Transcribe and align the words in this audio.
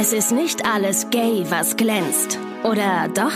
Es 0.00 0.12
ist 0.12 0.30
nicht 0.30 0.64
alles 0.64 1.10
gay, 1.10 1.44
was 1.50 1.76
glänzt. 1.76 2.38
Oder 2.62 3.08
doch? 3.08 3.32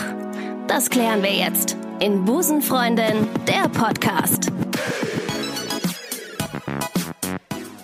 Das 0.68 0.90
klären 0.90 1.20
wir 1.20 1.34
jetzt 1.34 1.76
in 1.98 2.24
Busenfreundin, 2.24 3.26
der 3.48 3.68
Podcast. 3.68 4.46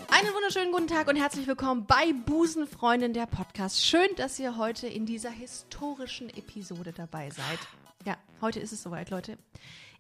Einen 0.09 0.33
wunderschönen 0.33 0.71
guten 0.71 0.87
Tag 0.87 1.09
und 1.09 1.17
herzlich 1.17 1.49
willkommen 1.49 1.87
bei 1.87 2.13
Busenfreundin, 2.25 3.15
der 3.15 3.27
Podcast. 3.27 3.85
Schön, 3.85 4.07
dass 4.15 4.39
ihr 4.39 4.57
heute 4.57 4.87
in 4.87 5.07
dieser 5.07 5.31
historischen 5.31 6.31
Episode 6.31 6.93
dabei 6.93 7.31
seid. 7.31 7.59
Ja, 8.07 8.17
heute 8.41 8.61
ist 8.61 8.71
es 8.71 8.81
soweit, 8.81 9.11
Leute. 9.11 9.39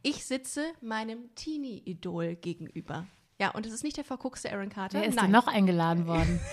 Ich 0.03 0.25
sitze 0.25 0.63
meinem 0.81 1.35
Teenie-Idol 1.35 2.37
gegenüber. 2.37 3.09
Ja, 3.41 3.51
und 3.51 3.67
es 3.67 3.73
ist 3.73 3.83
nicht 3.83 3.97
der 3.97 4.05
verkuckste 4.05 4.53
Aaron 4.53 4.69
Carter. 4.69 5.01
Wer 5.01 5.09
ist 5.09 5.17
Nein. 5.17 5.25
denn 5.25 5.33
noch 5.33 5.49
eingeladen 5.49 6.07
worden? 6.07 6.39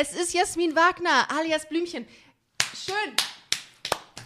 Es 0.00 0.14
ist 0.14 0.32
Jasmin 0.32 0.76
Wagner, 0.76 1.26
alias 1.36 1.68
Blümchen. 1.68 2.06
Schön. 2.74 2.94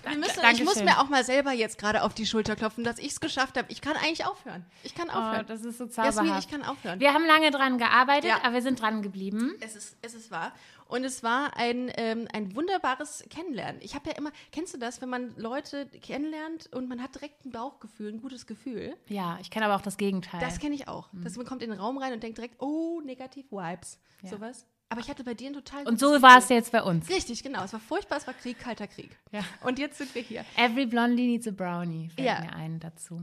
Wir 0.05 0.19
müssen, 0.19 0.41
ich 0.53 0.65
muss 0.65 0.83
mir 0.83 0.99
auch 1.01 1.09
mal 1.09 1.25
selber 1.25 1.53
jetzt 1.53 1.79
gerade 1.79 2.03
auf 2.03 2.13
die 2.13 2.27
Schulter 2.27 2.57
klopfen, 2.57 2.83
dass 2.85 2.99
ich 2.99 3.13
es 3.13 3.21
geschafft 3.21 3.57
habe. 3.57 3.71
Ich 3.71 3.81
kann 3.81 3.97
eigentlich 3.97 4.27
aufhören. 4.27 4.67
Ich 4.83 4.95
kann 4.97 5.09
Oh, 5.09 5.13
aufhören. 5.13 5.47
das 5.47 5.65
ist 5.65 5.79
so 5.79 5.85
Jasmin, 5.85 6.13
zauberhaft. 6.15 6.45
ich 6.45 6.51
kann 6.51 6.63
aufhören. 6.65 6.99
Wir 7.01 7.15
haben 7.15 7.25
lange 7.25 7.51
dran 7.53 7.79
gearbeitet, 7.79 8.29
Ja. 8.29 8.43
aber 8.43 8.55
wir 8.55 8.63
sind 8.63 8.81
dran 8.83 9.01
geblieben. 9.01 9.55
Es 9.61 9.77
ist, 9.77 9.97
es 10.03 10.13
ist 10.15 10.31
wahr. 10.33 10.53
Und 10.89 11.05
es 11.05 11.23
war 11.23 11.57
ein, 11.57 11.91
ähm, 11.97 12.27
ein 12.35 12.55
wunderbares 12.55 13.25
Kennenlernen. 13.31 13.81
Ich 13.81 13.95
habe 13.95 14.11
ja 14.11 14.17
immer, 14.17 14.33
kennst 14.51 14.75
du 14.75 14.79
das, 14.79 15.01
wenn 15.01 15.09
man 15.09 15.35
Leute 15.37 15.87
kennenlernt 16.03 16.69
und 16.75 16.89
man 16.89 17.01
hat 17.03 17.15
direkt 17.15 17.47
ein 17.47 17.53
Bauchgefühl, 17.53 18.13
ein 18.13 18.21
gutes 18.21 18.47
Gefühl? 18.47 18.95
Ja, 19.09 19.39
ich 19.41 19.51
kenne 19.51 19.65
aber 19.67 19.77
auch 19.77 19.83
das 19.83 19.97
Gegenteil. 19.97 20.41
Das 20.41 20.59
kenne 20.59 20.75
ich 20.75 20.89
auch. 20.89 21.09
Dass 21.13 21.37
man 21.37 21.47
kommt 21.47 21.63
in 21.63 21.71
den 21.71 21.79
Raum 21.79 21.97
rein 21.97 22.13
und 22.13 22.23
denkt 22.23 22.37
direkt, 22.37 22.61
oh, 22.61 23.01
negativ 23.03 23.47
Vibes. 23.53 23.99
Ja. 24.23 24.31
Sowas. 24.31 24.67
Aber 24.93 25.01
ich 25.01 25.09
hatte 25.09 25.25
bei 25.25 25.33
dir 25.33 25.49
ein 25.49 25.55
total 25.55 25.89
Und 25.89 25.99
so 25.99 26.21
war 26.21 26.37
es 26.37 26.51
jetzt 26.51 26.71
bei 26.71 26.83
uns. 26.83 27.09
Richtig, 27.09 27.43
genau. 27.43 27.65
Es 27.65 27.73
war 27.73 27.81
furchtbar, 27.81 28.19
es 28.19 28.27
war 28.27 28.35
Krieg, 28.35 28.59
kalter 28.59 28.87
Krieg. 28.87 29.17
Ja. 29.33 29.41
Und 29.65 29.79
jetzt 29.79 29.97
sind 29.97 30.15
wir 30.15 30.21
hier. 30.21 30.45
Every 30.55 30.85
Blondie 30.85 31.27
needs 31.29 31.49
a 31.49 31.51
Brownie, 31.51 32.11
fällt 32.15 32.27
Ja. 32.27 32.41
mir 32.43 32.53
ein 32.53 32.79
dazu. 32.79 33.23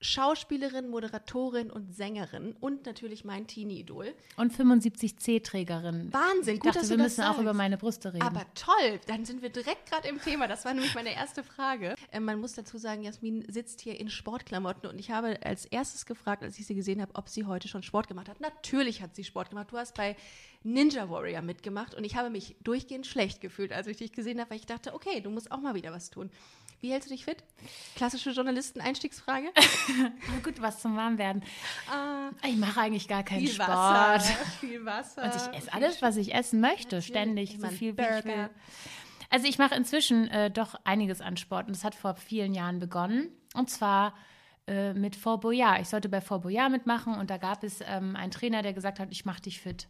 Schauspielerin, 0.00 0.88
Moderatorin 0.90 1.70
und 1.70 1.94
Sängerin 1.94 2.54
und 2.60 2.84
natürlich 2.84 3.24
mein 3.24 3.46
Teenie-Idol. 3.46 4.14
Und 4.36 4.52
75C-Trägerin. 4.52 6.12
Wahnsinn, 6.12 6.56
Ich 6.56 6.60
gut, 6.60 6.68
dachte, 6.68 6.80
dass 6.80 6.90
wir 6.90 6.98
müssen 6.98 7.22
das 7.22 7.30
auch 7.30 7.38
über 7.38 7.54
meine 7.54 7.78
Brüste 7.78 8.12
reden. 8.12 8.22
Aber 8.22 8.44
toll, 8.54 9.00
dann 9.06 9.24
sind 9.24 9.40
wir 9.40 9.48
direkt 9.48 9.90
gerade 9.90 10.06
im 10.08 10.20
Thema. 10.20 10.48
Das 10.48 10.66
war 10.66 10.74
nämlich 10.74 10.94
meine 10.94 11.14
erste 11.14 11.42
Frage. 11.42 11.94
Ähm, 12.12 12.24
man 12.24 12.40
muss 12.40 12.52
dazu 12.52 12.76
sagen, 12.76 13.02
Jasmin 13.02 13.44
sitzt 13.50 13.80
hier 13.80 13.98
in 13.98 14.10
Sportklamotten 14.10 14.88
und 14.88 14.98
ich 14.98 15.10
habe 15.10 15.38
als 15.42 15.64
erstes 15.64 16.04
gefragt, 16.04 16.42
als 16.42 16.58
ich 16.58 16.66
sie 16.66 16.74
gesehen 16.74 17.00
habe, 17.00 17.14
ob 17.14 17.30
sie 17.30 17.46
heute 17.46 17.66
schon 17.68 17.82
Sport 17.82 18.06
gemacht 18.06 18.28
hat. 18.28 18.38
Natürlich 18.40 19.00
hat 19.00 19.16
sie 19.16 19.24
Sport 19.24 19.48
gemacht. 19.50 19.68
Du 19.70 19.78
hast 19.78 19.94
bei 19.94 20.14
Ninja 20.62 21.08
Warrior 21.08 21.42
mitgemacht 21.42 21.94
und 21.94 22.04
ich 22.04 22.16
habe 22.16 22.28
mich 22.28 22.56
durchgehend 22.62 23.06
schlecht 23.06 23.40
gefühlt, 23.40 23.72
als 23.72 23.86
ich 23.86 23.96
dich 23.96 24.12
gesehen 24.12 24.40
habe, 24.40 24.50
weil 24.50 24.58
ich 24.58 24.66
dachte, 24.66 24.94
okay, 24.94 25.20
du 25.20 25.30
musst 25.30 25.50
auch 25.52 25.60
mal 25.60 25.74
wieder 25.74 25.92
was 25.92 26.10
tun. 26.10 26.30
Wie 26.80 26.92
hältst 26.92 27.08
du 27.10 27.14
dich 27.14 27.24
fit? 27.24 27.38
Klassische 27.96 28.30
Journalisten-Einstiegsfrage. 28.30 29.48
Na 29.98 30.38
gut, 30.44 30.60
was 30.60 30.80
zum 30.82 30.96
Warmwerden. 30.96 31.42
Ah, 31.90 32.30
Ich 32.46 32.56
mache 32.56 32.80
eigentlich 32.80 33.08
gar 33.08 33.22
keinen 33.22 33.40
viel 33.40 33.50
Sport. 33.54 33.68
Wasser, 33.68 34.34
viel 34.60 34.84
Wasser. 34.84 35.22
Und 35.24 35.34
ich 35.34 35.58
esse 35.58 35.72
alles, 35.72 36.02
was 36.02 36.16
ich 36.16 36.34
essen 36.34 36.60
möchte, 36.60 37.00
ständig, 37.02 37.54
Ich 37.54 37.60
so 37.60 37.68
viel 37.68 37.96
wie 37.96 38.02
ich 38.02 38.08
Burger. 38.08 38.24
will. 38.24 38.50
Also 39.30 39.48
ich 39.48 39.58
mache 39.58 39.74
inzwischen 39.74 40.28
äh, 40.28 40.50
doch 40.50 40.74
einiges 40.84 41.20
an 41.20 41.36
Sport 41.36 41.66
und 41.66 41.74
das 41.76 41.82
hat 41.82 41.94
vor 41.94 42.14
vielen 42.14 42.54
Jahren 42.54 42.78
begonnen. 42.78 43.30
Und 43.54 43.70
zwar 43.70 44.14
äh, 44.68 44.92
mit 44.92 45.16
Fort 45.16 45.40
Boyard. 45.40 45.80
Ich 45.80 45.88
sollte 45.88 46.08
bei 46.08 46.20
Fort 46.20 46.42
Boyard 46.42 46.70
mitmachen 46.70 47.14
und 47.14 47.30
da 47.30 47.36
gab 47.38 47.64
es 47.64 47.80
ähm, 47.84 48.14
einen 48.14 48.30
Trainer, 48.30 48.62
der 48.62 48.72
gesagt 48.74 49.00
hat, 49.00 49.08
ich 49.10 49.24
mache 49.24 49.42
dich 49.42 49.60
fit. 49.60 49.88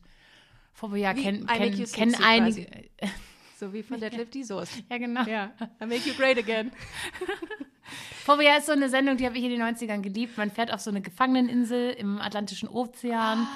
Fort 0.72 0.92
Boyard 0.92 1.16
kennen 1.18 1.46
kenn, 1.46 1.84
kenn 1.92 2.14
einige. 2.22 2.66
So 3.58 3.72
wie 3.72 3.82
von 3.82 3.98
Deadlift 3.98 4.34
die 4.34 4.44
Soße. 4.44 4.82
Ja, 4.90 4.98
genau. 4.98 5.22
Ja, 5.22 5.52
I 5.82 5.86
make 5.86 6.06
you 6.08 6.14
great 6.14 6.38
again. 6.38 6.70
Boyard 8.26 8.58
ist 8.58 8.66
so 8.66 8.72
eine 8.72 8.90
Sendung, 8.90 9.16
die 9.16 9.24
habe 9.24 9.38
ich 9.38 9.44
in 9.44 9.50
den 9.50 9.62
90ern 9.62 10.02
geliebt. 10.02 10.36
Man 10.36 10.50
fährt 10.50 10.72
auf 10.72 10.80
so 10.80 10.90
eine 10.90 11.00
Gefangeneninsel 11.00 11.90
im 11.92 12.20
Atlantischen 12.20 12.68
Ozean. 12.68 13.46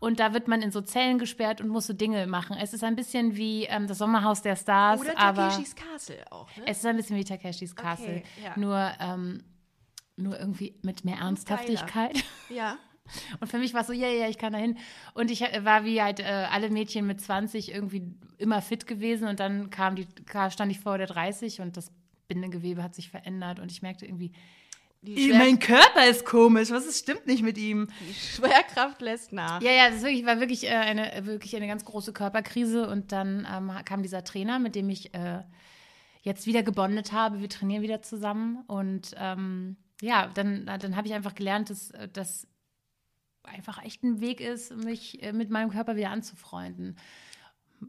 Und 0.00 0.20
da 0.20 0.32
wird 0.32 0.46
man 0.46 0.62
in 0.62 0.70
so 0.70 0.80
Zellen 0.80 1.18
gesperrt 1.18 1.60
und 1.60 1.68
muss 1.68 1.88
so 1.88 1.92
Dinge 1.92 2.26
machen. 2.28 2.56
Es 2.56 2.72
ist 2.72 2.84
ein 2.84 2.94
bisschen 2.94 3.36
wie 3.36 3.64
ähm, 3.64 3.88
das 3.88 3.98
Sommerhaus 3.98 4.42
der 4.42 4.54
Stars, 4.54 5.00
Oder 5.00 5.18
aber 5.18 5.48
Takeshis 5.48 5.74
Castle 5.74 6.24
auch, 6.30 6.54
ne? 6.56 6.62
Es 6.66 6.78
ist 6.78 6.86
ein 6.86 6.96
bisschen 6.96 7.16
wie 7.16 7.24
Takeshis 7.24 7.74
Castle, 7.74 8.22
ja. 8.44 8.56
nur, 8.56 8.92
ähm, 9.00 9.42
nur 10.14 10.38
irgendwie 10.38 10.78
mit 10.82 11.04
mehr 11.04 11.16
Ernsthaftigkeit. 11.16 12.22
ja. 12.48 12.76
Und 13.40 13.48
für 13.48 13.58
mich 13.58 13.74
war 13.74 13.82
es 13.82 13.86
so, 13.86 13.92
ja, 13.92 14.08
ja, 14.08 14.28
ich 14.28 14.38
kann 14.38 14.52
da 14.52 14.58
hin. 14.58 14.78
Und 15.14 15.30
ich 15.30 15.42
äh, 15.42 15.64
war 15.64 15.84
wie 15.84 16.02
halt 16.02 16.20
äh, 16.20 16.46
alle 16.50 16.70
Mädchen 16.70 17.06
mit 17.06 17.20
20 17.20 17.72
irgendwie 17.72 18.14
immer 18.38 18.62
fit 18.62 18.86
gewesen 18.86 19.28
und 19.28 19.40
dann 19.40 19.70
kam 19.70 19.96
die, 19.96 20.06
stand 20.50 20.70
ich 20.70 20.80
vor 20.80 20.98
der 20.98 21.06
30 21.06 21.60
und 21.60 21.76
das 21.76 21.90
Bindegewebe 22.28 22.82
hat 22.82 22.94
sich 22.94 23.10
verändert 23.10 23.58
und 23.58 23.72
ich 23.72 23.82
merkte 23.82 24.06
irgendwie, 24.06 24.32
Schwer 25.04 25.56
Körper 25.58 26.06
ist 26.08 26.24
komisch, 26.24 26.70
was 26.70 26.84
ist, 26.84 26.98
stimmt 26.98 27.26
nicht 27.26 27.42
mit 27.42 27.56
ihm? 27.56 27.88
die 28.00 28.14
Schwerkraft 28.14 29.00
lässt 29.00 29.32
nach. 29.32 29.62
Ja, 29.62 29.70
ja, 29.70 29.90
das 29.90 30.02
wirklich, 30.02 30.26
war 30.26 30.40
wirklich, 30.40 30.64
äh, 30.64 30.70
eine, 30.70 31.24
wirklich 31.24 31.54
eine 31.54 31.68
ganz 31.68 31.84
große 31.84 32.12
Körperkrise. 32.12 32.88
Und 32.88 33.12
dann 33.12 33.46
ähm, 33.50 33.70
kam 33.84 34.02
dieser 34.02 34.24
Trainer, 34.24 34.58
mit 34.58 34.74
dem 34.74 34.88
ich 34.88 35.14
äh, 35.14 35.42
jetzt 36.22 36.46
wieder 36.46 36.64
gebondet 36.64 37.12
habe. 37.12 37.40
Wir 37.40 37.48
trainieren 37.48 37.82
wieder 37.82 38.02
zusammen. 38.02 38.64
Und 38.66 39.14
ähm, 39.18 39.76
ja, 40.00 40.30
dann, 40.34 40.66
dann 40.66 40.96
habe 40.96 41.06
ich 41.06 41.14
einfach 41.14 41.36
gelernt, 41.36 41.70
dass 41.70 41.92
das 42.12 42.48
einfach 43.48 43.82
echt 43.84 44.02
ein 44.02 44.20
Weg 44.20 44.40
ist, 44.40 44.74
mich 44.76 45.22
äh, 45.22 45.32
mit 45.32 45.50
meinem 45.50 45.70
Körper 45.70 45.96
wieder 45.96 46.10
anzufreunden. 46.10 46.96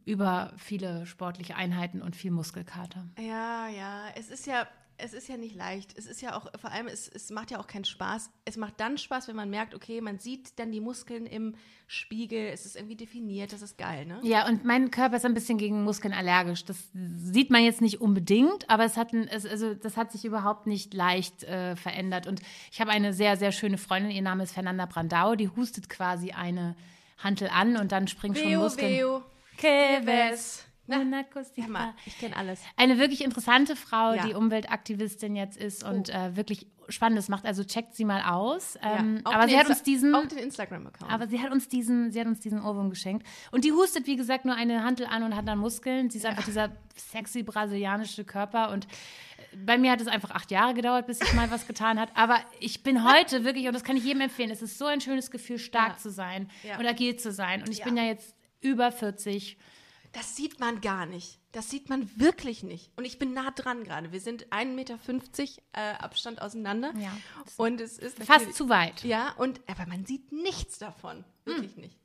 Über 0.06 0.54
viele 0.58 1.06
sportliche 1.06 1.56
Einheiten 1.56 2.02
und 2.02 2.16
viel 2.16 2.32
Muskelkater. 2.32 3.08
Ja, 3.18 3.68
ja, 3.68 4.04
es 4.16 4.30
ist 4.30 4.46
ja, 4.46 4.68
es 5.00 5.14
ist 5.14 5.28
ja 5.28 5.38
nicht 5.38 5.56
leicht. 5.56 5.98
Es 5.98 6.06
ist 6.06 6.22
ja 6.22 6.36
auch, 6.36 6.48
vor 6.60 6.72
allem, 6.72 6.88
es, 6.88 7.08
es 7.08 7.30
macht 7.30 7.52
ja 7.52 7.60
auch 7.60 7.68
keinen 7.68 7.86
Spaß. 7.86 8.30
Es 8.46 8.58
macht 8.58 8.80
dann 8.80 8.98
Spaß, 8.98 9.28
wenn 9.28 9.36
man 9.36 9.50
merkt, 9.50 9.74
okay, 9.74 10.02
man 10.02 10.20
sieht 10.20 10.60
dann 10.60 10.72
die 10.72 10.82
Muskeln 10.82 11.26
im 11.26 11.56
Spiegel, 11.88 12.50
es 12.54 12.66
ist 12.66 12.76
irgendwie 12.76 12.96
definiert, 12.96 13.54
das 13.54 13.62
ist 13.62 13.78
geil, 13.78 14.06
ne? 14.06 14.20
Ja, 14.24 14.48
und 14.48 14.66
mein 14.66 14.92
Körper 14.92 15.16
ist 15.16 15.26
ein 15.26 15.34
bisschen 15.34 15.58
gegen 15.58 15.84
Muskeln 15.84 16.14
allergisch. 16.14 16.66
Das 16.66 16.78
sieht 16.94 17.50
man 17.50 17.64
jetzt 17.64 17.82
nicht 17.82 18.02
unbedingt, 18.02 18.70
aber 18.70 18.84
es 18.84 18.98
hat, 18.98 19.14
ein, 19.14 19.28
es, 19.28 19.46
also, 19.46 19.74
das 19.74 19.98
hat 19.98 20.12
sich 20.12 20.26
überhaupt 20.26 20.68
nicht 20.68 20.94
leicht 20.94 21.44
äh, 21.44 21.76
verändert. 21.76 22.28
Und 22.28 22.42
ich 22.72 22.82
habe 22.82 22.92
eine 22.92 23.14
sehr, 23.14 23.38
sehr 23.38 23.52
schöne 23.52 23.78
Freundin, 23.78 24.12
ihr 24.12 24.22
Name 24.22 24.44
ist 24.44 24.54
Fernanda 24.54 24.86
Brandau, 24.86 25.36
die 25.36 25.50
hustet 25.50 25.90
quasi 25.90 26.32
eine 26.32 26.76
Hantel 27.18 27.50
an 27.50 27.78
und 27.78 27.92
dann 27.92 28.08
springt 28.08 28.38
schon 28.38 28.56
Muskeln. 28.56 28.92
Veo, 28.92 29.24
Que 29.58 30.02
ves. 30.04 30.69
Na, 30.90 31.00
Una 31.02 31.24
cosita. 31.24 31.62
Hör 31.62 31.70
mal, 31.70 31.94
ich 32.06 32.18
kenne 32.18 32.36
alles. 32.36 32.62
Eine 32.76 32.98
wirklich 32.98 33.24
interessante 33.24 33.76
Frau, 33.76 34.14
Ja. 34.14 34.26
die 34.26 34.34
Umweltaktivistin 34.34 35.36
jetzt 35.36 35.58
ist 35.58 35.84
und 35.84 36.10
Oh. 36.10 36.18
äh, 36.18 36.36
wirklich 36.36 36.68
Spannendes 36.90 37.30
macht. 37.30 37.46
Also 37.46 37.64
checkt 37.64 37.94
sie 37.96 38.04
mal 38.04 38.24
aus. 38.24 38.76
Ähm, 38.82 39.22
ja. 39.24 39.32
Aber 39.36 39.48
sie 39.48 39.56
hat 39.58 39.68
Insta- 39.68 39.70
uns 39.70 39.84
diesen. 39.84 40.16
Auch 40.16 40.26
den 40.26 40.40
Instagram-Account. 40.40 41.12
Aber 41.12 41.28
sie 41.28 41.40
hat 41.40 41.52
uns 41.52 41.68
diesen, 41.68 42.12
sie 42.12 42.20
hat 42.20 42.26
uns 42.26 42.40
diesen 42.40 42.60
Ohrwurm 42.64 42.90
geschenkt. 42.90 43.28
Und 43.52 43.64
die 43.64 43.72
hustet, 43.72 44.08
wie 44.08 44.16
gesagt, 44.16 44.46
nur 44.46 44.56
eine 44.56 44.84
Hantel 44.84 45.06
an 45.06 45.22
und 45.22 45.36
hat 45.36 45.48
dann 45.48 45.60
Muskeln. 45.60 46.10
Sie 46.10 46.18
ist 46.18 46.26
einfach 46.26 46.46
dieser 46.46 46.72
sexy 46.96 47.44
brasilianische 47.44 48.26
Körper. 48.26 48.72
Und 48.72 48.88
bei 49.64 49.78
mir 49.78 49.92
hat 49.92 50.02
es 50.02 50.08
einfach 50.08 50.32
acht 50.32 50.50
Jahre 50.50 50.74
gedauert, 50.74 51.06
bis 51.06 51.22
ich 51.22 51.32
mal 51.36 51.52
was 51.52 51.68
getan 51.68 52.00
hat. 52.00 52.10
Aber 52.16 52.38
ich 52.60 52.82
bin 52.82 53.04
heute 53.08 53.44
wirklich, 53.46 53.68
und 53.68 53.74
das 53.74 53.84
kann 53.84 53.96
ich 53.96 54.04
jedem 54.04 54.22
empfehlen, 54.22 54.50
es 54.50 54.64
ist 54.64 54.80
so 54.80 54.86
ein 54.88 55.00
schönes 55.00 55.30
Gefühl, 55.30 55.60
stark 55.60 55.90
Ja. 55.94 55.98
zu 55.98 56.10
sein 56.10 56.50
Ja. 56.64 56.80
und 56.80 56.88
agil 56.88 57.16
zu 57.18 57.32
sein. 57.32 57.62
Und 57.62 57.70
ich 57.70 57.80
Ja. 57.80 57.86
bin 57.86 57.98
ja 57.98 58.04
jetzt 58.04 58.36
über 58.62 58.92
40. 58.92 59.58
Das 60.12 60.36
sieht 60.36 60.60
man 60.60 60.82
gar 60.82 61.06
nicht. 61.06 61.40
Das 61.52 61.70
sieht 61.70 61.90
man 61.90 62.10
wirklich 62.20 62.64
nicht. 62.64 62.92
Und 62.96 63.06
ich 63.06 63.20
bin 63.20 63.34
nah 63.34 63.52
dran 63.52 63.84
gerade. 63.84 64.12
Wir 64.12 64.22
sind 64.22 64.48
1,50 64.48 64.66
Meter 64.76 65.00
äh, 65.74 65.94
Abstand 66.00 66.42
auseinander. 66.42 66.94
Ja. 66.98 67.16
Und 67.58 67.82
es 67.82 67.98
ist 67.98 68.24
Fast 68.24 68.54
zu 68.54 68.70
weit. 68.70 69.04
Ja, 69.04 69.34
und 69.38 69.62
aber 69.68 69.86
man 69.88 70.06
sieht 70.06 70.32
nichts 70.32 70.80
davon. 70.80 71.26
Wirklich 71.46 71.76
nicht. 71.78 71.98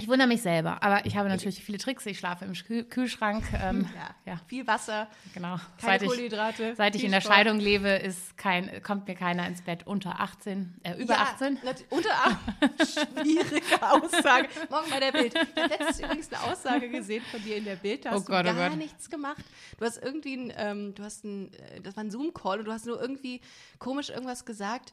Ich 0.00 0.08
wundere 0.08 0.26
mich 0.28 0.42
selber. 0.42 0.82
Aber 0.82 1.04
ich 1.06 1.16
habe 1.16 1.28
natürlich 1.28 1.62
viele 1.62 1.78
Tricks. 1.78 2.04
Ich 2.06 2.18
schlafe 2.18 2.44
im 2.44 2.52
Kühl 2.54 2.84
Kühlschrank. 2.84 3.44
Ähm, 3.62 3.86
Ja. 3.96 4.32
ja, 4.34 4.40
Viel 4.46 4.66
Wasser, 4.66 5.08
genau. 5.34 5.56
keine 5.56 5.64
Seit 5.80 6.02
ich- 6.02 6.08
Kohlenhydrate. 6.08 6.74
Seit 6.76 6.94
ich 6.94 7.04
in 7.04 7.10
der 7.12 7.20
Sport. 7.20 7.34
Scheidung 7.34 7.58
lebe, 7.60 7.88
ist 7.88 8.36
kein, 8.38 8.82
kommt 8.82 9.06
mir 9.08 9.14
keiner 9.14 9.46
ins 9.46 9.62
Bett 9.62 9.86
unter 9.86 10.20
18, 10.20 10.74
äh, 10.82 10.94
über 10.94 11.14
ja, 11.14 11.20
18. 11.22 11.58
nat- 11.64 11.84
Unter 11.90 12.10
18. 12.12 12.70
Schwierige 13.22 13.82
Aussage. 13.82 14.48
Morgen 14.70 14.90
bei 14.90 15.00
der 15.00 15.12
Bild. 15.12 15.34
Ich 15.34 15.40
habe 15.62 15.68
letztens 15.74 16.00
übrigens 16.00 16.32
eine 16.32 16.42
Aussage 16.52 16.88
gesehen 16.88 17.22
von 17.30 17.42
dir 17.42 17.56
in 17.56 17.64
der 17.64 17.76
Bild. 17.76 18.04
Da 18.04 18.10
Oh 18.10 18.14
hast 18.14 18.26
Gott, 18.26 18.46
du 18.46 18.50
oh 18.50 18.54
gar 18.54 18.68
Gott. 18.70 18.78
nichts 18.78 19.10
gemacht. 19.10 19.44
Du 19.78 19.84
hast 19.84 20.02
irgendwie 20.02 20.34
ein, 20.36 20.52
ähm, 20.56 20.94
du 20.94 21.02
hast 21.02 21.24
ein, 21.24 21.52
äh, 21.54 21.80
das 21.82 21.96
war 21.96 22.04
ein 22.04 22.10
Zoom-Call 22.10 22.60
und 22.60 22.64
du 22.66 22.72
hast 22.72 22.86
nur 22.86 23.00
irgendwie 23.00 23.40
komisch 23.78 24.08
irgendwas 24.10 24.44
gesagt, 24.44 24.92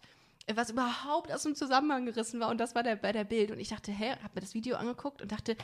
was 0.56 0.70
überhaupt 0.70 1.32
aus 1.32 1.44
dem 1.44 1.56
Zusammenhang 1.56 2.06
gerissen 2.06 2.40
war. 2.40 2.50
Und 2.50 2.58
das 2.60 2.74
war 2.74 2.82
der, 2.84 2.96
bei 2.96 3.12
der 3.12 3.26
Bild. 3.26 3.52
Und 3.52 3.60
ich 3.60 3.70
dachte, 3.70 3.92
hä, 3.92 4.12
hab 4.24 4.34
mir 4.34 4.42
das 4.42 4.54
Video 4.54 4.78
angeguckt 4.78 5.22
und 5.22 5.32
dachte, 5.32 5.58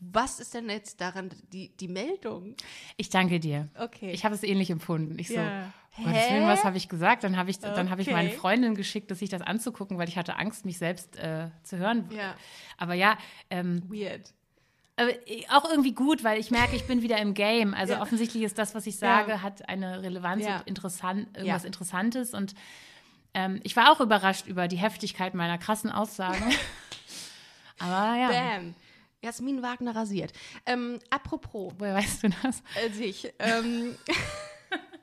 was 0.00 0.38
ist 0.40 0.52
denn 0.54 0.68
jetzt 0.68 1.00
daran 1.00 1.30
die, 1.52 1.70
die 1.76 1.88
Meldung? 1.88 2.54
Ich 2.96 3.08
danke 3.08 3.40
dir. 3.40 3.68
Okay. 3.78 4.10
Ich 4.12 4.24
habe 4.24 4.34
es 4.34 4.42
ähnlich 4.42 4.70
empfunden. 4.70 5.18
Ich 5.18 5.28
so, 5.28 5.34
Ja. 5.36 5.72
um 5.96 6.04
Gottes 6.04 6.30
Willen, 6.30 6.46
was 6.46 6.64
habe 6.64 6.76
ich 6.76 6.88
gesagt? 6.88 7.24
Dann 7.24 7.36
habe 7.36 7.50
ich, 7.50 7.58
dann 7.60 7.88
habe 7.90 8.02
ich 8.02 8.08
Okay. 8.08 8.16
meine 8.16 8.30
Freundin 8.30 8.74
geschickt, 8.74 9.10
dass 9.10 9.20
sich 9.20 9.30
das 9.30 9.40
anzugucken, 9.40 9.96
weil 9.98 10.08
ich 10.08 10.18
hatte 10.18 10.36
Angst, 10.36 10.66
mich 10.66 10.78
selbst 10.78 11.16
äh, 11.16 11.48
zu 11.62 11.78
hören. 11.78 12.08
Ja. 12.14 12.34
Aber 12.76 12.94
ja, 12.94 13.16
ähm, 13.50 13.82
Weird. 13.88 14.32
aber 14.96 15.12
auch 15.50 15.70
irgendwie 15.70 15.92
gut, 15.92 16.22
weil 16.22 16.38
ich 16.38 16.50
merke, 16.50 16.76
ich 16.76 16.84
bin 16.84 17.00
wieder 17.02 17.16
im 17.18 17.32
Game. 17.32 17.72
Also 17.72 17.94
Ja. 17.94 18.02
offensichtlich 18.02 18.42
ist 18.42 18.58
das, 18.58 18.74
was 18.74 18.86
ich 18.86 18.96
sage, 18.98 19.42
hat 19.42 19.68
eine 19.70 20.02
Relevanz 20.02 20.44
und 20.46 20.62
interessant, 20.66 21.28
irgendwas. 21.36 21.64
Interessantes. 21.64 22.34
Und 22.34 22.54
ähm, 23.34 23.60
ich 23.62 23.76
war 23.76 23.90
auch 23.92 24.00
überrascht 24.00 24.46
über 24.46 24.68
die 24.68 24.76
Heftigkeit 24.76 25.34
meiner 25.34 25.58
krassen 25.58 25.90
Aussagen. 25.90 26.42
aber 27.78 28.16
ja, 28.18 28.28
Bam. 28.28 28.74
Jasmin 29.22 29.62
Wagner 29.62 29.94
rasiert. 29.94 30.32
Ähm, 30.66 30.98
apropos 31.10 31.72
woher 31.78 31.94
weißt 31.94 32.24
du 32.24 32.28
das? 32.42 32.62
äh, 32.74 32.90
sich. 32.90 33.32
Ähm, 33.38 33.96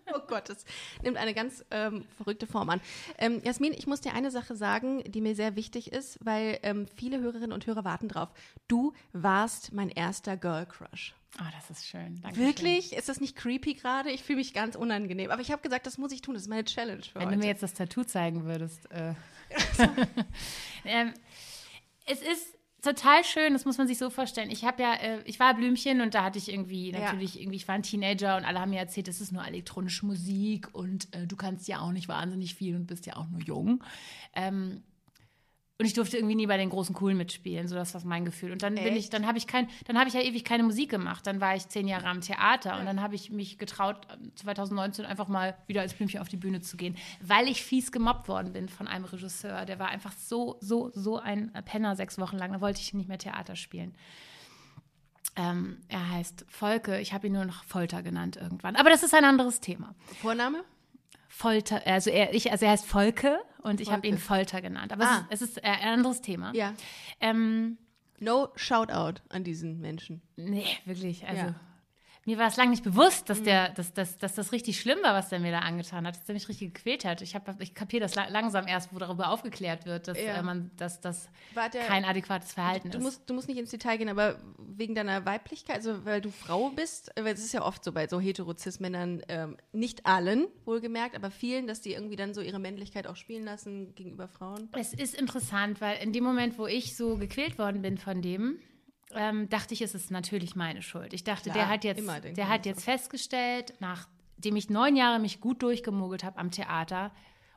oh 0.16 0.20
Gott, 0.28 0.50
das 0.50 0.66
nimmt 1.04 1.18
eine 1.18 1.34
ganz 1.34 1.64
ähm, 1.72 2.06
verrückte 2.18 2.48
Form 2.48 2.70
an. 2.70 2.82
Ähm, 3.18 3.42
Jasmin, 3.44 3.74
ich 3.74 3.88
muss 3.88 4.02
dir 4.02 4.14
eine 4.14 4.32
Sache 4.32 4.56
sagen, 4.56 5.04
die 5.04 5.22
mir 5.22 5.36
sehr 5.36 5.56
wichtig 5.56 5.92
ist, 5.92 6.20
weil 6.24 6.60
ähm, 6.64 6.88
viele 6.96 7.20
Hörerinnen 7.20 7.52
und 7.52 7.66
Hörer 7.68 7.84
warten 7.84 8.08
drauf. 8.08 8.30
Du 8.68 8.94
warst 9.14 9.72
mein 9.74 9.90
erster 9.90 10.38
Girl 10.38 10.66
Crush. 10.66 11.14
Oh, 11.40 11.46
das 11.56 11.70
ist 11.70 11.88
schön. 11.88 12.22
Dankeschön. 12.22 12.48
Wirklich? 12.48 12.94
Ist 12.94 13.08
das 13.08 13.22
nicht 13.22 13.36
creepy 13.36 13.76
gerade? 13.76 14.10
Ich 14.10 14.24
fühle 14.24 14.38
mich 14.38 14.54
ganz 14.54 14.76
unangenehm. 14.76 15.32
Aber 15.32 15.42
ich 15.42 15.52
habe 15.52 15.62
gesagt, 15.62 15.86
das 15.86 15.98
muss 15.98 16.12
ich 16.12 16.22
tun. 16.22 16.34
Das 16.34 16.44
ist 16.44 16.50
meine 16.50 16.66
Challenge 16.66 17.04
für 17.04 17.20
Wenn 17.20 17.28
heute. 17.28 17.38
du 17.38 17.44
mir 17.44 17.48
jetzt 17.48 17.64
das 17.64 17.74
Tattoo 17.74 18.04
zeigen 18.04 18.46
würdest. 18.46 18.92
Äh. 18.92 19.14
ähm, 20.86 21.14
es 22.06 22.22
ist 22.22 22.59
total 22.82 23.24
schön, 23.24 23.54
das 23.54 23.66
muss 23.66 23.78
man 23.78 23.88
sich 23.88 23.98
so 23.98 24.10
vorstellen. 24.10 24.50
Ich 24.52 24.64
habe 24.66 24.82
ja, 24.82 24.94
äh, 24.96 25.20
ich 25.26 25.40
war 25.40 25.54
Blümchen 25.54 26.02
und 26.02 26.14
da 26.14 26.24
hatte 26.24 26.38
ich 26.38 26.52
irgendwie, 26.52 26.92
Ja. 26.92 27.00
natürlich, 27.00 27.40
irgendwie, 27.40 27.58
ich 27.58 27.68
war 27.68 27.76
ein 27.76 27.84
Teenager 27.84 28.38
und 28.38 28.46
alle 28.46 28.60
haben 28.60 28.70
mir 28.72 28.80
erzählt, 28.80 29.08
das 29.08 29.22
ist 29.22 29.32
nur 29.32 29.46
elektronische 29.46 30.06
Musik 30.06 30.70
und 30.74 31.14
äh, 31.16 31.28
du 31.28 31.36
kannst 31.36 31.68
ja 31.68 31.80
auch 31.80 31.92
nicht 31.92 32.08
wahnsinnig 32.08 32.56
viel 32.56 32.76
und 32.76 32.88
bist 32.88 33.06
ja 33.06 33.16
auch 33.18 33.28
nur 33.30 33.42
jung. 33.42 33.84
Ähm, 34.36 34.84
und 35.80 35.86
ich 35.86 35.94
durfte 35.94 36.18
irgendwie 36.18 36.36
nie 36.36 36.46
bei 36.46 36.58
den 36.58 36.70
großen 36.70 36.94
Coolen 36.94 37.16
mitspielen, 37.16 37.70
so 37.70 37.76
das 37.76 37.94
war 37.94 38.02
mein 38.04 38.26
Gefühl. 38.26 38.52
Und 38.52 38.64
dann 38.64 38.76
bin 38.76 38.88
ich, 38.88 39.06
Echt? 39.06 39.14
dann 39.14 39.26
habe 39.26 39.38
ich 39.38 39.48
kein, 39.48 39.70
dann 39.86 39.98
habe 39.98 40.10
ich 40.10 40.14
ja 40.14 40.20
ewig 40.20 40.44
keine 40.44 40.64
Musik 40.64 40.90
gemacht. 40.90 41.26
Dann 41.26 41.40
war 41.40 41.56
ich 41.56 41.70
zehn 41.70 41.88
Jahre 41.88 42.08
am 42.08 42.20
Theater 42.20 42.78
und 42.80 42.86
dann 42.86 43.02
habe 43.02 43.16
ich 43.16 43.32
mich 43.32 43.58
getraut, 43.58 44.06
2019 44.36 45.06
einfach 45.06 45.30
mal 45.30 45.58
wieder 45.68 45.80
als 45.80 45.94
Blümchen 45.94 46.20
auf 46.20 46.28
die 46.28 46.36
Bühne 46.36 46.60
zu 46.60 46.76
gehen, 46.76 46.98
weil 47.22 47.48
ich 47.48 47.64
fies 47.64 47.94
gemobbt 47.94 48.28
worden 48.28 48.52
bin 48.52 48.68
von 48.68 48.90
einem 48.90 49.06
Regisseur. 49.06 49.66
Der 49.66 49.80
war 49.80 49.88
einfach 49.88 50.12
so, 50.12 50.58
so, 50.60 50.92
so 50.94 51.18
ein 51.18 51.54
Penner 51.64 51.96
sechs 51.96 52.20
Wochen 52.20 52.38
lang. 52.38 52.52
Da 52.52 52.60
wollte 52.60 52.82
ich 52.82 52.94
nicht 52.94 53.08
mehr 53.08 53.18
Theater 53.18 53.56
spielen. 53.56 53.96
Ähm, 55.38 55.78
er 55.88 56.10
heißt 56.10 56.46
Volke. 56.50 57.00
Ich 57.00 57.14
habe 57.14 57.28
ihn 57.28 57.34
nur 57.34 57.46
noch 57.46 57.64
Folter 57.64 58.04
genannt 58.04 58.36
irgendwann. 58.36 58.76
Aber 58.76 58.90
das 58.90 59.04
ist 59.04 59.14
ein 59.14 59.24
anderes 59.24 59.62
Thema. 59.62 59.96
Vorname? 60.22 60.66
Folter, 61.32 61.86
also 61.86 62.10
er, 62.10 62.34
ich, 62.34 62.52
also 62.52 62.66
er 62.66 62.72
heißt 62.72 62.86
Volke 62.86 63.40
und 63.62 63.80
ich 63.80 63.92
habe 63.92 64.06
ihn 64.08 64.18
Folter 64.18 64.62
genannt. 64.62 64.92
Aber 64.92 65.06
Ah. 65.06 65.28
es, 65.30 65.42
ist, 65.42 65.52
es 65.52 65.58
ist 65.58 65.64
ein 65.64 65.94
anderes 65.94 66.22
Thema. 66.22 66.52
Ja. 66.54 66.74
Ähm, 67.22 67.78
No 68.20 68.50
Shoutout 68.56 69.22
an 69.30 69.44
diesen 69.46 69.80
Menschen. 69.80 70.22
nee, 70.36 70.66
wirklich. 70.86 71.26
Also 71.28 71.42
Ja. 71.44 71.56
Mir 72.26 72.38
war 72.38 72.48
es 72.48 72.58
lange 72.58 72.70
nicht 72.72 72.84
bewusst, 72.84 73.30
dass, 73.30 73.42
der, 73.42 73.70
dass, 73.70 73.94
dass, 73.94 74.18
dass 74.18 74.36
das 74.36 74.52
richtig 74.52 74.80
schlimm 74.80 75.00
war, 75.02 75.14
was 75.14 75.30
der 75.30 75.40
mir 75.40 75.52
da 75.52 75.60
angetan 75.60 76.06
hat, 76.06 76.16
dass 76.16 76.26
der 76.26 76.36
mich 76.36 76.48
richtig 76.48 76.74
gequält 76.74 77.06
hat. 77.06 77.22
Ich, 77.22 77.34
hab- 77.34 77.60
ich 77.62 77.74
kapiere 77.74 78.02
das 78.02 78.14
la 78.16 78.28
langsam 78.28 78.68
erst, 78.68 78.94
wo 78.94 79.00
darüber 79.00 79.30
aufgeklärt 79.32 79.86
wird, 79.86 80.08
dass 80.08 80.18
Ja. 80.22 80.36
äh, 80.36 80.44
man, 80.44 80.70
dass 80.78 81.02
das 81.02 81.30
der- 81.56 81.86
kein 81.86 82.06
adäquates 82.06 82.54
Verhalten 82.54 82.92
Du 82.92 82.98
ist. 83.00 83.04
musst, 83.04 83.30
du 83.30 83.34
musst 83.34 83.48
nicht 83.48 83.58
ins 83.58 83.72
Detail 83.72 83.98
gehen, 83.98 84.10
aber 84.10 84.36
wegen 84.58 84.94
deiner 84.96 85.26
Weiblichkeit, 85.26 85.78
also 85.78 86.06
weil 86.06 86.22
du 86.22 86.30
Frau 86.30 86.70
bist, 86.70 87.12
weil 87.16 87.34
es 87.34 87.40
ist 87.44 87.54
ja 87.54 87.64
oft 87.64 87.84
so 87.84 87.92
bei 87.92 88.08
so 88.08 88.20
Heterozis-Männern, 88.20 89.24
ähm, 89.28 89.58
nicht 89.72 90.06
allen, 90.06 90.48
wohlgemerkt, 90.66 91.16
aber 91.16 91.32
vielen, 91.32 91.68
dass 91.68 91.82
die 91.82 91.94
irgendwie 91.94 92.16
dann 92.16 92.34
so 92.34 92.42
ihre 92.42 92.60
Männlichkeit 92.60 93.08
auch 93.08 93.16
spielen 93.16 93.46
lassen 93.46 93.96
gegenüber 93.96 94.28
Frauen. 94.28 94.70
Es 94.78 94.94
ist 94.94 95.16
interessant, 95.16 95.82
weil 95.82 95.98
in 96.04 96.14
dem 96.14 96.24
Moment, 96.24 96.58
wo 96.58 96.68
ich 96.68 96.96
so 96.96 97.18
gequält 97.18 97.58
worden 97.58 97.82
bin 97.82 97.98
von 97.98 98.22
dem, 98.22 98.60
ähm, 99.14 99.50
dachte 99.50 99.74
ich, 99.74 99.82
es 99.82 99.96
ist 99.96 100.12
natürlich 100.12 100.56
meine 100.56 100.82
Schuld. 100.82 101.14
Ich 101.14 101.24
dachte, 101.24 101.50
Klar, 101.50 101.56
der 101.56 101.70
hat 101.70 101.84
jetzt, 101.84 102.08
der 102.38 102.50
hat 102.50 102.64
so. 102.64 102.70
jetzt 102.70 102.84
festgestellt, 102.84 103.74
nachdem 103.80 104.56
ich 104.56 104.70
neun 104.70 104.96
Jahre 104.96 105.20
mich 105.20 105.42
gut 105.42 105.62
durchgemogelt 105.64 106.24
habe 106.24 106.38
am 106.38 106.52
Theater 106.52 107.12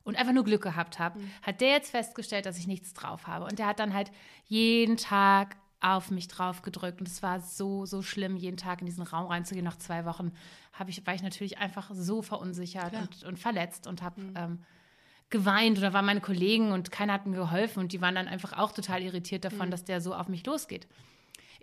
und 0.05 0.17
einfach 0.17 0.33
nur 0.33 0.45
Glück 0.45 0.63
gehabt 0.63 0.99
habe, 0.99 1.19
Mhm. 1.21 1.31
hat 1.43 1.61
der 1.61 1.71
jetzt 1.71 1.91
festgestellt, 1.91 2.47
dass 2.47 2.59
ich 2.59 2.67
nichts 2.67 2.93
drauf 2.95 3.27
habe. 3.27 3.45
Und 3.45 3.59
der 3.59 3.67
hat 3.67 3.79
dann 3.79 3.95
halt 3.95 4.11
jeden 4.47 4.97
Tag 4.97 5.57
auf 5.81 6.11
mich 6.11 6.29
drauf 6.29 6.63
gedrückt 6.63 7.01
und 7.01 7.09
es 7.09 7.23
war 7.25 7.41
so, 7.41 7.87
so 7.87 8.03
schlimm, 8.03 8.37
jeden 8.37 8.57
Tag 8.57 8.81
in 8.81 8.87
diesen 8.87 9.03
Raum 9.03 9.27
reinzugehen. 9.27 9.65
Nach 9.65 9.77
zwei 9.79 10.05
Wochen 10.05 10.33
habe 10.73 10.91
ich, 10.91 11.05
war 11.07 11.15
ich 11.15 11.23
natürlich 11.23 11.59
einfach 11.59 11.91
so 11.93 12.23
verunsichert 12.23 12.93
und, 12.95 13.25
und 13.25 13.39
verletzt 13.39 13.87
und 13.89 14.01
habe 14.03 14.21
Mhm. 14.21 14.35
ähm, 14.37 14.59
geweint 15.31 15.79
oder 15.79 15.93
waren 15.93 16.05
meine 16.05 16.21
Kollegen 16.21 16.73
und 16.73 16.91
keiner 16.91 17.15
hat 17.15 17.27
mir 17.27 17.37
geholfen 17.37 17.81
und 17.81 17.93
die 17.93 18.01
waren 18.01 18.15
dann 18.15 18.29
einfach 18.29 18.53
auch 18.59 18.73
total 18.73 19.03
irritiert 19.03 19.45
davon, 19.45 19.71
dass 19.71 19.83
der 19.85 20.01
so 20.01 20.15
auf 20.15 20.29
mich 20.29 20.45
losgeht. 20.47 20.87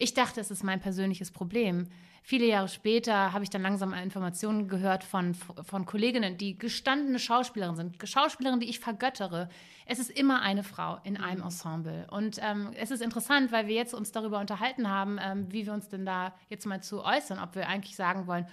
Ich 0.01 0.13
dachte, 0.13 0.39
es 0.39 0.49
ist 0.49 0.63
mein 0.63 0.79
persönliches 0.79 1.29
Problem. 1.29 1.87
Viele 2.23 2.45
Jahre 2.45 2.69
später 2.69 3.33
habe 3.33 3.43
ich 3.43 3.49
dann 3.49 3.61
langsam 3.61 3.93
Informationen 3.93 4.69
gehört 4.69 5.03
von, 5.03 5.33
von 5.33 5.85
Kolleginnen, 5.85 6.37
die 6.37 6.57
gestandene 6.57 7.19
Schauspielerinnen 7.19 7.75
sind. 7.75 8.07
Schauspielerinnen, 8.07 8.61
die 8.61 8.69
ich 8.69 8.79
vergöttere. 8.79 9.49
Es 9.85 9.99
ist 9.99 10.09
immer 10.09 10.41
eine 10.41 10.63
Frau 10.63 10.99
in 11.03 11.17
einem 11.17 11.43
Ensemble. 11.43 12.07
Und 12.11 12.37
ähm, 12.41 12.71
es 12.79 12.91
ist 12.91 13.01
interessant, 13.01 13.51
weil 13.51 13.67
wir 13.67 13.75
jetzt 13.75 13.93
uns 13.93 14.13
darüber 14.13 14.39
unterhalten 14.39 14.87
haben, 14.89 15.19
ähm, 15.21 15.51
wie 15.51 15.65
wir 15.65 15.73
uns 15.73 15.89
denn 15.89 16.05
da 16.05 16.33
jetzt 16.47 16.65
mal 16.65 16.81
zu 16.81 17.03
äußern, 17.03 17.39
ob 17.39 17.55
wir 17.55 17.67
eigentlich 17.67 17.97
sagen 17.97 18.25
wollen, 18.25 18.45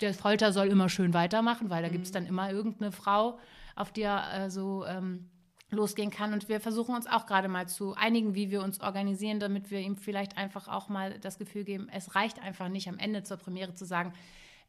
der 0.00 0.14
Folter 0.14 0.52
soll 0.52 0.68
immer 0.68 0.88
schön 0.88 1.12
weitermachen, 1.12 1.68
weil 1.68 1.82
da 1.82 1.90
gibt 1.90 2.06
es 2.06 2.12
dann 2.12 2.24
immer 2.24 2.50
irgendeine 2.50 2.92
Frau, 2.92 3.38
auf 3.76 3.92
die 3.92 4.02
er 4.02 4.44
äh, 4.44 4.50
so 4.50 4.86
ähm, 4.86 5.28
losgehen 5.70 6.10
kann. 6.10 6.32
Und 6.32 6.48
wir 6.48 6.60
versuchen 6.60 6.94
uns 6.94 7.06
auch 7.06 7.26
gerade 7.26 7.48
mal 7.48 7.68
zu 7.68 7.94
einigen, 7.94 8.34
wie 8.34 8.50
wir 8.50 8.62
uns 8.62 8.80
organisieren, 8.80 9.40
damit 9.40 9.70
wir 9.70 9.80
ihm 9.80 9.96
vielleicht 9.96 10.36
einfach 10.36 10.68
auch 10.68 10.88
mal 10.88 11.18
das 11.20 11.38
Gefühl 11.38 11.64
geben, 11.64 11.88
es 11.92 12.14
reicht 12.14 12.40
einfach 12.40 12.68
nicht 12.68 12.88
am 12.88 12.98
Ende 12.98 13.22
zur 13.22 13.36
Premiere 13.36 13.74
zu 13.74 13.84
sagen, 13.84 14.12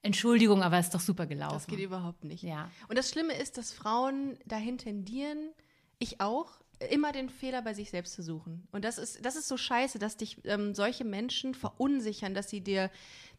Entschuldigung, 0.01 0.62
aber 0.62 0.77
es 0.77 0.88
ist 0.88 0.94
doch 0.94 1.00
super 1.00 1.25
gelaufen. 1.25 1.56
Das 1.56 1.68
geht 1.68 1.80
überhaupt 1.80 2.24
nicht. 2.24 2.44
Ja. 2.44 2.69
Und 2.88 2.97
das 2.97 3.09
Schlimme 3.09 3.33
ist, 3.33 3.57
dass 3.57 3.74
Frauen 3.74 4.38
dahin 4.45 4.77
tendieren, 4.77 5.50
ich 5.97 6.21
auch, 6.21 6.59
immer 6.92 7.12
den 7.12 7.30
Fehler 7.30 7.62
bei 7.62 7.74
sich 7.74 7.89
selbst 7.89 8.13
zu 8.13 8.21
suchen. 8.21 8.68
Und 8.71 8.86
das 8.86 8.98
ist, 8.98 9.25
das 9.25 9.36
ist 9.36 9.48
so 9.48 9.57
scheiße, 9.57 9.98
dass 9.98 10.18
dich 10.18 10.38
ähm, 10.45 10.75
solche 10.75 11.06
Menschen 11.06 11.53
verunsichern, 11.53 12.33
dass 12.33 12.50
sie 12.50 12.62
dir 12.62 12.91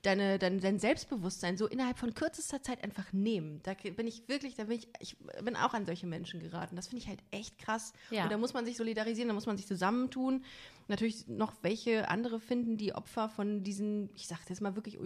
deine, 0.03 0.39
dein, 0.39 0.61
dein 0.61 0.79
Selbstbewusstsein 0.79 1.57
so 1.57 1.67
innerhalb 1.67 1.99
von 1.99 2.15
kürzester 2.15 2.63
Zeit 2.63 2.83
einfach 2.85 3.13
nehmen. 3.13 3.61
Da 3.63 3.75
bin 3.75 4.07
ich 4.07 4.29
wirklich, 4.29 4.55
da 4.55 4.65
bin 4.65 4.79
ich, 4.79 4.89
ich 5.01 5.17
bin 5.43 5.57
auch 5.57 5.75
an 5.75 5.85
solche 5.87 6.07
Menschen 6.07 6.41
geraten. 6.41 6.77
Das 6.77 6.89
finde 6.89 7.03
ich 7.03 7.09
halt 7.09 7.21
echt 7.31 7.59
krass. 7.59 7.93
Ja. 8.11 8.25
Und 8.25 8.33
da 8.33 8.39
muss 8.39 8.55
man 8.55 8.65
sich 8.65 8.77
solidarisieren, 8.77 9.29
da 9.29 9.35
muss 9.35 9.47
man 9.47 9.57
sich 9.57 9.67
zusammentun. 9.67 10.45
Natürlich 10.89 11.27
noch 11.27 11.53
welche 11.63 12.09
andere 12.09 12.39
finden, 12.41 12.77
die 12.77 12.95
Opfer 12.95 13.29
von 13.29 13.65
diesen, 13.65 14.11
ich 14.15 14.27
sage 14.29 14.43
jetzt 14.49 14.61
mal 14.61 14.77
wirklich, 14.77 14.99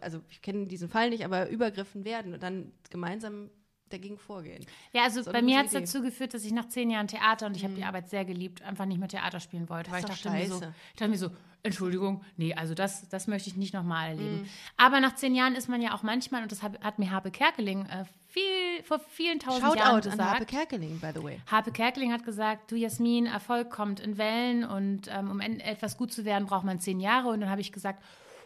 also 0.00 0.20
ich 0.30 0.42
kenne 0.42 0.66
diesen 0.66 0.88
Fall 0.88 1.10
nicht, 1.10 1.24
aber 1.24 1.48
Übergriffen 1.48 2.04
werden 2.04 2.34
und 2.34 2.42
dann 2.42 2.72
gemeinsam 2.90 3.50
dagegen 3.88 4.18
vorgehen. 4.18 4.66
Ja, 4.92 5.04
also 5.04 5.22
So 5.22 5.32
bei 5.32 5.42
mir 5.42 5.58
hat 5.58 5.66
es. 5.66 5.72
Mhm. 5.72 5.78
dazu 5.78 6.02
geführt, 6.02 6.34
dass 6.34 6.44
ich 6.44 6.52
nach 6.52 6.68
zehn 6.68 6.90
Jahren 6.90 7.08
Theater 7.08 7.46
und 7.46 7.56
ich 7.56 7.64
habe 7.64 7.74
die 7.74 7.84
Arbeit 7.84 8.10
sehr 8.10 8.24
geliebt, 8.24 8.62
einfach 8.62 8.84
nicht 8.84 8.98
mehr 8.98 9.08
Theater 9.08 9.40
spielen 9.40 9.68
wollte. 9.68 9.90
weil 9.90 10.00
ich 10.00 10.06
dachte, 10.06 10.30
mir 10.30 10.46
so, 10.46 10.56
ich 10.56 10.96
dachte 10.96 11.10
mir 11.10 11.18
so, 11.18 11.30
Entschuldigung, 11.62 12.24
nee, 12.36 12.54
also 12.54 12.74
das, 12.74 13.08
das 13.08 13.26
möchte 13.26 13.50
ich 13.50 13.56
nicht 13.56 13.74
nochmal 13.74 14.10
erleben. 14.10 14.42
Mhm. 14.42 14.48
Aber 14.76 15.00
nach 15.00 15.14
zehn 15.16 15.34
Jahren 15.34 15.54
ist 15.54 15.68
man 15.68 15.82
ja 15.82 15.94
auch 15.94 16.02
manchmal, 16.02 16.42
und 16.42 16.52
das 16.52 16.62
hat, 16.62 16.98
mir 16.98 17.10
Harpe 17.10 17.30
Kerkeling 17.30 17.86
äh, 17.86 18.04
viel, 18.28 18.82
vor 18.84 19.00
vielen 19.00 19.40
tausend 19.40 19.62
Jahren 19.62 19.78
Shoutout 19.78 19.94
an 19.94 20.00
gesagt. 20.12 20.30
Harpe 20.30 20.46
Kerkeling, 20.46 21.00
by 21.00 21.10
the 21.14 21.22
way. 21.22 21.40
Harpe 21.50 21.72
Kerkeling 21.72 22.12
hat 22.12 22.24
gesagt, 22.24 22.70
du 22.70 22.76
Jasmin, 22.76 23.26
Erfolg 23.26 23.70
kommt 23.70 24.00
in 24.00 24.18
Wellen 24.18 24.64
und 24.64 25.08
ähm, 25.08 25.30
um 25.30 25.40
etwas 25.40 25.96
gut 25.96 26.12
zu 26.12 26.24
werden, 26.24 26.46
braucht 26.46 26.64
man 26.64 26.78
zehn 26.78 27.00
Jahre. 27.00 27.28
Und 27.28 27.40
dann 27.40 27.50
habe 27.50 27.60
ich 27.60 27.72
gesagt, 27.72 28.02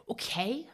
okay, 0.07 0.65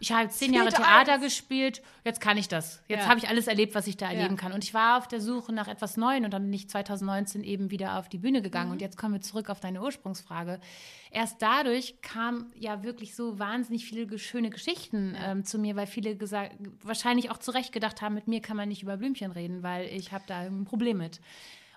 ich 0.00 0.10
habe 0.10 0.28
zehn 0.28 0.52
Jahre 0.52 0.70
Theater 0.70 1.14
eins. 1.14 1.22
gespielt, 1.22 1.82
jetzt 2.04 2.20
kann 2.20 2.36
ich 2.36 2.48
das. 2.48 2.82
Jetzt 2.88 3.02
Ja. 3.04 3.08
habe 3.08 3.18
ich 3.18 3.28
alles 3.28 3.46
erlebt, 3.46 3.74
was 3.76 3.86
ich 3.86 3.96
da 3.96 4.06
erleben 4.10 4.34
Ja. 4.34 4.40
kann. 4.40 4.52
Und 4.52 4.64
ich 4.64 4.74
war 4.74 4.98
auf 4.98 5.06
der 5.06 5.20
Suche 5.20 5.52
nach 5.52 5.68
etwas 5.68 5.96
Neuem 5.96 6.24
und 6.24 6.32
dann 6.32 6.42
bin 6.42 6.52
ich 6.52 6.68
2019 6.68 7.44
eben 7.44 7.70
wieder 7.70 7.98
auf 7.98 8.08
die 8.08 8.18
Bühne 8.18 8.42
gegangen. 8.42 8.66
Mhm. 8.68 8.72
Und 8.72 8.82
jetzt 8.82 8.96
kommen 8.98 9.14
wir 9.14 9.20
zurück 9.20 9.50
auf 9.50 9.60
deine 9.60 9.80
Ursprungsfrage. 9.80 10.60
Erst 11.12 11.40
dadurch 11.42 12.00
kamen 12.02 12.52
ja 12.56 12.82
wirklich 12.82 13.14
so 13.14 13.38
wahnsinnig 13.38 13.84
viele 13.84 14.18
schöne 14.18 14.50
Geschichten 14.50 15.16
ähm, 15.22 15.44
zu 15.44 15.58
mir, 15.58 15.76
weil 15.76 15.86
viele 15.86 16.16
gesagt, 16.16 16.56
wahrscheinlich 16.82 17.30
auch 17.30 17.38
zu 17.38 17.52
Recht 17.52 17.72
gedacht 17.72 18.02
haben, 18.02 18.14
mit 18.14 18.26
mir 18.26 18.40
kann 18.40 18.56
man 18.56 18.68
nicht 18.68 18.82
über 18.82 18.96
Blümchen 18.96 19.30
reden, 19.30 19.62
weil 19.62 19.86
ich 19.86 20.10
habe 20.12 20.24
da 20.26 20.38
ein 20.40 20.64
Problem 20.64 20.98
mit. 20.98 21.20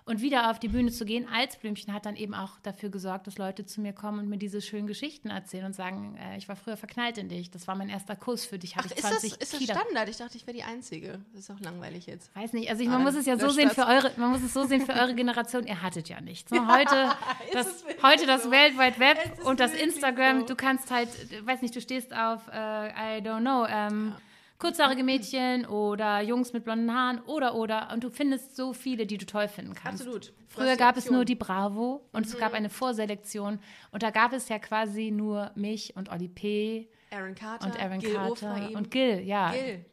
Und 0.08 0.20
wieder 0.20 0.52
auf 0.52 0.60
die 0.60 0.68
Bühne 0.68 0.92
zu 0.92 1.04
gehen 1.04 1.26
als 1.34 1.56
Blümchen 1.56 1.92
hat 1.92 2.06
dann 2.06 2.14
eben 2.14 2.32
auch 2.32 2.60
dafür 2.62 2.90
gesorgt, 2.90 3.26
dass 3.26 3.38
Leute 3.38 3.66
zu 3.66 3.80
mir 3.80 3.92
kommen 3.92 4.20
und 4.20 4.28
mir 4.28 4.38
diese 4.38 4.62
schönen 4.62 4.86
Geschichten 4.86 5.30
erzählen 5.30 5.64
und 5.64 5.74
sagen, 5.74 6.16
äh, 6.16 6.38
ich 6.38 6.48
war 6.48 6.54
früher 6.54 6.76
verknallt 6.76 7.18
in 7.18 7.28
dich, 7.28 7.50
das 7.50 7.66
war 7.66 7.74
mein 7.74 7.88
erster 7.88 8.14
Kuss, 8.14 8.46
für 8.46 8.56
dich 8.56 8.74
Ach, 8.74 8.84
habe 8.84 8.86
ich 8.86 8.92
ist 8.92 9.02
das, 9.02 9.10
20 9.18 9.40
ist 9.40 9.52
das. 9.52 9.62
Standard? 9.64 10.08
Ich 10.08 10.16
dachte, 10.18 10.36
ich 10.36 10.46
wäre 10.46 10.56
die 10.56 10.62
Einzige. 10.62 11.18
Das 11.32 11.40
ist 11.40 11.50
auch 11.50 11.58
langweilig 11.58 12.06
jetzt. 12.06 12.34
Weiß 12.36 12.52
nicht, 12.52 12.70
also 12.70 12.84
ich, 12.84 12.88
man 12.88 13.02
muss 13.02 13.16
es 13.16 13.26
ja 13.26 13.36
so 13.36 13.48
sehen 13.48 13.66
das. 13.66 13.74
für 13.74 13.88
eure, 13.88 14.12
man 14.16 14.30
muss 14.30 14.42
es 14.42 14.54
so 14.54 14.64
sehen 14.64 14.86
für 14.86 14.92
eure 14.92 15.12
Generation, 15.16 15.66
ihr 15.66 15.82
hattet 15.82 16.08
ja 16.08 16.20
nichts. 16.20 16.52
Ne? 16.52 16.64
Heute, 16.68 17.10
das, 17.52 17.66
es 17.66 17.84
wirklich 17.84 18.04
heute 18.04 18.26
das 18.26 18.44
so? 18.44 18.52
World 18.52 18.78
Wide 18.78 19.00
Web 19.00 19.44
und 19.44 19.58
das 19.58 19.74
Instagram, 19.74 20.42
so. 20.42 20.46
du 20.46 20.54
kannst 20.54 20.88
halt, 20.92 21.08
weiß 21.44 21.62
nicht, 21.62 21.74
du 21.74 21.80
stehst 21.80 22.14
auf, 22.14 22.46
äh, 22.46 23.18
I 23.18 23.22
don't 23.22 23.40
know, 23.40 23.66
ähm, 23.68 24.14
kurzhaarige 24.58 25.04
Mädchen 25.04 25.66
oder 25.66 26.20
Jungs 26.20 26.52
mit 26.52 26.64
blonden 26.64 26.92
Haaren 26.92 27.20
oder 27.20 27.54
oder 27.54 27.92
und 27.92 28.04
du 28.04 28.10
findest 28.10 28.56
so 28.56 28.72
viele, 28.72 29.06
die 29.06 29.18
du 29.18 29.26
toll 29.26 29.48
finden 29.48 29.74
kannst. 29.74 30.02
Absolut. 30.02 30.32
Früher 30.48 30.76
gab 30.76 30.96
es. 30.96 31.06
Mhm. 31.06 31.16
nur 31.16 31.24
die 31.24 31.34
Bravo 31.34 32.08
und 32.12 32.26
es 32.26 32.36
gab 32.38 32.52
eine 32.54 32.70
Vorselektion 32.70 33.60
und 33.92 34.02
da 34.02 34.10
gab 34.10 34.32
es 34.32 34.48
ja 34.48 34.58
quasi 34.58 35.10
nur 35.10 35.50
mich 35.54 35.94
und 35.96 36.10
Oli 36.10 36.28
P. 36.28 36.88
Aaron 37.10 37.34
Carter 37.34 37.66
und 37.66 37.78
Aaron 37.78 37.98
Gil 38.00 38.14
Carter 38.14 38.30
Ofraim. 38.32 38.76
und 38.76 38.90
Gil, 38.90 39.20
ja. 39.20 39.52
Gil. 39.52 39.84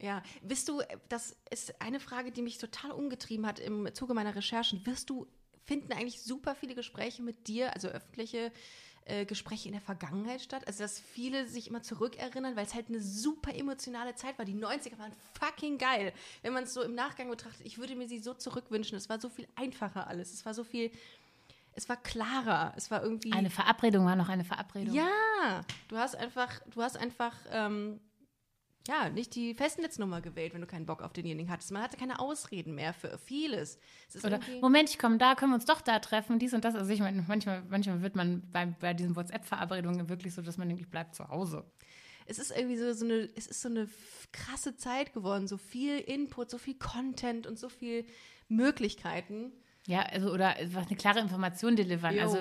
Ja, 0.00 0.22
bist 0.42 0.68
du, 0.68 0.82
das 1.08 1.36
ist 1.50 1.80
eine 1.80 2.00
Frage, 2.00 2.32
die 2.32 2.42
mich 2.42 2.58
total 2.58 2.90
umgetrieben 2.90 3.46
hat 3.46 3.60
im 3.60 3.88
Zuge 3.94 4.14
meiner 4.14 4.34
Recherchen. 4.34 4.84
Wirst 4.84 5.10
du, 5.10 5.28
finden 5.64 5.92
eigentlich 5.92 6.22
super 6.22 6.56
viele 6.56 6.74
Gespräche 6.74 7.22
mit 7.22 7.46
dir, 7.46 7.72
also 7.72 7.86
öffentliche 7.88 8.50
äh, 9.04 9.24
Gespräche 9.24 9.68
in 9.68 9.72
der 9.72 9.80
Vergangenheit 9.80 10.40
statt? 10.40 10.66
Also, 10.66 10.82
dass 10.82 10.98
viele 10.98 11.46
sich 11.46 11.68
immer 11.68 11.82
zurückerinnern, 11.82 12.56
weil 12.56 12.66
es 12.66 12.74
halt 12.74 12.88
eine 12.88 13.00
super 13.00 13.54
emotionale 13.54 14.14
Zeit 14.14 14.38
war. 14.38 14.44
Die 14.44 14.54
90er 14.54 14.98
waren 14.98 15.12
fucking 15.38 15.78
geil. 15.78 16.12
Wenn 16.42 16.52
man 16.52 16.64
es 16.64 16.74
so 16.74 16.82
im 16.82 16.94
Nachgang 16.94 17.28
betrachtet, 17.30 17.66
ich 17.66 17.78
würde 17.78 17.96
mir 17.96 18.08
sie 18.08 18.18
so 18.18 18.34
zurückwünschen. 18.34 18.96
Es 18.96 19.08
war 19.08 19.20
so 19.20 19.28
viel 19.28 19.48
einfacher 19.56 20.06
alles. 20.06 20.32
Es 20.32 20.46
war 20.46 20.54
so 20.54 20.64
viel, 20.64 20.90
es 21.74 21.88
war 21.88 21.96
klarer. 21.96 22.72
Es 22.76 22.90
war 22.90 23.02
irgendwie. 23.02 23.32
Eine 23.32 23.50
Verabredung 23.50 24.06
war 24.06 24.16
noch 24.16 24.28
eine 24.28 24.44
Verabredung. 24.44 24.94
Ja, 24.94 25.62
du 25.88 25.96
hast 25.96 26.16
einfach, 26.16 26.60
du 26.66 26.82
hast 26.82 26.96
einfach, 26.96 27.34
ähm, 27.50 28.00
ja, 28.88 29.08
nicht 29.10 29.34
die 29.34 29.54
Festnetznummer 29.54 30.20
gewählt, 30.20 30.54
wenn 30.54 30.60
du 30.60 30.66
keinen 30.66 30.86
Bock 30.86 31.02
auf 31.02 31.12
denjenigen 31.12 31.50
hattest. 31.50 31.70
Man 31.70 31.82
hatte 31.82 31.96
keine 31.96 32.18
Ausreden 32.18 32.74
mehr 32.74 32.92
für 32.92 33.16
vieles. 33.18 33.78
Es 34.08 34.16
ist 34.16 34.24
Oder 34.24 34.40
Moment, 34.60 34.90
ich 34.90 34.98
komme 34.98 35.18
da, 35.18 35.34
können 35.34 35.52
wir 35.52 35.56
uns 35.56 35.66
doch 35.66 35.80
da 35.80 36.00
treffen, 36.00 36.38
dies 36.38 36.52
und 36.52 36.64
das. 36.64 36.74
Also 36.74 36.92
ich 36.92 37.00
meine, 37.00 37.24
manchmal, 37.28 37.62
manchmal 37.68 38.02
wird 38.02 38.16
man 38.16 38.42
bei, 38.50 38.66
bei 38.66 38.92
diesen 38.94 39.14
WhatsApp-Verabredungen 39.14 40.08
wirklich 40.08 40.34
so, 40.34 40.42
dass 40.42 40.58
man 40.58 40.68
denkt, 40.68 40.82
ich 40.82 40.90
bleib 40.90 41.14
zu 41.14 41.28
Hause. 41.28 41.64
es 42.26 42.38
ist 42.38 42.50
irgendwie 42.50 42.76
so, 42.76 42.92
so 42.92 43.04
eine, 43.04 43.28
es 43.36 43.46
ist 43.46 43.62
so 43.62 43.68
eine 43.68 43.88
krasse 44.32 44.76
Zeit 44.76 45.12
geworden. 45.12 45.46
So 45.46 45.58
viel 45.58 45.98
Input, 45.98 46.50
so 46.50 46.58
viel 46.58 46.74
Content 46.74 47.46
und 47.46 47.58
so 47.58 47.68
viel 47.68 48.04
Möglichkeiten. 48.48 49.52
Ja, 49.86 50.02
also 50.02 50.32
oder 50.32 50.56
was 50.72 50.88
eine 50.88 50.96
klare 50.96 51.20
Information 51.20 51.76
delivern. 51.76 52.16
Jo. 52.16 52.22
Also 52.22 52.38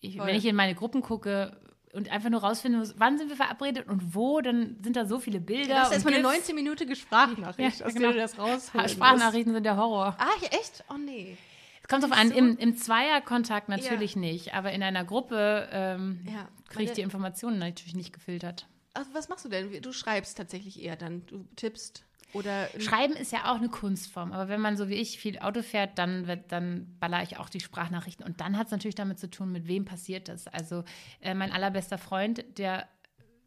ich, 0.00 0.18
wenn 0.18 0.36
ich 0.36 0.44
in 0.44 0.56
meine 0.56 0.74
Gruppen 0.74 1.00
gucke 1.00 1.56
und 1.94 2.10
einfach 2.10 2.30
nur 2.30 2.40
rausfinden 2.40 2.80
muss, 2.80 2.94
wann 2.98 3.18
sind 3.18 3.28
wir 3.28 3.36
verabredet 3.36 3.88
und 3.88 4.14
wo, 4.14 4.40
dann 4.40 4.76
sind 4.82 4.96
da 4.96 5.06
so 5.06 5.20
viele 5.20 5.40
Bilder. 5.40 5.74
Das 5.74 5.88
ist 5.88 5.94
erstmal 6.04 6.14
eine 6.14 6.28
GIFs. 6.28 6.50
19-minütige 6.50 6.96
Sprachnachricht, 6.96 7.80
Ja, 7.80 7.86
aus 7.86 7.94
genau. 7.94 8.12
der 8.12 8.26
du 8.26 8.36
das 8.36 8.92
Sprachnachrichten 8.92 9.54
sind 9.54 9.64
der 9.64 9.76
Horror. 9.76 10.16
Ah, 10.18 10.28
echt? 10.50 10.84
Oh 10.90 10.96
nee. 10.96 11.36
Es 11.82 11.88
kommt 11.88 12.02
drauf 12.02 12.12
an, 12.12 12.30
so? 12.30 12.34
im, 12.34 12.56
im 12.56 12.76
Zweierkontakt 12.76 13.68
natürlich 13.68 14.16
nicht, 14.16 14.54
aber 14.54 14.72
in 14.72 14.82
einer 14.82 15.04
Gruppe 15.04 15.68
ähm, 15.70 16.20
Ja, 16.26 16.48
kriege 16.68 16.84
ich 16.90 16.92
die 16.92 17.02
Informationen 17.02 17.58
natürlich 17.58 17.94
nicht 17.94 18.12
gefiltert. 18.12 18.66
Also, 18.94 19.10
was 19.12 19.28
machst 19.28 19.44
du 19.44 19.48
denn? 19.48 19.70
Du 19.82 19.92
schreibst 19.92 20.36
tatsächlich 20.36 20.82
eher 20.82 20.96
dann. 20.96 21.26
Du 21.26 21.44
tippst 21.56 22.04
oder. 22.34 22.68
Schreiben 22.78 23.14
ist 23.14 23.32
ja 23.32 23.50
auch 23.50 23.56
eine 23.56 23.68
Kunstform, 23.68 24.32
aber 24.32 24.48
wenn 24.48 24.60
man 24.60 24.76
so 24.76 24.88
wie 24.88 24.94
ich 24.94 25.18
viel 25.18 25.38
Auto 25.38 25.62
fährt, 25.62 25.98
dann, 25.98 26.26
wird, 26.26 26.52
dann 26.52 26.96
baller 27.00 27.22
ich 27.22 27.38
auch 27.38 27.48
die 27.48 27.60
Sprachnachrichten. 27.60 28.24
Und 28.26 28.40
dann 28.40 28.58
hat 28.58 28.66
es 28.66 28.72
natürlich 28.72 28.94
damit 28.94 29.18
zu 29.18 29.30
tun, 29.30 29.52
mit 29.52 29.66
wem 29.66 29.84
passiert 29.84 30.28
das. 30.28 30.46
Also 30.48 30.84
äh, 31.20 31.34
mein 31.34 31.52
allerbester 31.52 31.96
Freund, 31.98 32.44
der 32.58 32.86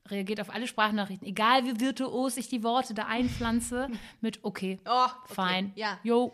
reagiert 0.09 0.39
auf 0.39 0.49
alle 0.53 0.67
Sprachnachrichten, 0.67 1.27
egal 1.27 1.65
wie 1.65 1.79
virtuos 1.81 2.37
ich 2.37 2.47
die 2.47 2.63
Worte 2.63 2.93
da 2.93 3.07
einpflanze, 3.07 3.89
mit 4.21 4.39
okay, 4.43 4.79
Oh, 4.85 5.05
okay. 5.23 5.33
fein, 5.33 5.71
Ja, 5.75 5.99
jo, 6.03 6.33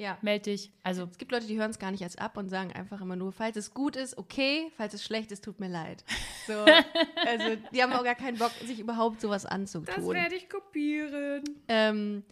ja. 0.00 0.18
meld 0.22 0.46
dich. 0.46 0.72
Also 0.82 1.06
Es 1.10 1.18
gibt 1.18 1.30
Leute, 1.30 1.46
die 1.46 1.58
hören 1.58 1.70
es 1.70 1.78
gar 1.78 1.90
nicht 1.90 2.02
als 2.02 2.16
ab 2.16 2.36
und 2.36 2.48
sagen 2.48 2.72
einfach 2.72 3.00
immer 3.00 3.16
nur, 3.16 3.32
falls 3.32 3.56
es 3.56 3.74
gut 3.74 3.96
ist, 3.96 4.16
okay, 4.18 4.72
falls 4.76 4.94
es 4.94 5.04
schlecht 5.04 5.30
ist, 5.30 5.44
tut 5.44 5.60
mir 5.60 5.68
leid. 5.68 6.04
So, 6.46 6.54
also 7.26 7.56
die 7.72 7.82
haben 7.82 7.92
auch 7.92 8.04
gar 8.04 8.14
keinen 8.14 8.38
Bock, 8.38 8.52
sich 8.64 8.80
überhaupt 8.80 9.20
sowas 9.20 9.44
anzutun. 9.46 10.16
ich 10.32 10.48
kopieren. 10.48 11.44
Ähm, 11.68 12.24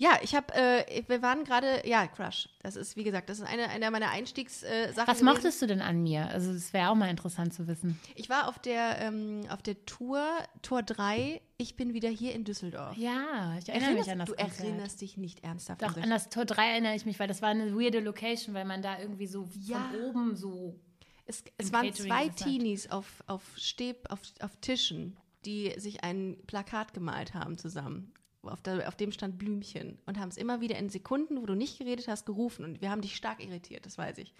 ja, 0.00 0.18
ich 0.22 0.34
habe, 0.34 0.54
äh, 0.54 1.02
wir 1.08 1.22
waren 1.22 1.42
gerade, 1.44 1.82
ja, 1.86 2.06
Crush. 2.06 2.48
Das 2.62 2.76
ist, 2.76 2.96
wie 2.96 3.02
gesagt, 3.04 3.28
das 3.28 3.40
ist 3.40 3.46
eine, 3.46 3.68
eine 3.68 3.90
meiner 3.90 4.10
Einstiegssachen. 4.10 4.94
Sachen 4.94 5.08
Was 5.08 5.18
gewesen. 5.18 5.24
mochtest 5.24 5.60
du 5.62 5.66
denn 5.66 5.80
an 5.82 6.02
mir? 6.02 6.28
Also 6.28 6.52
es 6.52 6.72
wäre 6.72 6.90
auch 6.90 6.94
mal 6.94 7.10
interessant 7.10 7.52
zu 7.52 7.66
wissen. 7.66 7.98
Ich 8.14 8.28
war 8.28 8.48
auf 8.48 8.58
der, 8.60 8.98
ähm, 9.00 9.42
auf 9.50 9.60
der 9.62 9.84
Tour, 9.86 10.24
Tour 10.62 10.82
3, 10.82 11.40
ich 11.56 11.74
bin 11.76 11.92
wieder 11.94 12.08
hier 12.08 12.32
in 12.34 12.44
Düsseldorf. 12.44 12.96
Ja, 12.96 13.56
ich 13.58 13.68
erinnere 13.68 13.88
Erinnerst, 13.90 14.06
mich 14.06 14.12
an 14.12 14.18
das 14.20 14.28
du 14.30 14.34
Konzert. 14.36 14.60
erinnerst 14.60 15.00
dich 15.00 15.16
nicht 15.16 15.42
ernsthaft 15.42 15.82
Doch, 15.82 15.96
an 15.96 16.10
das 16.10 16.28
Tor 16.28 16.44
3 16.44 16.70
erinnere 16.70 16.94
ich 16.94 17.04
mich, 17.04 17.18
weil 17.18 17.26
das 17.28 17.42
war 17.42 17.48
eine 17.48 17.74
weirde 17.74 17.98
Location, 18.00 18.54
weil 18.54 18.64
man 18.64 18.80
da 18.82 18.98
irgendwie 19.00 19.26
so 19.26 19.48
Ja. 19.58 19.90
von 19.90 20.00
oben 20.02 20.36
so 20.36 20.78
Es, 21.26 21.42
es 21.56 21.72
waren 21.72 21.86
Catering 21.86 22.08
zwei 22.10 22.22
gesagt. 22.28 22.44
Teenies 22.44 22.90
auf, 22.90 23.24
auf, 23.26 23.42
Stäb, 23.56 24.06
auf, 24.10 24.20
auf 24.40 24.54
Tischen, 24.60 25.16
die 25.44 25.74
sich 25.78 26.04
ein 26.04 26.36
Plakat 26.46 26.94
gemalt 26.94 27.34
haben 27.34 27.58
zusammen. 27.58 28.12
Auf, 28.48 28.62
der, 28.62 28.88
auf 28.88 28.96
dem 28.96 29.12
stand 29.12 29.38
Blümchen 29.38 29.98
und 30.06 30.18
haben 30.18 30.28
es 30.28 30.36
immer 30.36 30.60
wieder 30.60 30.76
in 30.78 30.88
Sekunden, 30.88 31.40
wo 31.40 31.46
du 31.46 31.54
nicht 31.54 31.78
geredet 31.78 32.08
hast, 32.08 32.26
gerufen. 32.26 32.64
Und 32.64 32.80
wir 32.80 32.90
haben 32.90 33.02
dich 33.02 33.16
stark 33.16 33.42
irritiert, 33.42 33.86
das 33.86 33.98
weiß 33.98 34.18
ich. 34.18 34.34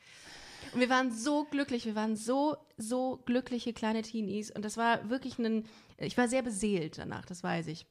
Und 0.73 0.81
wir 0.81 0.91
waren 0.91 1.13
so 1.13 1.45
glücklich, 1.45 1.87
wir 1.87 1.95
waren 1.95 2.17
so, 2.17 2.57
so 2.77 3.23
glückliche 3.25 3.73
kleine 3.73 4.03
Teenies. 4.03 4.51
Und 4.51 4.65
das 4.65 4.77
war 4.77 5.09
wirklich 5.09 5.39
ein, 5.39 5.65
ich 5.99 6.17
war 6.19 6.29
sehr 6.29 6.43
beseelt 6.43 6.99
danach, 6.99 7.25
das 7.25 7.43
weiß 7.43 7.69
ich. 7.69 7.87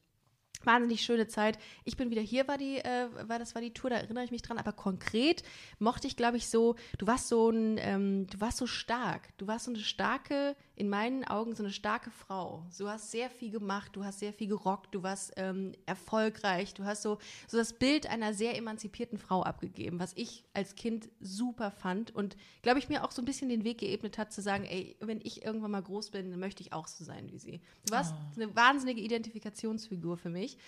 Wahnsinnig 0.64 1.02
schöne 1.02 1.28
Zeit. 1.28 1.58
Ich 1.84 1.96
bin 1.96 2.10
wieder 2.10 2.22
hier, 2.22 2.48
war 2.48 2.58
die, 2.58 2.78
äh, 2.78 3.08
war 3.28 3.38
das 3.38 3.54
war 3.54 3.62
die 3.62 3.72
Tour, 3.72 3.90
da 3.90 3.96
erinnere 3.96 4.24
ich 4.24 4.32
mich 4.32 4.42
dran. 4.42 4.58
Aber 4.58 4.72
konkret 4.72 5.44
mochte 5.78 6.08
ich, 6.08 6.16
glaube 6.16 6.36
ich, 6.36 6.48
so, 6.48 6.74
du 6.98 7.06
warst 7.06 7.28
so 7.28 7.50
ein, 7.50 7.78
ähm, 7.78 8.26
du 8.26 8.40
warst 8.40 8.58
so 8.58 8.66
stark. 8.66 9.28
Du 9.38 9.46
warst 9.46 9.66
so 9.66 9.70
eine 9.70 9.80
starke, 9.80 10.56
in 10.78 10.88
meinen 10.88 11.24
Augen 11.24 11.56
so 11.56 11.64
eine 11.64 11.72
starke 11.72 12.12
Frau. 12.12 12.64
Du 12.78 12.88
hast 12.88 13.10
sehr 13.10 13.30
viel 13.30 13.50
gemacht, 13.50 13.96
du 13.96 14.04
hast 14.04 14.20
sehr 14.20 14.32
viel 14.32 14.46
gerockt, 14.46 14.94
du 14.94 15.02
warst 15.02 15.32
ähm, 15.36 15.72
erfolgreich, 15.86 16.72
du 16.72 16.84
hast 16.84 17.02
so, 17.02 17.18
so 17.48 17.56
das 17.56 17.72
Bild 17.72 18.08
einer 18.08 18.32
sehr 18.32 18.56
emanzipierten 18.56 19.18
Frau 19.18 19.42
abgegeben, 19.42 19.98
was 19.98 20.12
ich 20.14 20.44
als 20.54 20.76
Kind 20.76 21.08
super 21.20 21.72
fand 21.72 22.14
und, 22.14 22.36
glaube 22.62 22.78
ich, 22.78 22.88
mir 22.88 23.04
auch 23.04 23.10
so 23.10 23.20
ein 23.20 23.24
bisschen 23.24 23.48
den 23.48 23.64
Weg 23.64 23.78
geebnet 23.78 24.18
hat, 24.18 24.32
zu 24.32 24.40
sagen, 24.40 24.64
ey, 24.66 24.96
wenn 25.00 25.20
ich 25.20 25.44
irgendwann 25.44 25.72
mal 25.72 25.82
groß 25.82 26.10
bin, 26.10 26.30
dann 26.30 26.38
möchte 26.38 26.62
ich 26.62 26.72
auch 26.72 26.86
so 26.86 27.02
sein 27.02 27.28
wie 27.32 27.38
sie. 27.38 27.60
Du 27.84 27.92
warst 27.92 28.14
eine 28.36 28.54
wahnsinnige 28.54 29.00
Identifikationsfigur 29.00 30.16
für 30.16 30.30
mich. 30.30 30.58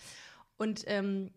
Und 0.59 0.83
ähm, 0.89 1.31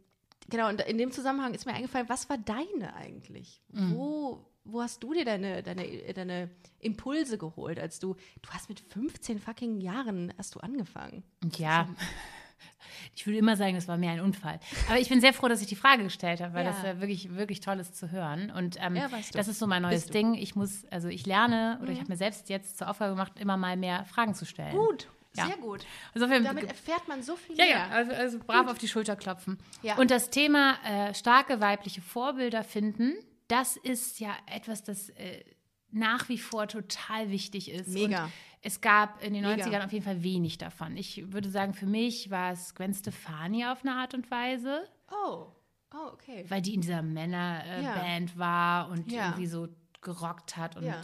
genau, 0.49 0.67
und 0.67 0.81
in 0.81 0.97
dem 0.97 1.11
Zusammenhang 1.11 1.53
ist 1.53 1.67
mir 1.67 1.73
eingefallen, 1.73 2.09
was 2.09 2.27
war 2.27 2.39
deine 2.39 2.95
eigentlich? 2.95 3.61
Wo, 3.69 4.43
wo 4.65 4.81
hast 4.81 5.03
du 5.03 5.13
dir 5.13 5.25
deine, 5.25 5.61
deine, 5.63 5.85
deine 6.13 6.49
Impulse 6.79 7.37
geholt, 7.37 7.79
als 7.79 7.99
du, 7.99 8.15
du 8.41 8.49
hast 8.49 8.69
mit 8.69 8.79
15 8.79 9.39
fucking 9.39 9.81
Jahren 9.81 10.33
hast 10.37 10.55
du 10.55 10.59
angefangen. 10.59 11.23
Ja, 11.57 11.87
ich 13.15 13.25
würde 13.25 13.37
immer 13.39 13.55
sagen, 13.57 13.75
das 13.75 13.87
war 13.87 13.97
mehr 13.97 14.11
ein 14.11 14.19
Unfall. 14.21 14.59
Aber 14.87 14.99
ich 14.99 15.09
bin 15.09 15.19
sehr 15.21 15.33
froh, 15.33 15.47
dass 15.47 15.61
ich 15.61 15.67
die 15.67 15.75
Frage 15.75 16.03
gestellt 16.03 16.41
habe, 16.41 16.53
weil 16.53 16.65
Ja. 16.65 16.71
das 16.71 16.83
äh, 16.83 17.01
wirklich, 17.01 17.35
wirklich 17.35 17.59
toll 17.59 17.79
ist 17.79 17.95
zu 17.97 18.11
hören. 18.11 18.51
Und 18.51 18.77
ähm, 18.79 18.95
Ja, 18.95 19.11
weißt 19.11 19.33
du. 19.33 19.37
das 19.37 19.47
ist 19.47 19.59
so 19.59 19.67
mein 19.67 19.81
neues. 19.81 20.05
Ding. 20.07 20.33
Ich 20.35 20.55
muss, 20.55 20.85
also 20.91 21.07
ich 21.09 21.25
lerne 21.25 21.79
oder 21.81 21.91
ich 21.91 21.97
Mhm. 21.97 22.01
habe 22.03 22.11
mir 22.13 22.17
selbst 22.17 22.49
jetzt 22.49 22.77
zur 22.77 22.89
Aufgabe 22.89 23.11
gemacht, 23.11 23.33
immer 23.39 23.57
mal 23.57 23.75
mehr 23.77 24.05
Fragen 24.05 24.33
zu 24.33 24.45
stellen. 24.45 24.75
Gut, 24.75 25.07
Ja. 25.35 25.47
sehr 25.47 25.57
gut. 25.57 25.85
Insofern, 26.13 26.43
Damit 26.43 26.63
erfährt 26.65 27.07
man 27.07 27.21
so 27.21 27.35
viel 27.35 27.57
ja, 27.57 27.65
mehr. 27.65 27.75
ja, 27.75 27.87
also, 27.89 28.11
also 28.13 28.39
brav 28.39 28.67
auf 28.67 28.77
die 28.77 28.87
Schulter 28.87 29.15
klopfen. 29.15 29.57
Ja. 29.81 29.97
Und 29.97 30.09
das 30.11 30.29
Thema 30.29 30.75
äh, 30.85 31.13
starke 31.13 31.59
weibliche 31.59 32.01
Vorbilder 32.01 32.63
finden, 32.63 33.13
das 33.47 33.77
ist 33.77 34.19
ja 34.19 34.35
etwas, 34.47 34.83
das 34.83 35.09
äh, 35.09 35.43
nach 35.91 36.27
wie 36.29 36.37
vor 36.37 36.67
total 36.67 37.29
wichtig 37.29 37.69
ist. 37.69 37.89
Mega. 37.89 38.25
Und 38.25 38.31
es 38.61 38.81
gab 38.81 39.21
in 39.23 39.33
den 39.33 39.43
Mega. 39.43 39.65
90ern 39.65 39.85
auf 39.85 39.91
jeden 39.93 40.05
Fall 40.05 40.23
wenig 40.23 40.57
davon. 40.57 40.95
Ich 40.97 41.31
würde 41.31 41.49
sagen, 41.49 41.73
für 41.73 41.85
mich 41.85 42.29
war 42.31 42.51
es 42.51 42.73
Gwen 42.75 42.93
Stefani 42.93 43.65
auf 43.65 43.81
eine 43.83 43.95
Art 43.95 44.13
und 44.13 44.29
Weise, 44.31 44.87
Oh, 45.11 45.47
oh, 45.93 46.07
okay. 46.13 46.45
weil 46.49 46.61
die 46.61 46.73
in 46.73 46.81
dieser 46.81 47.01
Männerband 47.03 47.67
äh, 47.67 48.33
Ja. 48.33 48.37
War 48.39 48.89
und 48.89 49.11
Ja. 49.11 49.25
irgendwie 49.27 49.47
so 49.47 49.67
gerockt 50.01 50.57
hat. 50.57 50.77
Und 50.77 50.85
Ja. 50.85 50.99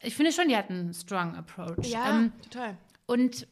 ich 0.00 0.14
finde 0.14 0.32
schon, 0.32 0.48
die 0.48 0.56
hat 0.56 0.70
einen 0.70 0.94
strong 0.94 1.34
Approach. 1.34 1.86
Ja, 1.86 2.10
Ähm, 2.18 2.32
total. 2.42 2.76
und 3.06 3.48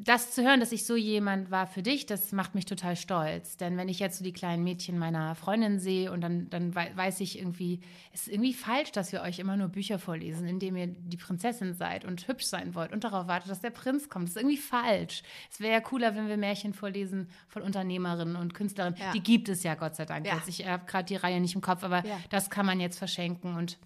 das 0.00 0.32
zu 0.32 0.42
hören, 0.44 0.60
dass 0.60 0.70
ich 0.70 0.86
so 0.86 0.94
jemand 0.94 1.50
war 1.50 1.66
für 1.66 1.82
dich, 1.82 2.06
das 2.06 2.30
macht 2.32 2.54
mich 2.54 2.64
total 2.66 2.94
stolz. 2.94 3.56
Denn 3.56 3.76
wenn 3.76 3.88
ich 3.88 3.98
jetzt 3.98 4.18
so 4.18 4.24
die 4.24 4.32
kleinen 4.32 4.62
Mädchen 4.62 4.98
meiner 4.98 5.34
Freundin 5.34 5.80
sehe 5.80 6.12
und 6.12 6.20
dann, 6.20 6.48
dann 6.50 6.74
wei- 6.74 6.92
weiß 6.94 7.20
ich 7.20 7.38
irgendwie, 7.38 7.80
es 8.12 8.22
ist 8.22 8.32
irgendwie 8.32 8.54
falsch, 8.54 8.92
dass 8.92 9.10
wir 9.12 9.22
euch 9.22 9.38
immer 9.38 9.56
nur 9.56 9.68
Bücher 9.68 9.98
vorlesen, 9.98 10.46
indem 10.46 10.76
ihr 10.76 10.86
die 10.86 11.16
Prinzessin 11.16 11.74
seid 11.74 12.04
und 12.04 12.28
hübsch 12.28 12.44
sein 12.46 12.74
wollt 12.74 12.92
und 12.92 13.02
darauf 13.02 13.26
wartet, 13.26 13.50
dass 13.50 13.60
der 13.60 13.70
Prinz 13.70 14.08
kommt. 14.08 14.28
Das 14.28 14.36
ist 14.36 14.42
irgendwie 14.42 14.56
falsch. 14.56 15.22
Es 15.50 15.58
wäre 15.60 15.72
ja 15.72 15.80
cooler, 15.80 16.14
wenn 16.14 16.28
wir 16.28 16.36
Märchen 16.36 16.74
vorlesen 16.74 17.28
von 17.48 17.62
Unternehmerinnen 17.62 18.36
und 18.36 18.54
Künstlerinnen. 18.54 18.98
Ja. 18.98 19.12
Die 19.12 19.22
gibt 19.22 19.48
es 19.48 19.62
ja, 19.64 19.74
Gott 19.74 19.96
sei 19.96 20.04
Dank. 20.04 20.26
Ja. 20.26 20.36
Jetzt. 20.36 20.48
Ich 20.48 20.66
habe 20.66 20.86
gerade 20.86 21.06
die 21.06 21.16
Reihe 21.16 21.40
nicht 21.40 21.54
im 21.54 21.60
Kopf, 21.60 21.82
aber 21.82 22.04
Ja. 22.06 22.18
das 22.30 22.50
kann 22.50 22.66
man 22.66 22.78
jetzt 22.78 22.98
verschenken. 22.98 23.56
Und 23.56 23.78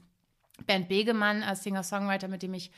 Bernd 0.66 0.88
Begemann 0.88 1.42
als 1.42 1.62
Singer-Songwriter, 1.62 2.28
mit 2.28 2.42
dem 2.42 2.54
ich 2.54 2.71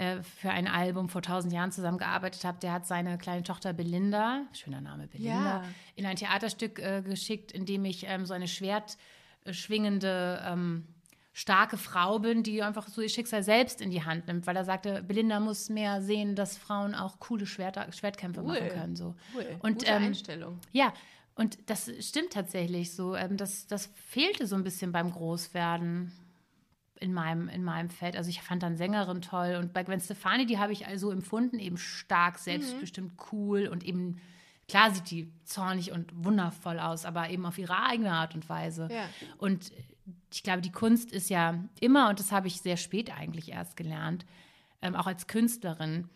äh, 0.00 0.22
für 0.22 0.50
ein 0.50 0.66
Album 0.66 1.08
vor 1.08 1.22
tausend 1.22 1.52
Jahren 1.52 1.72
zusammengearbeitet 1.72 2.44
habe, 2.44 2.58
der 2.60 2.72
hat 2.72 2.86
seine 2.86 3.18
kleine 3.18 3.42
Tochter 3.42 3.72
Belinda, 3.72 4.42
schöner 4.52 4.80
Name 4.80 5.06
Belinda, 5.06 5.32
Ja. 5.62 5.64
in 5.96 6.06
ein 6.06 6.16
Theaterstück 6.16 6.78
äh, 6.78 7.02
geschickt, 7.02 7.52
in 7.52 7.66
dem 7.66 7.84
ich 7.84 8.06
ähm, 8.06 8.24
so 8.26 8.34
eine 8.34 8.48
schwertschwingende 9.44 10.42
ähm, 10.44 10.86
starke 11.32 11.76
Frau 11.76 12.18
bin, 12.18 12.42
die 12.42 12.62
einfach 12.62 12.88
so 12.88 13.00
ihr 13.00 13.08
Schicksal 13.08 13.42
selbst 13.42 13.80
in 13.80 13.90
die 13.90 14.04
Hand 14.04 14.26
nimmt, 14.26 14.46
weil 14.46 14.56
er 14.56 14.64
sagte, 14.64 15.02
Belinda 15.02 15.38
muss 15.40 15.68
mehr 15.68 16.02
sehen, 16.02 16.34
dass 16.34 16.56
Frauen 16.58 16.94
auch 16.94 17.18
coole 17.20 17.46
Schwerter, 17.46 17.90
Schwertkämpfe 17.92 18.40
Cool. 18.40 18.46
machen 18.48 18.68
können. 18.68 18.96
So. 18.96 19.14
Cool. 19.34 19.46
Und 19.60 19.78
Gute 19.78 19.86
ähm, 19.86 20.02
Einstellung. 20.04 20.58
ja, 20.72 20.92
und 21.36 21.58
das 21.70 21.90
stimmt 22.00 22.32
tatsächlich 22.32 22.92
so. 22.94 23.14
Ähm, 23.14 23.36
das, 23.36 23.66
das 23.66 23.86
fehlte 23.94 24.46
so 24.46 24.56
ein 24.56 24.64
bisschen 24.64 24.92
beim 24.92 25.10
Großwerden 25.12 26.12
in 27.00 27.12
meinem, 27.14 27.48
in 27.48 27.64
meinem 27.64 27.88
Feld. 27.88 28.16
Also 28.16 28.28
ich 28.30 28.42
fand 28.42 28.62
dann 28.62 28.76
Sängerin 28.76 29.22
toll. 29.22 29.56
Und 29.58 29.72
bei 29.72 29.82
Gwen 29.82 30.00
Stefani, 30.00 30.46
die 30.46 30.58
habe 30.58 30.72
ich 30.72 30.86
also 30.86 31.10
empfunden, 31.10 31.58
eben 31.58 31.78
stark, 31.78 32.38
selbstbestimmt, 32.38 33.14
cool 33.32 33.66
und 33.66 33.84
eben, 33.84 34.20
klar 34.68 34.90
sieht 34.92 35.10
die 35.10 35.32
zornig 35.44 35.92
und 35.92 36.12
wundervoll 36.24 36.78
aus, 36.78 37.06
aber 37.06 37.30
eben 37.30 37.46
auf 37.46 37.58
ihre 37.58 37.82
eigene 37.82 38.12
Art 38.12 38.34
und 38.34 38.48
Weise. 38.48 38.88
Ja. 38.92 39.08
Und 39.38 39.72
ich 40.32 40.42
glaube, 40.42 40.60
die 40.60 40.72
Kunst 40.72 41.10
ist 41.10 41.30
ja 41.30 41.64
immer, 41.80 42.10
und 42.10 42.20
das 42.20 42.32
habe 42.32 42.46
ich 42.46 42.60
sehr 42.60 42.76
spät 42.76 43.10
eigentlich 43.10 43.50
erst 43.50 43.76
gelernt, 43.76 44.26
ähm, 44.82 44.94
auch 44.94 45.06
als 45.06 45.26
Künstlerin, 45.26 46.08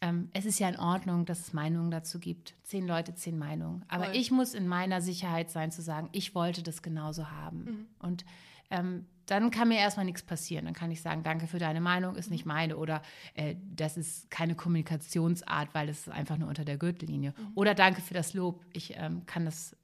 ähm, 0.00 0.28
es 0.32 0.44
ist 0.44 0.58
ja 0.58 0.68
in 0.68 0.78
Ordnung, 0.78 1.24
dass 1.24 1.40
es 1.40 1.52
Meinungen 1.52 1.90
dazu 1.90 2.18
gibt. 2.18 2.54
Zehn 2.64 2.86
Leute, 2.86 3.14
zehn 3.14 3.38
Meinungen. 3.38 3.84
Aber 3.88 4.06
Voll. 4.06 4.16
ich 4.16 4.30
muss 4.30 4.52
in 4.54 4.66
meiner 4.66 5.00
Sicherheit 5.00 5.50
sein, 5.50 5.70
zu 5.70 5.82
sagen, 5.82 6.08
ich 6.12 6.34
wollte 6.34 6.62
das 6.62 6.82
genauso 6.82 7.30
haben. 7.30 7.64
Mhm. 7.64 7.86
Und 8.00 8.24
ähm, 8.70 9.06
dann 9.26 9.50
kann 9.50 9.68
mir 9.68 9.78
erstmal 9.78 10.04
nichts 10.04 10.22
passieren. 10.22 10.66
Dann 10.66 10.74
kann 10.74 10.90
ich 10.90 11.00
sagen, 11.00 11.22
danke 11.22 11.46
für 11.46 11.58
deine 11.58 11.80
Meinung, 11.80 12.14
ist 12.16 12.26
Mhm. 12.26 12.32
nicht 12.34 12.44
meine. 12.46 12.76
Oder 12.76 13.00
äh, 13.34 13.56
das 13.74 13.96
ist 13.96 14.30
keine 14.30 14.54
Kommunikationsart, 14.54 15.70
weil 15.72 15.88
es 15.88 16.00
ist 16.00 16.08
einfach 16.10 16.36
nur 16.36 16.48
unter 16.48 16.64
der 16.64 16.76
Gürtellinie. 16.76 17.32
Mhm. 17.36 17.52
Oder 17.54 17.74
danke 17.74 18.02
für 18.02 18.12
das 18.14 18.34
Lob. 18.34 18.62
Ich 18.74 18.94
ähm, 18.96 19.24
kann 19.26 19.44
das 19.46 19.76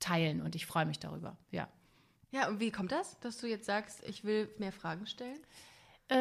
teilen 0.00 0.40
und 0.40 0.54
ich 0.54 0.64
freue 0.66 0.86
mich 0.86 0.98
darüber. 0.98 1.36
Ja. 1.50 1.68
Ja, 2.30 2.48
und 2.48 2.58
wie 2.60 2.70
kommt 2.70 2.90
das, 2.92 3.18
dass 3.20 3.38
du 3.38 3.46
jetzt 3.46 3.66
sagst, 3.66 4.02
ich 4.06 4.24
will 4.24 4.48
mehr 4.58 4.72
Fragen 4.72 5.06
stellen? 5.06 5.38
Äh, 6.08 6.16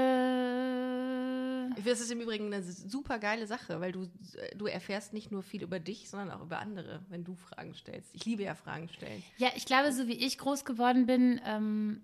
Ich 1.78 1.84
finde, 1.84 1.92
das 1.92 2.02
ist 2.02 2.12
im 2.12 2.22
Übrigen 2.22 2.54
eine 2.54 2.64
super 2.64 3.20
geile 3.20 3.48
Sache, 3.48 3.80
weil 3.82 3.92
du, 3.92 4.10
du 4.56 4.66
erfährst 4.66 5.14
nicht 5.14 5.32
nur 5.32 5.44
viel 5.44 5.64
über 5.64 5.80
dich, 5.80 6.10
sondern 6.10 6.32
auch 6.32 6.42
über 6.42 6.60
andere, 6.60 7.06
wenn 7.10 7.24
du 7.24 7.36
Fragen 7.36 7.74
stellst. 7.74 8.10
Ich 8.14 8.26
liebe 8.26 8.44
ja 8.44 8.56
Fragen 8.56 8.90
stellen. 8.90 9.24
Ja, 9.38 9.50
ich 9.56 9.66
glaube, 9.66 9.92
so 9.92 10.08
wie 10.08 10.14
ich 10.14 10.38
groß 10.38 10.66
geworden 10.66 11.06
bin, 11.06 11.40
ähm, 11.46 12.02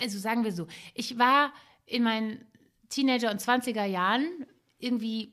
also 0.00 0.18
sagen 0.18 0.44
wir 0.44 0.52
so, 0.52 0.66
ich 0.94 1.18
war 1.18 1.52
in 1.86 2.02
meinen 2.02 2.44
Teenager- 2.88 3.30
und 3.30 3.40
20er 3.40 3.84
Jahren 3.84 4.26
irgendwie 4.78 5.32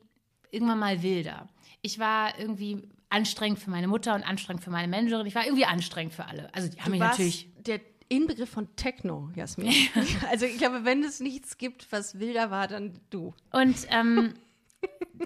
irgendwann 0.52 0.80
mal 0.80 1.02
wilder. 1.04 1.50
Ich 1.82 2.00
war 2.00 2.38
irgendwie 2.40 2.88
anstrengend 3.10 3.60
für 3.60 3.70
meine 3.70 3.88
Mutter 3.88 4.16
und 4.16 4.24
anstrengend 4.24 4.64
für 4.64 4.72
meine 4.72 4.88
Managerin. 4.88 5.26
Ich 5.26 5.36
war 5.36 5.46
irgendwie 5.46 5.66
anstrengend 5.66 6.14
für 6.14 6.26
alle. 6.26 6.54
Also 6.54 6.70
die 6.70 6.82
haben 6.82 6.92
mich 6.92 7.00
warst 7.00 7.20
natürlich. 7.20 7.50
der 7.60 7.80
Inbegriff 8.10 8.50
von 8.50 8.76
Techno, 8.76 9.30
Jasmin. 9.36 9.74
also 10.30 10.46
ich 10.46 10.58
glaube, 10.58 10.86
wenn 10.86 11.04
es 11.04 11.20
nichts 11.20 11.58
gibt, 11.58 11.92
was 11.92 12.20
wilder 12.20 12.52
war, 12.52 12.68
dann 12.68 13.00
du. 13.10 13.34
Und 13.52 13.76
ähm, 13.90 14.34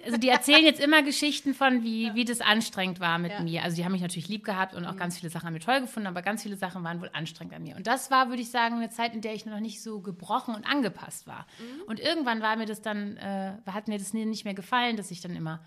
also 0.05 0.17
die 0.17 0.29
erzählen 0.29 0.63
jetzt 0.63 0.79
immer 0.79 1.03
Geschichten 1.03 1.53
von, 1.53 1.83
wie, 1.83 2.13
wie 2.15 2.25
das 2.25 2.41
anstrengend 2.41 2.99
war 2.99 3.17
mit 3.19 3.31
Ja. 3.31 3.39
Mhm. 3.39 3.45
mir. 3.45 3.63
Also 3.63 3.75
die 3.75 3.85
haben 3.85 3.91
mich 3.91 4.01
natürlich 4.01 4.29
lieb 4.29 4.43
gehabt 4.43 4.73
und 4.73 4.85
auch 4.85 4.95
ganz 4.95 5.17
viele 5.19 5.29
Sachen 5.29 5.47
an 5.47 5.53
mir 5.53 5.59
toll 5.59 5.81
gefunden, 5.81 6.07
aber 6.07 6.21
ganz 6.21 6.43
viele 6.43 6.55
Sachen 6.55 6.83
waren 6.83 7.01
wohl 7.01 7.09
anstrengend 7.13 7.53
an 7.53 7.63
mir. 7.63 7.75
Und 7.75 7.87
das 7.87 8.09
war, 8.09 8.29
würde 8.29 8.41
ich 8.41 8.49
sagen, 8.49 8.75
eine 8.75 8.89
Zeit, 8.89 9.13
in 9.13 9.21
der 9.21 9.33
ich 9.33 9.45
noch 9.45 9.59
nicht 9.59 9.81
so 9.81 9.99
gebrochen 9.99 10.55
und 10.55 10.65
angepasst 10.65 11.27
war. 11.27 11.45
Mhm. 11.59 11.81
Und 11.87 11.99
irgendwann 11.99 12.41
war 12.41 12.55
mir 12.55 12.65
das 12.65 12.81
dann, 12.81 13.17
äh, 13.17 13.53
hat 13.67 13.87
mir 13.87 13.97
das 13.97 14.13
nicht 14.13 14.45
mehr 14.45 14.53
gefallen, 14.53 14.97
dass 14.97 15.11
ich 15.11 15.21
dann 15.21 15.35
immer 15.35 15.63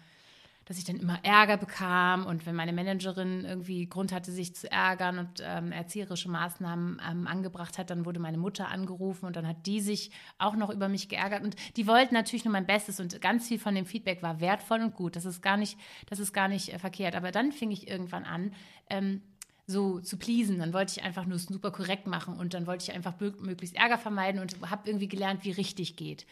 dass 0.66 0.78
ich 0.78 0.85
dann 0.85 0.97
immer 0.97 1.18
Ärger 1.23 1.56
bekam 1.56 2.26
und 2.26 2.47
wenn 2.47 2.54
meine 2.54 2.73
Managerin 2.73 3.44
irgendwie 3.44 3.87
Grund 3.87 4.12
hatte, 4.12 4.33
sich 4.33 4.54
zu 4.54 4.71
ärgern 4.71 5.18
und 5.18 5.42
ähm, 5.42 5.73
erzieherische 5.73 6.30
Maßnahmen 6.30 7.00
ähm, 7.11 7.26
angebracht 7.26 7.78
hat, 7.78 7.90
dann 7.90 8.04
wurde 8.04 8.21
meine 8.21 8.38
Mutter 8.38 8.68
angerufen 8.68 9.26
und 9.26 9.37
dann 9.37 9.47
hat 9.47 9.66
die 9.66 9.80
sich 9.80 10.11
auch 10.38 10.56
noch 10.56 10.71
über 10.71 10.88
mich 10.88 11.09
geärgert 11.09 11.42
und 11.42 11.56
die 11.76 11.87
wollten 11.87 12.14
natürlich 12.14 12.44
nur 12.44 12.52
mein 12.52 12.66
Bestes 12.66 13.00
und 13.00 13.21
ganz 13.21 13.49
viel 13.49 13.59
von 13.59 13.75
dem 13.75 13.87
Feedback 13.87 14.23
war 14.23 14.40
wertvoll 14.40 14.80
und 14.80 14.94
gut. 14.94 15.16
Das 15.16 15.25
ist 15.25 15.42
gar 15.42 15.56
nicht, 15.56 15.78
das 16.06 16.18
ist 16.18 16.33
gar 16.33 16.49
nicht 16.49 16.73
äh, 16.73 16.78
verkehrt. 16.78 17.14
Aber 17.14 17.30
dann 17.30 17.52
fing 17.52 17.71
ich 17.71 17.88
irgendwann 17.88 18.25
an, 18.25 18.52
ähm, 18.90 19.23
so 19.66 20.00
zu 20.00 20.18
pleasen. 20.18 20.59
Dann 20.59 20.73
wollte 20.73 20.92
ich 20.99 21.04
einfach 21.04 21.25
nur 21.26 21.38
super 21.38 21.71
korrekt 21.71 22.06
machen 22.06 22.37
und 22.37 22.54
dann 22.54 22.66
wollte 22.66 22.85
ich 22.85 22.94
einfach 22.94 23.14
mö- 23.18 23.40
möglichst 23.40 23.76
Ärger 23.76 23.99
vermeiden 23.99 24.40
und 24.40 24.56
habe 24.71 24.88
irgendwie 24.88 25.09
gelernt, 25.09 25.44
wie 25.44 25.52
richtig 25.52 25.97
geht. 25.97 26.26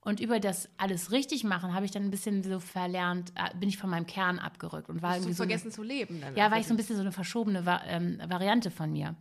Und 0.00 0.20
über 0.20 0.38
das 0.40 0.68
alles 0.76 1.10
richtig 1.10 1.44
machen 1.44 1.74
habe 1.74 1.84
ich 1.84 1.90
dann 1.90 2.04
ein 2.04 2.10
bisschen 2.10 2.42
so 2.42 2.60
verlernt, 2.60 3.32
äh, 3.34 3.54
bin 3.56 3.68
ich 3.68 3.76
von 3.78 3.90
meinem 3.90 4.06
Kern 4.06 4.38
abgerückt 4.38 4.88
und 4.88 5.02
war 5.02 5.10
du 5.10 5.16
irgendwie 5.16 5.32
so 5.34 5.42
eine- 5.42 5.50
vergessen 5.50 5.72
zu 5.72 5.82
leben 5.82 6.20
dann. 6.20 6.36
ja, 6.36 6.50
war 6.50 6.58
ich 6.58 6.66
so 6.66 6.74
ein 6.74 6.76
bisschen 6.76 6.96
so 6.96 7.02
eine 7.02 7.12
verschobene 7.12 7.64
ähm, 7.86 8.18
Variante 8.28 8.70
von 8.70 8.92
mir. 8.92 9.16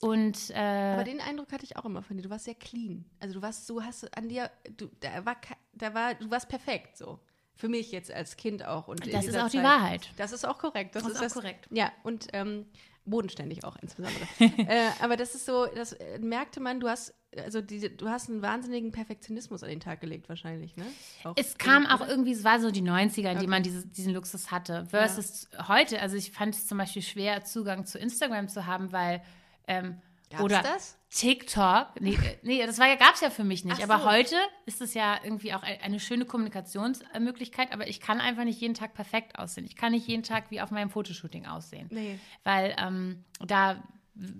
Und 0.00 0.50
äh, 0.50 0.92
Aber 0.94 1.04
den 1.04 1.20
Eindruck 1.20 1.50
hatte 1.52 1.64
ich 1.64 1.76
auch 1.76 1.86
immer 1.86 2.02
von 2.02 2.16
dir. 2.16 2.22
Du 2.22 2.30
warst 2.30 2.44
sehr 2.44 2.54
clean. 2.54 3.04
Also 3.20 3.34
du 3.34 3.42
warst 3.42 3.66
so, 3.66 3.82
hast 3.82 4.02
du 4.02 4.08
an 4.14 4.28
dir, 4.28 4.50
du, 4.76 4.90
da 5.00 5.24
war, 5.24 5.36
da 5.72 5.94
war, 5.94 6.14
du 6.14 6.30
warst 6.30 6.48
perfekt 6.48 6.98
so. 6.98 7.18
Für 7.58 7.68
mich 7.70 7.90
jetzt 7.90 8.12
als 8.12 8.36
Kind 8.36 8.62
auch. 8.66 8.88
Und 8.88 9.10
das 9.12 9.24
ist 9.24 9.36
auch 9.38 9.48
die 9.48 9.56
Zeit- 9.56 9.64
Wahrheit. 9.64 10.10
Das 10.18 10.32
ist 10.32 10.44
auch 10.46 10.58
korrekt. 10.58 10.94
Das, 10.94 11.04
Das 11.04 11.12
ist 11.12 11.16
ist 11.16 11.20
auch 11.20 11.24
das, 11.24 11.32
korrekt. 11.32 11.66
Ja, 11.70 11.90
und 12.02 12.26
ähm, 12.34 12.66
bodenständig 13.06 13.64
auch 13.64 13.76
insbesondere. 13.80 14.26
äh, 14.40 14.90
aber 15.00 15.16
das 15.16 15.34
ist 15.34 15.46
so, 15.46 15.64
das 15.74 15.94
äh, 15.94 16.18
merkte 16.18 16.60
man, 16.60 16.80
du 16.80 16.88
hast, 16.90 17.14
also 17.44 17.60
diese, 17.60 17.90
du 17.90 18.08
hast 18.08 18.28
einen 18.30 18.42
wahnsinnigen 18.42 18.92
Perfektionismus 18.92 19.62
an 19.62 19.68
den 19.70 19.80
Tag 19.80 20.00
gelegt 20.00 20.28
wahrscheinlich, 20.28 20.76
ne? 20.76 20.84
Auch 21.24 21.34
Es 21.36 21.58
kam 21.58 21.86
auch 21.86 22.06
irgendwie, 22.06 22.32
es 22.32 22.44
war 22.44 22.60
so 22.60 22.70
die 22.70 22.82
90er, 22.82 23.18
in 23.20 23.26
Okay. 23.28 23.38
die 23.40 23.46
man 23.46 23.62
diese, 23.62 23.86
diesen 23.86 24.12
Luxus 24.14 24.50
hatte. 24.50 24.86
Versus 24.90 25.48
heute, 25.68 26.00
also 26.00 26.16
ich 26.16 26.32
fand 26.32 26.54
es 26.54 26.66
zum 26.66 26.78
Beispiel 26.78 27.02
schwer, 27.02 27.44
Zugang 27.44 27.86
zu 27.86 27.98
Instagram 27.98 28.48
zu 28.48 28.66
haben, 28.66 28.92
weil 28.92 29.22
ähm, 29.68 30.00
Gab's 30.30 30.42
oder 30.42 30.62
das? 30.62 30.98
TikTok. 31.10 32.00
Nee, 32.00 32.14
äh, 32.14 32.38
nee 32.42 32.66
das 32.66 32.78
war 32.80 32.88
ja, 32.88 32.96
gab 32.96 33.14
es 33.14 33.20
ja 33.20 33.30
für 33.30 33.44
mich 33.44 33.64
nicht. 33.64 33.78
Ach 33.80 33.88
Aber 33.88 34.02
so. 34.02 34.10
heute 34.10 34.34
ist 34.66 34.80
es 34.80 34.92
ja 34.94 35.18
irgendwie 35.22 35.54
auch 35.54 35.62
ein- 35.62 35.80
eine 35.80 36.00
schöne 36.00 36.24
Kommunikationsmöglichkeit, 36.24 37.72
aber 37.72 37.88
ich 37.88 38.00
kann 38.00 38.20
einfach 38.20 38.44
nicht 38.44 38.60
jeden 38.60 38.74
Tag 38.74 38.94
perfekt 38.94 39.38
aussehen. 39.38 39.64
Ich 39.64 39.76
kann 39.76 39.92
nicht 39.92 40.06
jeden 40.06 40.22
Tag 40.22 40.50
wie 40.50 40.60
auf 40.60 40.70
meinem 40.70 40.90
Fotoshooting 40.90 41.46
aussehen. 41.46 41.88
Nee. 41.90 42.18
Weil 42.44 42.74
ähm, 42.78 43.24
da 43.44 43.82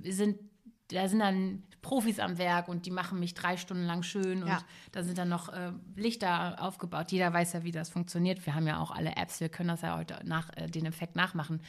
sind, 0.02 0.38
da 0.90 1.08
sind 1.08 1.18
dann 1.20 1.62
Profis 1.82 2.18
am 2.18 2.36
Werk 2.38 2.66
und 2.68 2.84
die 2.86 2.90
machen 2.90 3.20
mich 3.20 3.34
drei 3.34 3.56
Stunden 3.56 3.84
lang 3.86 4.02
schön 4.02 4.42
und 4.42 4.48
Ja. 4.48 4.58
da 4.90 5.04
sind 5.04 5.18
dann 5.18 5.28
noch 5.28 5.48
äh, 5.50 5.70
Lichter 5.94 6.56
aufgebaut. 6.60 7.12
Jeder 7.12 7.32
weiß 7.32 7.52
ja, 7.52 7.62
wie 7.62 7.70
das 7.70 7.90
funktioniert. 7.90 8.44
Wir 8.44 8.56
haben 8.56 8.66
ja 8.66 8.80
auch 8.80 8.90
alle 8.90 9.14
Apps, 9.16 9.38
wir 9.40 9.48
können 9.48 9.68
das 9.68 9.82
ja 9.82 9.96
heute 9.96 10.18
nach, 10.24 10.48
äh, 10.56 10.66
den 10.66 10.84
Effekt 10.86 11.14
nachmachen. 11.14 11.60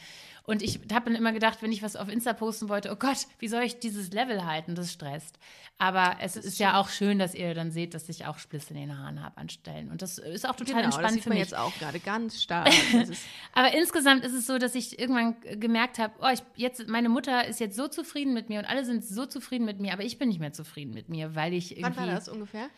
Und 0.42 0.62
ich 0.62 0.80
habe 0.92 1.04
dann 1.04 1.14
immer 1.14 1.32
gedacht, 1.32 1.62
wenn 1.62 1.70
ich 1.70 1.82
was 1.84 1.94
auf 1.94 2.08
Insta 2.08 2.32
posten 2.32 2.68
wollte, 2.68 2.90
oh 2.90 2.96
Gott, 2.96 3.26
wie 3.38 3.46
soll 3.48 3.62
ich 3.62 3.78
dieses 3.78 4.10
Level 4.12 4.44
halten? 4.44 4.74
Das 4.74 4.92
stresst. 4.92 5.38
Aber 5.76 6.16
es 6.20 6.34
ist 6.36 6.58
ja 6.58 6.80
auch 6.80 6.88
schön, 6.88 7.18
dass 7.20 7.34
ihr 7.36 7.54
dann 7.54 7.70
seht, 7.70 7.94
dass 7.94 8.08
ich 8.08 8.26
auch 8.26 8.38
Spliss 8.38 8.70
in 8.70 8.76
den 8.76 8.98
Haaren 8.98 9.22
habe 9.22 9.36
anstellen. 9.36 9.88
Und 9.90 10.02
das 10.02 10.18
ist 10.18 10.48
auch 10.48 10.56
total 10.56 10.74
Genau, 10.82 10.86
das 10.86 10.94
entspannt 10.96 11.12
sieht 11.14 11.22
für 11.22 11.28
man 11.28 11.38
mich. 11.38 11.48
jetzt 11.48 11.56
auch 11.56 11.72
gerade 11.78 12.00
ganz 12.00 12.42
stark. 12.42 12.66
Das 12.92 13.10
ist, 13.10 13.22
Aber 13.52 13.72
insgesamt 13.74 14.24
ist 14.24 14.32
es 14.32 14.46
so, 14.46 14.58
dass 14.58 14.74
ich 14.74 14.98
irgendwann 14.98 15.36
gemerkt 15.60 15.98
habe, 16.00 16.14
oh, 16.20 16.28
ich, 16.32 16.42
jetzt, 16.56 16.88
meine 16.88 17.08
Mutter 17.08 17.46
ist 17.46 17.60
jetzt 17.60 17.76
so 17.76 17.86
zufrieden 17.86 18.34
mit 18.34 18.48
mir 18.48 18.58
und 18.58 18.64
alle 18.64 18.84
sind 18.84 19.04
so 19.08 19.26
zufrieden 19.26 19.64
mit 19.64 19.80
mir, 19.80 19.92
aber 19.92 20.04
ich 20.04 20.18
bin 20.18 20.28
nicht 20.28 20.40
mehr 20.40 20.52
zufrieden 20.52 20.92
mit 20.94 21.08
mir, 21.08 21.34
weil 21.34 21.52
ich 21.54 21.76
irgendwie. 21.78 21.96
wann 21.96 22.08
war 22.08 22.14
das 22.14 22.28
ungefähr? 22.28 22.68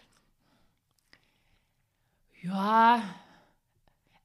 Ja. 2.43 3.03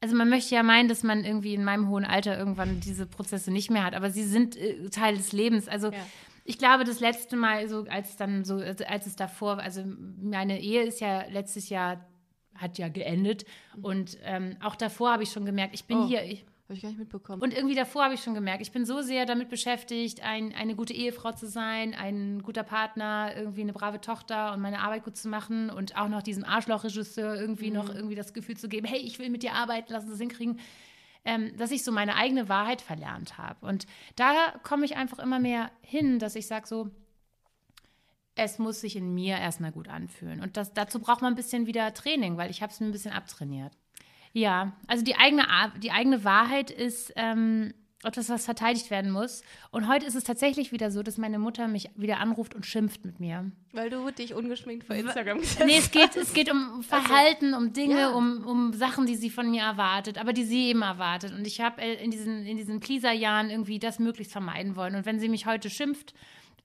Also 0.01 0.15
man 0.15 0.29
möchte 0.29 0.53
ja 0.55 0.63
meinen, 0.63 0.87
dass 0.87 1.03
man 1.03 1.23
irgendwie 1.25 1.53
in 1.53 1.63
meinem 1.63 1.89
hohen 1.89 2.05
Alter 2.05 2.37
irgendwann 2.37 2.79
diese 2.79 3.05
Prozesse 3.05 3.51
nicht 3.51 3.71
mehr 3.71 3.83
hat, 3.83 3.95
aber 3.95 4.11
sie 4.11 4.23
sind 4.23 4.55
äh, 4.55 4.89
Teil 4.89 5.17
des 5.17 5.31
Lebens. 5.31 5.67
Also 5.67 5.91
Ja. 5.91 5.97
ich 6.43 6.57
glaube, 6.59 6.83
das 6.83 6.99
letzte 6.99 7.35
Mal, 7.35 7.67
so 7.67 7.85
als 7.89 8.15
dann 8.17 8.45
so, 8.45 8.55
als 8.57 8.81
als 8.81 9.07
es 9.07 9.15
davor, 9.15 9.57
also 9.59 9.83
meine 10.21 10.61
Ehe 10.61 10.83
ist 10.83 10.99
ja 11.01 11.25
letztes 11.29 11.69
Jahr 11.69 12.05
hat 12.53 12.77
ja 12.77 12.87
geendet 12.87 13.45
und 13.81 14.17
ähm, 14.23 14.55
auch 14.63 14.75
davor 14.75 15.11
habe 15.11 15.23
ich 15.23 15.31
schon 15.31 15.43
gemerkt, 15.45 15.73
ich 15.73 15.85
bin 15.85 15.97
Oh. 15.97 16.07
hier, 16.07 16.23
ich, 16.23 16.45
Habe 16.65 16.73
ich 16.73 16.81
gar 16.81 16.89
nicht 16.89 16.97
mitbekommen. 16.97 17.43
und 17.43 17.53
irgendwie 17.53 17.75
davor 17.75 18.05
habe 18.05 18.15
ich 18.15 18.23
schon 18.23 18.33
gemerkt, 18.33 18.63
ich 18.63 18.71
bin 18.71 18.85
so 18.85 19.01
sehr 19.01 19.27
damit 19.27 19.49
beschäftigt, 19.49 20.23
ein, 20.23 20.51
eine 20.55 20.75
gute 20.75 20.93
Ehefrau 20.93 21.31
zu 21.31 21.47
sein, 21.47 21.93
ein 21.93 22.41
guter 22.41 22.63
Partner, 22.63 23.33
irgendwie 23.35 23.61
eine 23.61 23.73
brave 23.73 24.01
Tochter 24.01 24.51
und 24.51 24.61
meine 24.61 24.79
Arbeit 24.79 25.03
gut 25.03 25.15
zu 25.15 25.27
machen 25.27 25.69
und 25.69 25.95
auch 25.95 26.07
noch 26.07 26.23
diesem 26.23 26.43
Arschlochregisseur 26.43 27.35
irgendwie 27.35 27.69
noch 27.69 27.93
irgendwie 27.93 28.15
das 28.15 28.33
Gefühl 28.33 28.57
zu 28.57 28.67
geben, 28.67 28.87
hey, 28.87 28.99
ich 28.99 29.19
will 29.19 29.29
mit 29.29 29.43
dir 29.43 29.53
arbeiten, 29.53 29.93
lass 29.93 30.05
uns 30.05 30.13
das 30.13 30.19
hinkriegen, 30.19 30.59
ähm, 31.23 31.55
dass 31.55 31.69
ich 31.69 31.83
so 31.83 31.91
meine 31.91 32.15
eigene 32.15 32.49
Wahrheit 32.49 32.81
verlernt 32.81 33.37
habe. 33.37 33.63
Und 33.63 33.85
da 34.15 34.33
komme 34.63 34.85
ich 34.85 34.95
einfach 34.95 35.19
immer 35.19 35.39
mehr 35.39 35.69
hin, 35.81 36.17
dass 36.17 36.35
ich 36.35 36.47
sage 36.47 36.65
so, 36.65 36.89
es 38.33 38.57
muss 38.57 38.81
sich 38.81 38.95
in 38.95 39.13
mir 39.13 39.37
erstmal 39.37 39.71
gut 39.71 39.87
anfühlen. 39.87 40.41
Und 40.41 40.57
das, 40.57 40.73
dazu 40.73 40.99
braucht 40.99 41.21
man 41.21 41.33
ein 41.33 41.37
bisschen 41.37 41.67
wieder 41.67 41.93
Training, 41.93 42.37
weil 42.37 42.49
ich 42.49 42.63
habe 42.63 42.71
es 42.71 42.79
mir 42.79 42.87
ein 42.87 42.91
bisschen 42.91 43.13
abtrainiert. 43.13 43.77
Ja, 44.35 44.73
also 44.87 45.01
die 45.03 45.15
eigene, 45.15 45.43
die 45.81 45.91
eigene 45.91 46.25
Wahrheit 46.25 46.69
ist 46.69 47.13
ähm, 47.15 47.73
etwas, 48.03 48.27
was 48.29 48.43
verteidigt 48.43 48.91
werden 48.91 49.09
muss. 49.11 49.43
Und 49.71 49.87
heute 49.87 50.05
ist 50.05 50.13
es 50.13 50.25
tatsächlich 50.25 50.73
wieder 50.73 50.91
so, 50.91 51.01
dass 51.03 51.17
meine 51.17 51.39
Mutter 51.39 51.69
mich 51.69 51.89
wieder 51.95 52.19
anruft 52.19 52.53
und 52.53 52.65
schimpft 52.65 53.05
mit 53.05 53.21
mir. 53.21 53.49
Weil 53.71 53.89
du 53.89 54.11
dich 54.11 54.33
ungeschminkt 54.33 54.85
vor 54.85 54.95
Instagram 54.95 55.39
gesetzt 55.39 55.65
Nee, 55.65 55.77
es 55.77 55.89
geht, 55.89 56.15
es 56.17 56.33
geht 56.33 56.51
um 56.51 56.83
Verhalten, 56.83 57.53
um 57.53 57.71
Dinge, 57.71 57.97
Ja. 58.01 58.09
um, 58.09 58.45
um 58.45 58.73
Sachen, 58.73 59.05
die 59.05 59.15
sie 59.15 59.29
von 59.29 59.49
mir 59.49 59.63
erwartet, 59.63 60.17
aber 60.17 60.33
die 60.33 60.43
sie 60.43 60.65
eben 60.67 60.81
erwartet. 60.81 61.31
Und 61.33 61.47
ich 61.47 61.61
habe 61.61 61.81
äh, 61.81 62.03
in 62.03 62.11
diesen, 62.11 62.45
in 62.45 62.57
diesen 62.57 62.81
Pleaser-Jahren 62.81 63.49
irgendwie 63.49 63.79
das 63.79 63.99
möglichst 63.99 64.33
vermeiden 64.33 64.75
wollen. 64.75 64.95
Und 64.95 65.05
wenn 65.05 65.19
sie 65.19 65.29
mich 65.29 65.45
heute 65.45 65.69
schimpft, 65.69 66.13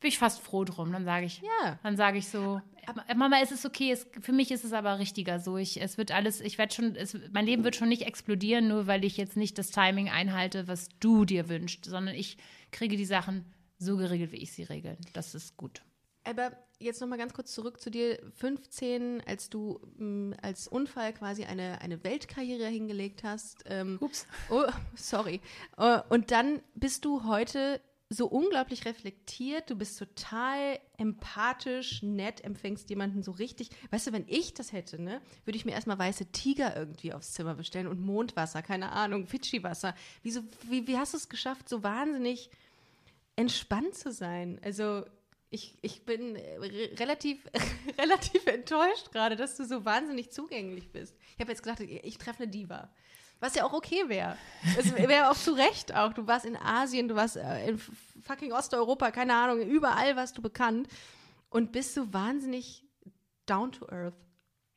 bin 0.00 0.08
ich 0.08 0.18
fast 0.18 0.40
froh 0.40 0.64
drum. 0.64 0.92
Dann 0.92 1.04
sage 1.04 1.26
ich, 1.26 1.40
Ja. 1.62 1.78
dann 1.82 1.96
sage 1.96 2.18
ich 2.18 2.28
so, 2.28 2.60
"Äh, 2.79 2.79
Mama, 3.16 3.40
es 3.42 3.52
ist 3.52 3.66
okay, 3.66 3.90
es, 3.92 4.06
für 4.20 4.32
mich 4.32 4.50
ist 4.50 4.64
es 4.64 4.72
aber 4.72 4.98
richtiger 4.98 5.38
so. 5.38 5.56
Ich, 5.56 5.80
es 5.80 5.98
wird 5.98 6.12
alles, 6.12 6.40
ich 6.40 6.58
werde 6.58 6.74
schon, 6.74 6.96
es, 6.96 7.16
mein 7.32 7.46
Leben 7.46 7.64
wird 7.64 7.76
schon 7.76 7.88
nicht 7.88 8.02
explodieren, 8.02 8.68
nur 8.68 8.86
weil 8.86 9.04
ich 9.04 9.16
jetzt 9.16 9.36
nicht 9.36 9.58
das 9.58 9.70
Timing 9.70 10.08
einhalte, 10.08 10.68
was 10.68 10.88
du 11.00 11.24
dir 11.24 11.48
wünschst, 11.48 11.84
sondern 11.84 12.14
ich 12.14 12.36
kriege 12.70 12.96
die 12.96 13.04
Sachen 13.04 13.44
so 13.78 13.96
geregelt, 13.96 14.32
wie 14.32 14.36
ich 14.42 14.52
sie 14.52 14.62
regel. 14.64 14.96
Das 15.12 15.34
ist 15.34 15.56
gut. 15.56 15.82
Aber 16.24 16.52
jetzt 16.78 17.00
nochmal 17.00 17.18
ganz 17.18 17.32
kurz 17.32 17.52
zurück 17.54 17.80
zu 17.80 17.90
dir. 17.90 18.18
15, 18.34 19.22
als 19.26 19.48
du 19.48 19.80
mh, 19.96 20.36
als 20.42 20.68
Unfall 20.68 21.12
quasi 21.12 21.44
eine, 21.44 21.80
eine 21.80 22.02
Weltkarriere 22.04 22.66
hingelegt 22.66 23.22
hast. 23.24 23.64
Ähm, 23.66 23.98
Ups. 24.00 24.26
Oh, 24.50 24.64
sorry. 24.94 25.40
Äh, 25.78 26.00
Und 26.08 26.30
dann 26.30 26.60
bist 26.74 27.04
du 27.04 27.24
heute 27.24 27.80
so 28.12 28.26
unglaublich 28.26 28.84
reflektiert, 28.86 29.70
du 29.70 29.76
bist 29.76 29.96
total 29.96 30.80
empathisch, 30.98 32.02
nett, 32.02 32.42
empfängst 32.42 32.90
jemanden 32.90 33.22
so 33.22 33.30
richtig. 33.30 33.70
Weißt 33.90 34.08
du, 34.08 34.12
wenn 34.12 34.24
ich 34.26 34.52
das 34.52 34.72
hätte, 34.72 35.00
ne, 35.00 35.22
würde 35.44 35.56
ich 35.56 35.64
mir 35.64 35.72
erstmal 35.72 35.98
weiße 35.98 36.32
Tiger 36.32 36.76
irgendwie 36.76 37.12
aufs 37.12 37.32
Zimmer 37.32 37.54
bestellen 37.54 37.86
und 37.86 38.00
Mondwasser, 38.00 38.62
keine 38.62 38.90
Ahnung, 38.90 39.28
Fidschi-Wasser. 39.28 39.94
Wieso, 40.24 40.42
wie, 40.68 40.88
wie 40.88 40.98
hast 40.98 41.14
du 41.14 41.18
es 41.18 41.28
geschafft, 41.28 41.68
so 41.68 41.84
wahnsinnig 41.84 42.50
entspannt 43.36 43.94
zu 43.94 44.10
sein? 44.10 44.58
Also, 44.64 45.04
ich, 45.50 45.78
ich 45.80 46.04
bin 46.04 46.34
äh, 46.34 46.56
re 46.56 46.90
relativ, 46.98 47.48
relativ 47.98 48.44
enttäuscht 48.46 49.12
gerade, 49.12 49.36
dass 49.36 49.56
du 49.56 49.64
so 49.64 49.84
wahnsinnig 49.84 50.32
zugänglich 50.32 50.90
bist. 50.90 51.16
Ich 51.34 51.40
habe 51.40 51.52
jetzt 51.52 51.62
gedacht, 51.62 51.80
ich 51.80 52.18
treffe 52.18 52.42
eine 52.42 52.50
Diva. 52.50 52.90
Was 53.40 53.54
ja 53.54 53.64
auch 53.64 53.72
okay 53.72 54.04
wäre. 54.08 54.36
Es 54.78 54.94
wäre 54.94 55.30
auch 55.30 55.36
zu 55.36 55.52
Recht 55.52 55.94
auch. 55.94 56.12
Du 56.12 56.26
warst 56.26 56.44
in 56.44 56.56
Asien, 56.56 57.08
du 57.08 57.14
warst 57.16 57.36
äh, 57.36 57.70
in 57.70 57.78
fucking 58.22 58.52
Osteuropa, 58.52 59.10
keine 59.10 59.34
Ahnung, 59.34 59.60
überall 59.62 60.14
warst 60.16 60.36
du 60.36 60.42
bekannt 60.42 60.88
und 61.48 61.72
bist 61.72 61.94
so 61.94 62.12
wahnsinnig 62.12 62.84
down 63.46 63.72
to 63.72 63.88
earth. 63.90 64.14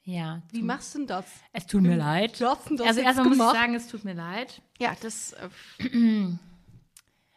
Ja. 0.03 0.41
Wie 0.51 0.61
machst 0.61 0.93
du 0.95 0.99
denn 0.99 1.07
das? 1.07 1.25
Es 1.53 1.65
tut 1.65 1.81
mir 1.81 1.95
leid. 1.95 2.39
Denn 2.39 2.77
das 2.77 2.87
Also 2.87 3.01
erstmal 3.01 3.27
muss 3.27 3.37
ich 3.37 3.43
sagen, 3.43 3.75
es 3.75 3.87
tut 3.87 4.03
mir 4.03 4.13
leid. 4.13 4.61
Ja, 4.79 4.93
das. 5.01 5.33
Äh, 5.33 5.49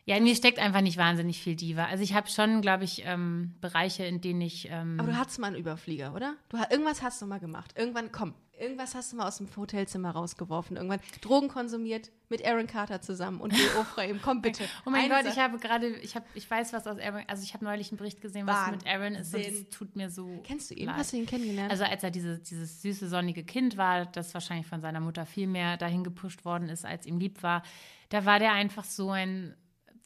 Ja, 0.08 0.16
in 0.16 0.22
mir 0.22 0.36
steckt 0.36 0.60
einfach 0.60 0.82
nicht 0.82 0.98
wahnsinnig 0.98 1.42
viel 1.42 1.56
Diva. 1.56 1.86
Also 1.86 2.04
ich 2.04 2.14
habe 2.14 2.28
schon, 2.28 2.62
glaube 2.62 2.84
ich, 2.84 3.04
ähm, 3.04 3.56
Bereiche, 3.60 4.04
in 4.04 4.20
denen 4.20 4.40
ich 4.40 4.68
ähm, 4.70 5.00
aber 5.00 5.10
du 5.10 5.18
hattest 5.18 5.40
mal 5.40 5.48
einen 5.48 5.56
Überflieger, 5.56 6.14
oder? 6.14 6.36
Du, 6.48 6.58
irgendwas 6.70 7.02
hast 7.02 7.20
du 7.20 7.26
mal 7.26 7.40
gemacht. 7.40 7.74
Irgendwann, 7.76 8.12
komm, 8.12 8.32
irgendwas 8.58 8.94
hast 8.94 9.12
du 9.12 9.16
mal 9.16 9.26
aus 9.28 9.38
dem 9.38 9.48
Hotelzimmer 9.56 10.10
rausgeworfen. 10.10 10.76
Irgendwann 10.76 11.00
Drogen 11.20 11.48
konsumiert 11.48 12.10
mit 12.28 12.44
Aaron 12.46 12.66
Carter 12.66 13.00
zusammen 13.00 13.40
und 13.40 13.52
Leo 13.52 13.84
Frame. 13.94 14.20
Komm 14.22 14.42
bitte. 14.42 14.64
Oh 14.84 14.90
mein 14.90 15.08
Gott, 15.08 15.24
ich 15.26 15.38
habe 15.38 15.58
gerade, 15.58 15.88
ich 15.96 16.14
habe, 16.16 16.24
ich 16.34 16.50
weiß, 16.50 16.72
was 16.72 16.86
aus 16.86 16.98
Aaron, 16.98 17.22
also 17.28 17.42
ich 17.42 17.54
habe 17.54 17.64
neulich 17.64 17.90
einen 17.90 17.98
Bericht 17.98 18.20
gesehen, 18.20 18.46
was 18.46 18.70
mit 18.70 18.86
Aaron 18.86 19.14
ist 19.14 19.34
und 19.34 19.40
es 19.40 19.68
tut 19.70 19.94
mir 19.96 20.10
so 20.10 20.40
Kennst 20.44 20.70
du 20.70 20.74
ihn? 20.74 20.86
leid. 20.86 20.96
Hast 20.96 21.12
du 21.12 21.16
ihn 21.18 21.26
kennengelernt? 21.26 21.70
Also 21.70 21.84
als 21.84 22.02
er 22.02 22.10
diese, 22.10 22.38
dieses 22.38 22.82
süße, 22.82 23.08
sonnige 23.08 23.44
Kind 23.44 23.76
war, 23.76 24.06
das 24.06 24.34
wahrscheinlich 24.34 24.66
von 24.66 24.80
seiner 24.80 25.00
Mutter 25.00 25.26
viel 25.26 25.46
mehr 25.46 25.76
dahin 25.76 26.02
gepusht 26.04 26.44
worden 26.44 26.68
ist, 26.68 26.84
als 26.84 27.06
ihm 27.06 27.18
lieb 27.18 27.42
war, 27.42 27.62
da 28.08 28.24
war 28.24 28.38
der 28.38 28.52
einfach 28.52 28.84
so 28.84 29.10
ein 29.10 29.56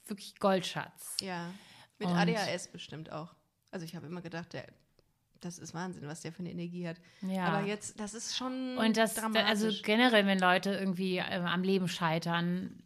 wirklich 0.06 0.38
Goldschatz. 0.38 1.16
ja. 1.22 1.52
Mit 1.98 2.08
Und- 2.08 2.16
ADHS 2.16 2.68
bestimmt 2.68 3.12
auch. 3.12 3.34
Also 3.70 3.84
ich 3.84 3.94
habe 3.94 4.06
immer 4.06 4.22
gedacht, 4.22 4.54
der, 4.54 4.66
das 5.40 5.58
ist 5.58 5.74
Wahnsinn, 5.74 6.06
was 6.06 6.20
der 6.20 6.32
für 6.32 6.40
eine 6.40 6.50
Energie 6.50 6.86
hat. 6.86 6.96
Ja. 7.22 7.46
Aber 7.46 7.66
jetzt, 7.66 7.98
das 7.98 8.14
ist 8.14 8.36
schon 8.36 8.76
Und 8.78 8.96
das, 8.96 9.14
dramatisch. 9.14 9.48
also 9.48 9.70
generell, 9.82 10.26
wenn 10.26 10.38
Leute 10.38 10.72
irgendwie 10.72 11.18
äh, 11.18 11.22
am 11.22 11.62
Leben 11.62 11.88
scheitern, 11.88 12.82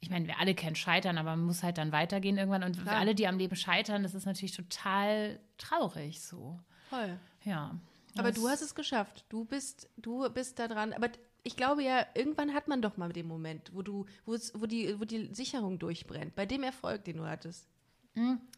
ich 0.00 0.10
meine, 0.10 0.26
wir 0.26 0.38
alle 0.38 0.54
kennen 0.54 0.76
Scheitern, 0.76 1.18
aber 1.18 1.30
man 1.30 1.44
muss 1.44 1.62
halt 1.62 1.78
dann 1.78 1.92
weitergehen 1.92 2.38
irgendwann. 2.38 2.62
Und 2.62 2.76
für 2.76 2.90
alle, 2.90 3.14
die 3.14 3.26
am 3.26 3.36
Leben 3.36 3.54
scheitern, 3.54 4.02
das 4.02 4.14
ist 4.14 4.24
natürlich 4.24 4.56
total 4.56 5.38
traurig 5.58 6.20
so. 6.22 6.58
Voll. 6.88 7.18
Ja. 7.44 7.78
Aber 8.16 8.32
du 8.32 8.48
hast 8.48 8.62
es 8.62 8.74
geschafft. 8.74 9.24
Du 9.28 9.44
bist, 9.44 9.88
du 9.98 10.28
bist 10.30 10.58
da 10.58 10.68
dran. 10.68 10.94
Aber 10.94 11.08
ich 11.42 11.56
glaube 11.56 11.82
ja, 11.82 12.06
irgendwann 12.14 12.54
hat 12.54 12.66
man 12.66 12.82
doch 12.82 12.96
mal 12.96 13.12
den 13.12 13.26
Moment, 13.26 13.70
wo 13.74 13.82
du, 13.82 14.06
wo 14.24 14.34
es, 14.34 14.52
wo 14.58 14.66
die, 14.66 14.98
wo 14.98 15.04
die 15.04 15.32
Sicherung 15.34 15.78
durchbrennt. 15.78 16.34
Bei 16.34 16.46
dem 16.46 16.62
Erfolg, 16.62 17.04
den 17.04 17.18
du 17.18 17.26
hattest. 17.26 17.68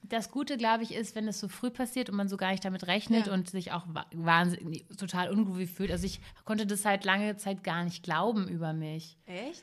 Das 0.02 0.30
Gute, 0.30 0.56
glaube 0.56 0.82
ich, 0.82 0.94
ist, 0.94 1.14
wenn 1.14 1.28
es 1.28 1.38
so 1.38 1.46
früh 1.48 1.70
passiert 1.70 2.08
und 2.10 2.16
man 2.16 2.28
so 2.28 2.36
gar 2.36 2.50
nicht 2.50 2.64
damit 2.64 2.86
rechnet 2.86 3.26
Ja. 3.28 3.32
und 3.34 3.48
sich 3.50 3.72
auch 3.72 3.84
wa- 3.88 4.06
wahnsinnig 4.12 4.84
total 4.98 5.30
ungroovy 5.30 5.66
fühlt. 5.66 5.90
Also 5.90 6.06
ich 6.06 6.20
konnte 6.44 6.66
das 6.66 6.84
halt 6.84 7.04
lange 7.04 7.36
Zeit 7.36 7.62
gar 7.62 7.84
nicht 7.84 8.02
glauben 8.02 8.48
über 8.48 8.72
mich. 8.72 9.16
Echt? 9.26 9.62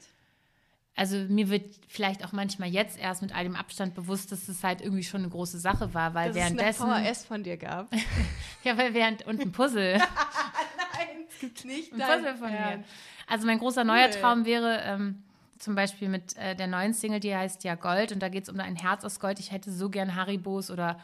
Also 0.96 1.18
mir 1.30 1.50
wird 1.50 1.64
vielleicht 1.88 2.24
auch 2.26 2.34
manchmal 2.34 2.70
jetzt 2.70 2.98
erst 3.00 3.22
mit 3.22 3.34
all 3.34 3.44
dem 3.44 3.56
Abstand 3.56 3.96
bewusst, 3.96 4.32
dass 4.32 4.48
es 4.50 4.64
halt 4.64 4.82
irgendwie 4.82 5.04
schon 5.04 5.22
eine 5.22 5.30
große 5.30 5.58
Sache 5.60 5.94
war, 5.94 6.14
weil 6.14 6.30
Dass 6.30 6.38
es 6.38 6.44
eine 6.44 6.58
währenddessen 6.58 6.88
VHS 6.88 7.26
von 7.26 7.44
dir 7.44 7.58
gab. 7.58 7.90
ja, 8.64 8.78
weil 8.78 8.94
während 8.94 9.26
und 9.26 9.40
ein 9.42 9.52
Puzzle, 9.52 9.98
Nein, 9.98 11.26
es 11.30 11.40
gibt 11.40 11.66
nicht 11.66 11.94
ein 11.94 12.00
Puzzle 12.00 12.36
von 12.38 12.52
mir. 12.52 12.84
Also 13.28 13.46
mein 13.48 13.60
großer 13.60 13.84
neuer 13.84 14.08
Cool. 14.08 14.20
Traum 14.22 14.46
wäre 14.46 14.82
ähm, 14.86 15.24
zum 15.60 15.76
Beispiel 15.76 16.10
mit 16.10 16.36
äh, 16.38 16.56
der 16.56 16.68
neuen 16.68 16.94
Single, 16.94 17.20
die 17.20 17.36
heißt 17.36 17.64
ja 17.64 17.76
Gold 17.76 18.12
und 18.12 18.20
da 18.20 18.30
geht 18.30 18.44
es 18.44 18.50
um 18.50 18.60
ein 18.60 18.76
Herz 18.76 19.04
aus 19.04 19.20
Gold. 19.20 19.40
Ich 19.40 19.52
hätte 19.52 19.72
so 19.72 19.90
gern 19.90 20.16
Haribos 20.16 20.72
oder 20.72 20.98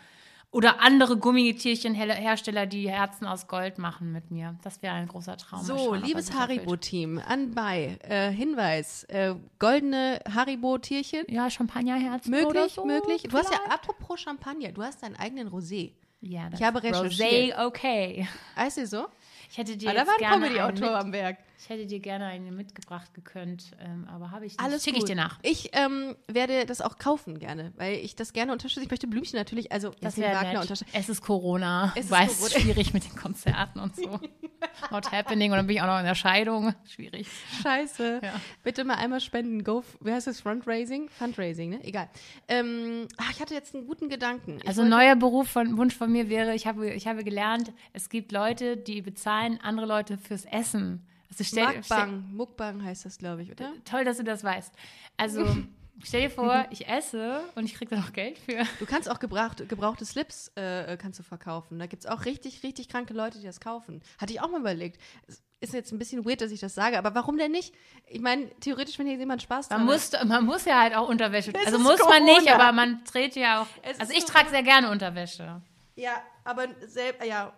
oder 0.51 0.79
andere 0.79 1.17
Gummitierchenhersteller, 1.17 2.65
die 2.65 2.89
Herzen 2.89 3.25
aus 3.25 3.47
Gold 3.47 3.77
machen 3.77 4.13
mit 4.13 4.31
mir. 4.31 4.55
Das 4.63 4.81
wäre 4.81 4.93
ein 4.93 5.07
großer 5.09 5.35
Traum. 5.35 5.61
So, 5.61 5.77
schauen, 5.77 6.01
liebes. 6.01 6.33
Haribo-Team, 6.33 7.19
anbei, 7.27 7.99
äh, 8.07 8.31
Hinweis, 8.31 9.03
äh, 9.05 9.35
goldene 9.59 10.21
Haribo-Tierchen. 10.33 11.25
Ja, 11.27 11.49
Champagnerherzen 11.49 12.31
Möglich, 12.31 12.49
oder 12.55 12.69
so. 12.69 12.85
möglich. 12.85 13.23
Du 13.23 13.37
hast 13.37 13.51
ja, 13.51 13.57
vielleicht. 13.57 13.73
apropos 13.73 14.21
Champagner, 14.21 14.71
du 14.71 14.81
hast 14.81 15.03
deinen 15.03 15.17
eigenen 15.17 15.49
Rosé. 15.49 15.91
Ja, 16.21 16.49
das 16.49 16.59
Ich 16.59 16.65
habe 16.65 16.81
recherchiert. 16.81 17.53
Rosé, 17.53 17.65
okay. 17.67 18.27
Heißt 18.55 18.77
ihr 18.77 18.87
so? 18.87 19.07
Ich 19.49 19.57
hätte 19.57 19.75
dir 19.75 19.89
Ah, 19.89 19.93
da 19.93 20.07
war 20.07 20.15
ein 20.17 20.41
Comedy-Autor 20.41 20.97
am 20.97 21.11
Werk. 21.11 21.37
Ich 21.65 21.69
hätte 21.69 21.87
dir 21.87 21.99
gerne 21.99 22.27
eine 22.27 22.51
mitgebracht 22.51 23.15
gekönnt, 23.15 23.71
ähm, 23.79 24.07
aber 24.07 24.29
habe 24.29 24.45
ich 24.45 24.51
nicht. 24.51 24.59
Alles 24.59 24.83
Schicke 24.83 24.99
ich 24.99 25.05
dir 25.05 25.15
nach. 25.15 25.39
Ich 25.41 25.71
ähm, 25.73 26.15
werde 26.27 26.67
das 26.67 26.79
auch 26.79 26.99
kaufen 26.99 27.39
gerne, 27.39 27.73
weil 27.75 27.95
ich 27.95 28.15
das 28.15 28.33
gerne 28.33 28.51
unterstütze. 28.51 28.83
Ich 28.83 28.91
möchte 28.91 29.07
Blümchen 29.07 29.39
natürlich, 29.39 29.71
also 29.71 29.89
Das 29.99 30.15
Wagner 30.19 30.61
unterstützen. 30.61 30.85
Es 30.93 31.09
ist 31.09 31.23
Corona. 31.23 31.91
Es 31.95 32.05
ist 32.05 32.11
Weiß, 32.11 32.37
Corona. 32.37 32.59
schwierig 32.59 32.93
mit 32.93 33.05
den 33.05 33.15
Konzerten 33.15 33.79
und 33.79 33.95
so. 33.95 34.19
Not 34.91 35.11
happening. 35.11 35.53
Und 35.53 35.57
dann 35.57 35.65
bin 35.65 35.77
ich 35.77 35.81
auch 35.81 35.87
noch 35.87 35.97
in 35.97 36.05
der 36.05 36.13
Scheidung. 36.13 36.75
Schwierig. 36.87 37.27
Scheiße. 37.63 38.19
Ja. 38.23 38.33
Bitte 38.61 38.83
mal 38.83 38.97
einmal 38.97 39.19
spenden. 39.19 39.63
Go, 39.63 39.83
wie 40.01 40.11
heißt 40.11 40.27
das? 40.27 40.41
Fundraising? 40.41 41.09
Fundraising, 41.09 41.71
ne? 41.71 41.83
Egal. 41.83 42.09
Ähm, 42.47 43.07
ach, 43.17 43.31
ich 43.31 43.41
hatte 43.41 43.55
jetzt 43.55 43.73
einen 43.73 43.87
guten 43.87 44.07
Gedanken. 44.07 44.59
Ich 44.61 44.67
Also 44.67 44.83
ein 44.83 44.89
neuer 44.89 45.15
Beruf 45.15 45.49
von 45.49 45.75
Wunsch 45.79 45.95
von 45.95 46.11
mir 46.11 46.29
wäre, 46.29 46.53
ich 46.53 46.67
habe, 46.67 46.93
ich 46.93 47.07
habe 47.07 47.23
gelernt, 47.23 47.73
es 47.91 48.09
gibt 48.09 48.31
Leute, 48.31 48.77
die 48.77 49.01
bezahlen 49.01 49.59
andere 49.63 49.87
Leute 49.87 50.19
fürs 50.19 50.45
Essen. 50.45 51.07
Also 51.39 51.43
stell, 51.43 51.77
Mukbang. 51.77 52.25
Mukbang 52.33 52.83
heißt 52.83 53.05
das, 53.05 53.17
glaube 53.17 53.43
ich, 53.43 53.51
oder? 53.51 53.69
stell, 53.71 53.81
toll, 53.83 54.05
dass 54.05 54.17
du 54.17 54.23
das 54.23 54.43
weißt. 54.43 54.73
Also 55.17 55.45
stell 56.03 56.21
dir 56.21 56.29
vor, 56.29 56.65
ich 56.71 56.87
esse 56.87 57.41
und 57.55 57.65
ich 57.65 57.73
kriege 57.75 57.95
da 57.95 58.01
noch 58.01 58.13
Geld 58.13 58.37
für. 58.37 58.63
Du 58.79 58.85
kannst 58.85 59.09
auch 59.09 59.19
gebraucht, 59.19 59.67
gebrauchte 59.69 60.05
Slips 60.05 60.51
äh, 60.57 60.93
äh, 60.93 60.97
kannst 60.97 61.19
du 61.19 61.23
verkaufen. 61.23 61.79
Da 61.79 61.85
gibt 61.87 62.03
es 62.03 62.09
auch 62.09 62.25
richtig, 62.25 62.63
richtig 62.63 62.89
kranke 62.89 63.13
Leute, 63.13 63.39
die 63.39 63.45
das 63.45 63.59
kaufen. 63.59 64.01
Hatte 64.17 64.33
ich 64.33 64.41
auch 64.41 64.49
mal 64.49 64.59
überlegt. 64.59 64.99
Es 65.27 65.41
ist 65.61 65.73
jetzt 65.73 65.91
ein 65.91 65.97
bisschen 65.97 66.25
weird, 66.25 66.41
dass 66.41 66.51
ich 66.51 66.59
das 66.59 66.75
sage, 66.75 66.97
aber 66.97 67.15
warum 67.15 67.37
denn 67.37 67.51
nicht? 67.51 67.73
Ich 68.07 68.19
meine, 68.21 68.49
theoretisch, 68.59 68.99
wenn 68.99 69.07
hier 69.07 69.17
jemand 69.17 69.41
Spaß 69.41 69.69
Man 69.69 69.79
dran 69.79 69.85
muss, 69.87 70.11
man 70.25 70.45
muss 70.45 70.65
ja 70.65 70.79
halt 70.79 70.95
auch 70.95 71.07
Unterwäsche. 71.09 71.53
Es 71.55 71.67
Also 71.67 71.79
muss 71.79 71.99
man 72.07 72.23
nicht, 72.23 72.45
Corona. 72.45 72.55
aber 72.55 72.71
man 72.73 73.03
trägt 73.05 73.35
ja 73.35 73.61
auch. 73.61 73.67
Es 73.81 73.99
Also 73.99 74.13
ich 74.13 74.25
trage 74.25 74.49
sehr 74.49 74.63
gerne 74.63 74.91
Unterwäsche. 74.91 75.61
Ja, 75.95 76.21
aber 76.43 76.67
selbst, 76.85 77.25
ja, 77.25 77.53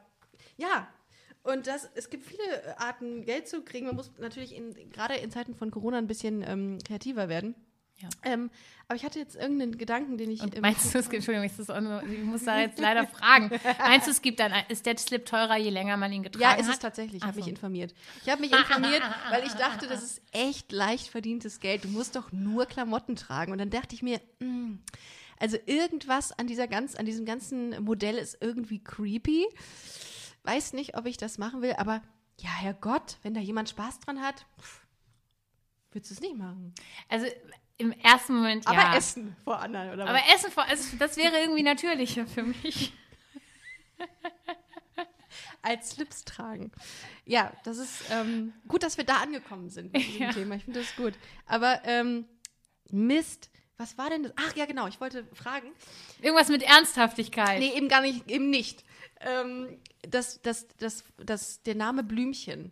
ja. 0.58 0.88
Und 1.48 1.66
das, 1.66 1.90
es 1.96 2.10
gibt 2.10 2.26
viele 2.26 2.78
Arten, 2.78 3.24
Geld 3.24 3.48
zu 3.48 3.62
kriegen. 3.62 3.88
Man 3.88 3.96
muss 3.96 4.12
natürlich 4.20 4.54
in, 4.54 4.76
gerade 4.92 5.16
in 5.16 5.32
Zeiten 5.32 5.56
von 5.56 5.72
Corona 5.72 5.98
ein 5.98 6.08
bisschen 6.08 6.44
ähm, 6.46 6.78
kreativer 6.86 7.30
werden. 7.30 7.56
Ja. 8.00 8.10
Ähm, 8.24 8.52
aber 8.88 8.96
ich 8.96 9.06
hatte 9.06 9.18
jetzt 9.18 9.36
irgendeinen 9.36 9.78
Gedanken, 9.78 10.18
den 10.18 10.30
ich. 10.30 10.42
Und 10.42 10.56
ähm, 10.56 10.62
meinst 10.62 10.94
du, 10.94 11.00
es 11.00 11.10
gibt, 11.10 11.28
Entschuldigung, 11.28 11.46
ich, 11.46 11.68
nur, 11.82 12.04
muss 12.26 12.44
da 12.44 12.60
jetzt 12.62 12.80
leider 12.80 13.08
fragen. 13.08 13.50
Meinst 13.80 14.08
du, 14.08 14.12
es 14.12 14.22
gibt 14.22 14.40
dann, 14.40 14.52
ist 14.68 14.86
der 14.86 14.98
Slip 14.98 15.26
teurer, 15.26 15.58
je 15.58 15.70
länger 15.70 15.96
man 15.96 16.12
ihn 16.12 16.22
getragen 16.22 16.44
ja, 16.44 16.52
hat? 16.52 16.60
ist 16.60 16.70
es 16.70 16.80
tatsächlich. 16.80 17.22
Ich 17.22 17.28
habe 17.28 17.38
mich 17.38 17.46
so. 17.46 17.52
informiert. 17.52 17.96
Ich 18.24 18.30
habe 18.30 18.42
mich 18.42 18.52
informiert, 18.52 19.02
weil 19.30 19.46
ich 19.46 19.54
dachte, 19.54 19.88
das 19.88 20.04
ist 20.04 20.22
echt 20.34 20.74
leicht 20.74 21.08
verdientes 21.08 21.62
Geld. 21.62 21.86
Du 21.86 21.88
musst 21.88 22.18
doch 22.18 22.32
nur 22.34 22.66
Klamotten 22.66 23.16
tragen. 23.16 23.54
Und 23.54 23.58
dann 23.58 23.70
dachte 23.70 23.96
ich 23.96 24.04
mir, 24.04 24.20
mm, 24.40 24.76
also 25.40 25.58
irgendwas 25.66 26.38
an 26.38 26.46
dieser 26.48 26.68
ganz, 26.68 26.96
an 26.96 27.06
diesem 27.06 27.26
ganzen 27.26 27.84
Modell 27.84 28.18
ist 28.18 28.38
irgendwie 28.42 28.84
creepy. 28.84 29.48
Weiß 30.48 30.72
nicht, 30.74 30.96
ob 30.98 31.06
ich 31.06 31.18
das 31.18 31.38
machen 31.38 31.62
will, 31.62 31.74
aber 31.78 32.02
ja, 32.40 32.50
Herrgott, 32.50 33.18
wenn 33.24 33.34
da 33.34 33.42
jemand 33.42 33.70
Spaß 33.70 34.00
dran 34.00 34.22
hat, 34.22 34.46
würdest 35.92 36.12
du 36.12 36.16
es 36.16 36.22
nicht 36.22 36.38
machen. 36.38 36.74
Also 37.10 37.28
im 37.78 37.92
ersten 37.92 38.36
Moment, 38.36 38.66
Aber 38.66 38.78
ja. 38.78 38.96
Essen 38.96 39.36
vor 39.44 39.60
anderen, 39.60 39.92
oder 39.94 40.08
Aber 40.08 40.18
was? 40.20 40.34
Essen, 40.36 40.52
vor- 40.52 40.64
also 40.66 40.96
das 40.98 41.18
wäre 41.18 41.38
irgendwie 41.40 41.64
natürlicher 41.64 42.26
für 42.26 42.44
mich. 42.44 42.94
Als 45.62 45.90
Slips 45.92 46.24
tragen. 46.24 46.72
Ja, 47.26 47.52
das 47.66 47.78
ist 47.78 48.04
ähm, 48.10 48.54
gut, 48.68 48.84
dass 48.84 48.96
wir 48.98 49.04
da 49.04 49.18
angekommen 49.18 49.70
sind 49.70 49.92
mit 49.92 50.06
diesem 50.06 50.22
Ja. 50.22 50.32
Thema. 50.32 50.56
Ich 50.56 50.64
finde 50.64 50.80
das 50.80 50.96
gut. 50.96 51.14
Aber 51.46 51.82
ähm, 51.84 52.26
Mist, 52.90 53.50
Was 53.78 53.98
war 53.98 54.10
denn 54.10 54.24
das? 54.24 54.32
Ach 54.38 54.56
ja, 54.56 54.66
genau, 54.66 54.88
ich 54.88 55.02
wollte 55.02 55.26
fragen. 55.34 55.68
Irgendwas 56.22 56.48
mit 56.50 56.64
Ernsthaftigkeit. 56.64 57.60
Nee, 57.60 57.74
eben 57.76 57.90
gar 57.90 58.02
nicht, 58.02 58.30
eben 58.32 58.50
nicht. 58.50 58.84
Ähm, 59.22 59.80
das, 60.10 60.42
das, 60.42 60.68
das, 60.78 61.04
das, 61.18 61.64
der 61.64 61.76
Name 61.76 62.04
Blümchen. 62.04 62.72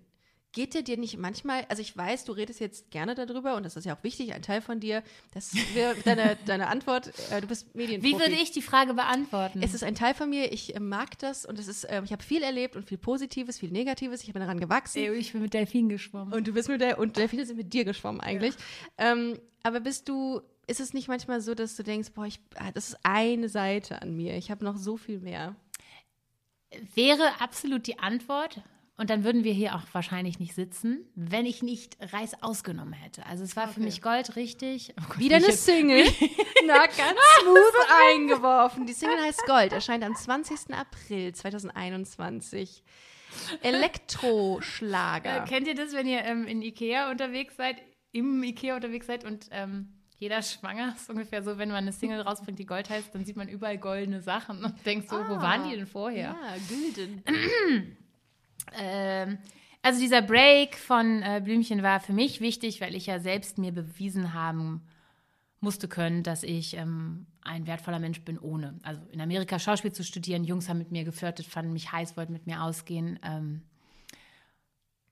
Geht 0.51 0.73
der 0.73 0.83
dir 0.83 0.95
nicht 0.95 1.17
manchmal, 1.17 1.65
also 1.67 1.81
ich 1.81 1.97
weiß, 1.97 2.23
du 2.23 2.31
redest 2.31 2.61
jetzt 2.61 2.89
gerne 2.89 3.13
darüber 3.13 3.57
und 3.57 3.65
das 3.65 3.75
ist 3.75 3.83
ja 3.83 3.93
auch 3.93 4.03
wichtig, 4.05 4.33
ein 4.33 4.41
Teil 4.41 4.61
von 4.61 4.79
dir. 4.79 5.03
Das 5.33 5.53
wäre 5.73 5.95
deine, 6.05 6.37
deine 6.45 6.67
Antwort. 6.67 7.11
Äh, 7.29 7.41
du 7.41 7.47
bist 7.47 7.75
Medienprofi. 7.75 8.15
Wie 8.15 8.17
würde 8.17 8.35
ich 8.35 8.51
die 8.51 8.61
Frage 8.61 8.93
beantworten? 8.93 9.61
Es 9.61 9.73
ist 9.73 9.83
ein 9.83 9.95
Teil 9.95 10.13
von 10.13 10.29
mir, 10.29 10.53
ich 10.53 10.73
äh, 10.73 10.79
mag 10.79 11.19
das 11.19 11.45
und 11.45 11.59
es 11.59 11.67
ist, 11.67 11.83
äh, 11.83 12.01
ich 12.05 12.13
habe 12.13 12.23
viel 12.23 12.41
erlebt 12.41 12.77
und 12.77 12.87
viel 12.87 12.97
Positives, 12.97 13.59
viel 13.59 13.69
Negatives, 13.69 14.23
ich 14.23 14.31
bin 14.31 14.39
daran 14.39 14.57
gewachsen. 14.57 15.13
Ich 15.15 15.33
bin 15.33 15.41
mit 15.41 15.53
Delfinen 15.53 15.89
geschwommen. 15.89 16.33
Und 16.33 16.47
du 16.47 16.53
bist 16.53 16.69
mit 16.69 16.79
der, 16.79 16.99
und 16.99 17.17
Delfine 17.17 17.45
sind 17.45 17.57
mit 17.57 17.73
dir 17.73 17.83
geschwommen 17.83 18.21
eigentlich. 18.21 18.53
Ähm, 18.97 19.37
aber 19.61 19.81
bist 19.81 20.07
du, 20.07 20.39
ist 20.67 20.79
es 20.79 20.93
nicht 20.93 21.09
manchmal 21.09 21.41
so, 21.41 21.53
dass 21.53 21.75
du 21.75 21.83
denkst, 21.83 22.11
boah, 22.13 22.27
ich, 22.27 22.39
ah, 22.55 22.71
das 22.71 22.89
ist 22.89 22.99
eine 23.03 23.49
Seite 23.49 24.01
an 24.01 24.15
mir, 24.15 24.37
ich 24.37 24.51
habe 24.51 24.63
noch 24.63 24.77
so 24.77 24.95
viel 24.95 25.19
mehr. 25.19 25.57
Wäre 26.95 27.39
absolut 27.41 27.87
die 27.87 27.99
Antwort. 27.99 28.61
Und 28.97 29.09
dann 29.09 29.25
würden 29.25 29.43
wir 29.43 29.51
hier 29.51 29.75
auch 29.75 29.81
wahrscheinlich 29.91 30.39
nicht 30.39 30.55
sitzen, 30.55 31.05
wenn 31.15 31.45
ich 31.45 31.61
nicht 31.61 31.97
Reis 32.13 32.41
ausgenommen 32.41 32.93
hätte. 32.93 33.25
Also 33.25 33.43
es 33.43 33.57
war 33.57 33.65
für 33.67 33.71
Okay. 33.81 33.83
mich 33.83 34.01
Gold 34.01 34.37
richtig. 34.37 34.93
Oh 34.97 35.03
Gott, 35.09 35.19
Wieder 35.19 35.39
wie 35.41 35.43
eine 35.43 35.53
Single. 35.53 36.05
Na, 36.65 36.85
ganz 36.85 37.19
smooth 37.41 37.87
eingeworfen. 38.09 38.85
Die 38.85 38.93
Single 38.93 39.21
heißt 39.21 39.45
Gold, 39.47 39.73
erscheint 39.73 40.01
am 40.05 40.15
20. 40.15 40.73
April 40.73 41.33
2021. 41.35 42.83
Elektroschlager. 43.61 45.43
Äh, 45.43 45.47
kennt 45.47 45.67
ihr 45.67 45.75
das, 45.75 45.93
wenn 45.93 46.07
ihr 46.07 46.23
ähm, 46.23 46.47
in 46.47 46.61
Ikea 46.61 47.11
unterwegs 47.11 47.57
seid, 47.57 47.81
im 48.13 48.41
Ikea 48.43 48.75
unterwegs 48.75 49.07
seid 49.07 49.25
und 49.25 49.47
ähm, 49.51 49.89
jeder 50.25 50.41
schwanger 50.41 50.93
ist 50.95 51.07
ungefähr 51.09 51.43
so, 51.43 51.57
wenn 51.59 51.69
man 51.69 51.77
eine 51.77 51.91
Single 51.91 52.21
rausbringt, 52.21 52.57
die 52.57 52.65
Gold 52.65 52.89
heißt, 52.89 53.13
dann 53.13 53.25
sieht 53.25 53.35
man 53.37 53.47
überall 53.47 53.77
goldene 53.77 54.21
Sachen 54.21 54.63
und 54.65 54.73
denkt 54.85 55.07
so, 55.07 55.15
wo 55.17 55.35
Ah. 55.35 55.41
waren 55.41 55.69
die 55.69 55.75
denn 55.75 55.85
vorher? 55.87 56.35
Ja, 56.41 56.55
Gülden. 56.69 57.23
Ähm, 58.77 59.37
also 59.83 59.99
dieser 59.99 60.23
Break 60.23 60.75
von 60.75 61.21
äh, 61.21 61.39
Blümchen 61.43 61.83
war 61.83 61.99
für 61.99 62.13
mich 62.13 62.41
wichtig, 62.41 62.81
weil 62.81 62.95
ich 62.95 63.05
ja 63.05 63.19
selbst 63.19 63.59
mir 63.59 63.71
bewiesen 63.71 64.33
haben 64.33 64.81
musste 65.59 65.87
können, 65.87 66.23
dass 66.23 66.41
ich 66.41 66.75
ähm, 66.75 67.27
ein 67.43 67.67
wertvoller 67.67 67.99
Mensch 67.99 68.21
bin 68.21 68.39
ohne. 68.39 68.79
Also 68.81 69.01
in 69.11 69.21
Amerika 69.21 69.59
Schauspiel 69.59 69.93
zu 69.93 70.03
studieren, 70.03 70.43
Jungs 70.43 70.67
haben 70.67 70.79
mit 70.79 70.91
mir 70.91 71.03
geflirtet, 71.03 71.45
fanden 71.45 71.73
mich 71.73 71.91
heiß, 71.91 72.17
wollten 72.17 72.33
mit 72.33 72.47
mir 72.47 72.63
ausgehen. 72.63 73.19
Ähm, 73.23 73.61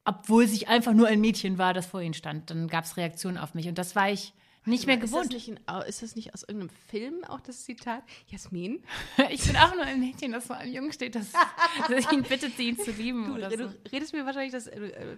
obwohl 0.06 0.44
ich 0.46 0.68
einfach 0.68 0.94
nur 0.94 1.08
ein 1.08 1.22
Mädchen 1.22 1.60
war, 1.60 1.76
das 1.76 1.86
vor 1.86 2.02
ihnen 2.02 2.16
stand. 2.16 2.50
Dann 2.50 2.68
gab 2.68 2.86
es 2.86 2.98
Reaktionen 2.98 3.38
auf 3.38 3.54
mich 3.54 3.68
und 3.68 3.78
das 3.78 3.96
war 3.96 4.10
ich 4.10 4.34
nicht 4.66 4.88
mehr 4.88 4.96
Ist 4.96 5.04
das, 5.04 5.12
gewohnt. 5.12 5.34
nicht 5.34 5.50
ein, 5.68 5.82
ist 5.88 6.02
das 6.02 6.16
nicht 6.16 6.34
aus 6.34 6.44
irgendeinem 6.44 6.70
Film 6.88 7.24
auch 7.26 7.42
das 7.42 7.64
Zitat? 7.66 8.04
Jasmin? 8.28 8.84
Ich 9.30 9.46
bin 9.46 9.56
auch 9.58 9.74
nur 9.76 9.84
ein 9.84 10.00
Mädchen, 10.00 10.32
das 10.32 10.46
vor 10.48 10.58
einem 10.58 10.74
Jungen 10.74 10.94
steht, 10.94 11.16
das, 11.16 11.34
das 11.90 12.12
ihn 12.12 12.24
bittet, 12.24 12.56
sie 12.58 12.70
ihn 12.70 12.78
zu 12.78 12.92
lieben 12.92 13.26
Du, 13.26 13.34
oder 13.36 13.50
du 13.50 13.70
so. 13.70 13.76
redest 13.92 14.14
mir 14.14 14.26
wahrscheinlich 14.26 14.52
das, 14.52 14.68
äh, 14.68 14.80
äh, 14.80 15.18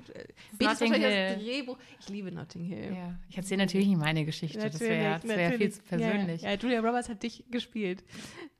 wahrscheinlich 0.59 1.03
Hill. 1.03 1.35
das 1.35 1.43
Drehbuch. 1.43 1.77
Ich 1.99 2.09
liebe 2.09 2.31
Notting 2.31 2.63
Hill. 2.63 2.93
Ja, 2.95 3.15
ich 3.29 3.37
erzähle 3.37 3.63
natürlich 3.63 3.87
nicht 3.87 3.99
meine 3.99 4.25
Geschichte, 4.25 4.59
das 4.59 4.79
wäre 4.79 5.21
wär 5.23 5.53
viel 5.53 5.71
zu 5.71 5.81
persönlich. 5.83 6.41
Ja, 6.41 6.49
ja. 6.49 6.53
ja, 6.55 6.59
Julia 6.59 6.79
Roberts 6.81 7.09
hat 7.09 7.23
dich 7.23 7.43
gespielt. 7.49 8.03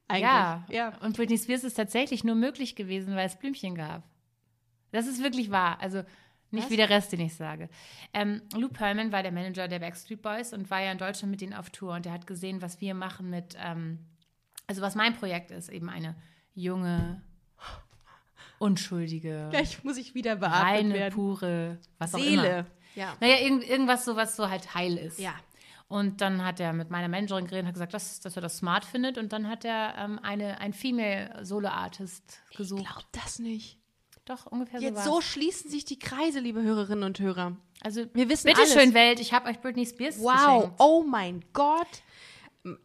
Eigentlich. 0.08 0.24
Ja. 0.24 0.65
ja. 0.69 0.98
Und 1.00 1.15
Britney 1.17 1.38
Spears 1.38 1.63
ist 1.63 1.76
tatsächlich 1.76 2.24
nur 2.24 2.36
möglich 2.36 2.76
gewesen, 2.76 3.15
weil 3.15 3.28
es 3.28 3.38
Blümchen 3.38 3.76
gab. 3.76 4.04
Das 4.91 5.08
ist 5.08 5.21
wirklich 5.24 5.52
wahr. 5.52 5.78
Also 5.82 6.04
nicht 6.51 6.65
Was? 6.65 6.71
wie 6.71 6.77
der 6.77 6.89
Rest, 6.89 7.12
den 7.12 7.19
ich 7.19 7.36
sage. 7.36 7.69
Ähm, 8.13 8.41
Lou 8.53 8.69
Pearlman 8.69 9.12
war 9.12 9.23
der 9.23 9.31
Manager 9.31 9.67
der 9.67 9.79
Backstreet 9.79 10.21
Boys 10.21 10.53
und 10.53 10.69
war 10.69 10.81
ja 10.81 10.91
in 10.91 10.97
Deutschland 10.97 11.31
mit 11.31 11.41
denen 11.41 11.53
auf 11.53 11.69
Tour. 11.69 11.95
Und 11.95 12.05
der 12.05 12.13
hat 12.13 12.27
gesehen, 12.27 12.62
was 12.62 12.81
wir 12.81 12.93
machen 12.93 13.29
mit, 13.29 13.58
ähm, 13.60 13.99
also 14.67 14.81
was 14.81 14.95
mein 14.95 15.13
Projekt 15.15 15.51
ist, 15.51 15.69
eben 15.69 15.89
eine 15.89 16.15
junge, 16.53 17.21
unschuldige, 18.60 19.47
Gleich 19.51 19.84
muss 19.84 19.97
ich 19.97 20.15
wieder 20.15 20.38
beatmet 20.38 20.63
reine, 20.63 20.93
werden. 20.93 21.13
pure, 21.13 21.79
was 21.97 22.15
auch 22.15 22.19
immer. 22.19 22.41
Seele. 22.41 22.65
Ja. 22.95 23.13
Naja, 23.19 23.39
irgend, 23.41 23.67
irgendwas 23.67 24.05
so, 24.05 24.15
was 24.15 24.36
so 24.36 24.49
halt 24.49 24.73
heil 24.73 24.97
ist. 24.97 25.19
Ja. 25.19 25.34
Und 25.88 26.21
dann 26.21 26.43
hat 26.43 26.60
er 26.60 26.73
mit 26.73 26.89
meiner 26.89 27.08
Managerin 27.08 27.45
geredet 27.45 27.63
und 27.63 27.67
hat 27.67 27.75
gesagt, 27.75 27.93
dass, 27.93 28.19
dass 28.21 28.36
er 28.36 28.41
das 28.41 28.58
smart 28.58 28.86
findet. 28.86 29.17
Und 29.17 29.34
dann 29.34 29.47
hat 29.47 29.65
er 29.65 29.95
ähm, 29.97 30.19
eine, 30.23 30.60
ein 30.60 30.73
Female 30.73 31.45
Solo 31.45 31.67
Artist 31.67 32.41
gesucht. 32.55 32.81
Ich 32.81 32.88
glaube 32.88 33.08
das 33.12 33.39
nicht. 33.39 33.77
Doch, 34.25 34.47
ungefähr 34.47 34.79
Jetzt 34.81 35.03
so. 35.03 35.13
so 35.15 35.21
schließen 35.21 35.69
sich 35.69 35.85
die 35.85 35.99
Kreise, 35.99 36.39
liebe 36.39 36.61
Hörerinnen 36.61 37.03
und 37.03 37.19
Hörer. 37.19 37.55
Also, 37.81 38.05
Wir 38.13 38.27
wissen 38.27 38.47
bitte 38.47 38.61
alles. 38.61 38.73
schön, 38.73 38.93
Welt, 38.95 39.19
ich 39.19 39.33
habe 39.33 39.47
euch 39.49 39.59
Britney 39.61 39.85
Spears 39.85 40.19
Wow, 40.19 40.33
geschenkt. 40.63 40.75
oh 40.79 41.03
mein 41.07 41.45
Gott. 41.53 41.88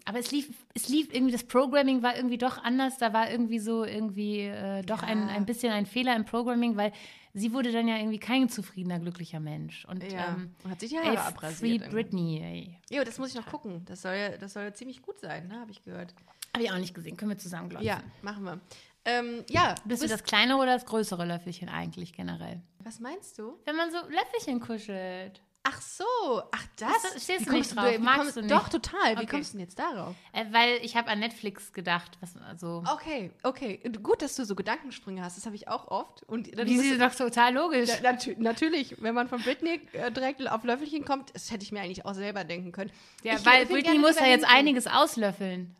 Aber 0.04 0.18
es 0.18 0.30
lief, 0.30 0.50
es 0.74 0.88
lief 0.90 1.08
irgendwie, 1.14 1.32
das 1.32 1.44
Programming 1.44 2.02
war 2.02 2.14
irgendwie 2.14 2.36
doch 2.36 2.58
anders. 2.62 2.98
Da 2.98 3.14
war 3.14 3.30
irgendwie 3.30 3.58
so 3.58 3.82
irgendwie 3.86 4.40
äh, 4.40 4.82
doch 4.82 5.02
ein, 5.02 5.30
ein 5.30 5.46
bisschen 5.46 5.72
ein 5.72 5.86
Fehler 5.86 6.14
im 6.14 6.26
Programming, 6.26 6.76
weil 6.76 6.92
sie 7.32 7.54
wurde 7.54 7.72
dann 7.72 7.88
ja 7.88 7.96
irgendwie 7.96 8.18
kein 8.18 8.50
zufriedener, 8.50 8.98
glücklicher 8.98 9.40
Mensch. 9.40 9.86
Und 9.86 10.02
Ja. 10.12 10.34
ähm, 10.34 10.54
hat 10.68 10.80
sich 10.80 10.90
die 10.90 10.96
ey, 10.96 11.04
Haare 11.04 11.16
Free 11.16 11.22
abrasiert. 11.28 11.62
irgendwie. 11.84 11.90
Britney, 11.94 12.40
ey. 12.42 12.78
Ja, 12.94 13.04
das 13.04 13.16
muss 13.16 13.30
ich 13.30 13.36
noch 13.36 13.46
gucken. 13.46 13.82
Das 13.86 14.02
soll 14.02 14.14
ja, 14.16 14.36
das 14.36 14.52
soll 14.52 14.64
ja 14.64 14.74
ziemlich 14.74 15.00
gut 15.00 15.18
sein, 15.18 15.48
ne? 15.48 15.58
habe 15.60 15.70
ich 15.70 15.82
gehört. 15.82 16.14
Habe 16.52 16.64
ich 16.64 16.70
auch 16.72 16.78
nicht 16.78 16.92
gesehen. 16.94 17.16
Können 17.16 17.30
wir 17.30 17.38
zusammen, 17.38 17.70
glaube 17.70 17.82
ich. 17.84 17.88
Ja, 17.88 18.02
machen 18.20 18.44
wir. 18.44 18.60
Ähm, 19.04 19.44
ja, 19.48 19.74
Bist 19.84 20.02
du 20.02 20.08
das 20.08 20.24
kleinere 20.24 20.58
oder 20.58 20.74
das 20.74 20.84
größere 20.86 21.24
Löffelchen 21.24 21.68
eigentlich 21.68 22.12
generell? 22.12 22.60
Was 22.80 23.00
meinst 23.00 23.38
du? 23.38 23.58
Wenn 23.64 23.76
man 23.76 23.90
so 23.90 23.98
Löffelchen 24.08 24.60
kuschelt. 24.60 25.40
Ach 25.62 25.80
so, 25.82 26.04
ach 26.52 26.64
das. 26.78 26.90
Du- 27.12 27.20
stehst 27.20 27.40
Wie 27.40 27.44
du 27.44 27.52
nicht 27.52 27.76
drauf? 27.76 27.84
wie 27.92 27.98
Magst 27.98 28.18
kommst- 28.20 28.36
du 28.36 28.40
nicht? 28.40 28.50
Doch, 28.50 28.68
total. 28.70 29.12
Wie 29.16 29.18
Okay. 29.18 29.26
kommst 29.26 29.52
du 29.52 29.58
denn 29.58 29.66
jetzt 29.66 29.78
darauf? 29.78 30.14
Äh, 30.32 30.46
weil 30.52 30.78
ich 30.82 30.96
habe 30.96 31.08
an 31.10 31.18
Netflix 31.18 31.74
gedacht, 31.74 32.16
was 32.22 32.34
also. 32.38 32.82
Okay, 32.90 33.30
okay. 33.42 33.76
Gut, 34.02 34.22
dass 34.22 34.36
du 34.36 34.44
so 34.46 34.54
Gedankensprünge 34.54 35.22
hast. 35.22 35.36
Das 35.36 35.44
habe 35.44 35.56
ich 35.56 35.68
auch 35.68 35.88
oft. 35.88 36.22
Und 36.22 36.58
dann 36.58 36.66
Wie 36.66 36.78
sie 36.78 36.92
du- 36.92 36.98
doch 37.06 37.14
total 37.14 37.52
logisch. 37.52 37.90
Ja, 37.90 38.00
natü 38.12 38.36
natürlich, 38.38 39.02
wenn 39.02 39.14
man 39.14 39.28
von 39.28 39.42
Britney 39.42 39.82
äh, 39.92 40.10
direkt 40.10 40.46
auf 40.50 40.64
Löffelchen 40.64 41.04
kommt, 41.04 41.34
das 41.34 41.50
hätte 41.50 41.62
ich 41.62 41.72
mir 41.72 41.82
eigentlich 41.82 42.06
auch 42.06 42.14
selber 42.14 42.44
denken 42.44 42.72
können. 42.72 42.90
Ja, 43.22 43.34
Ich 43.36 43.44
weil 43.44 43.66
Britney 43.66 43.98
muss 43.98 44.18
ja 44.18 44.26
jetzt 44.26 44.46
einiges 44.46 44.86
auslöffeln. 44.86 45.76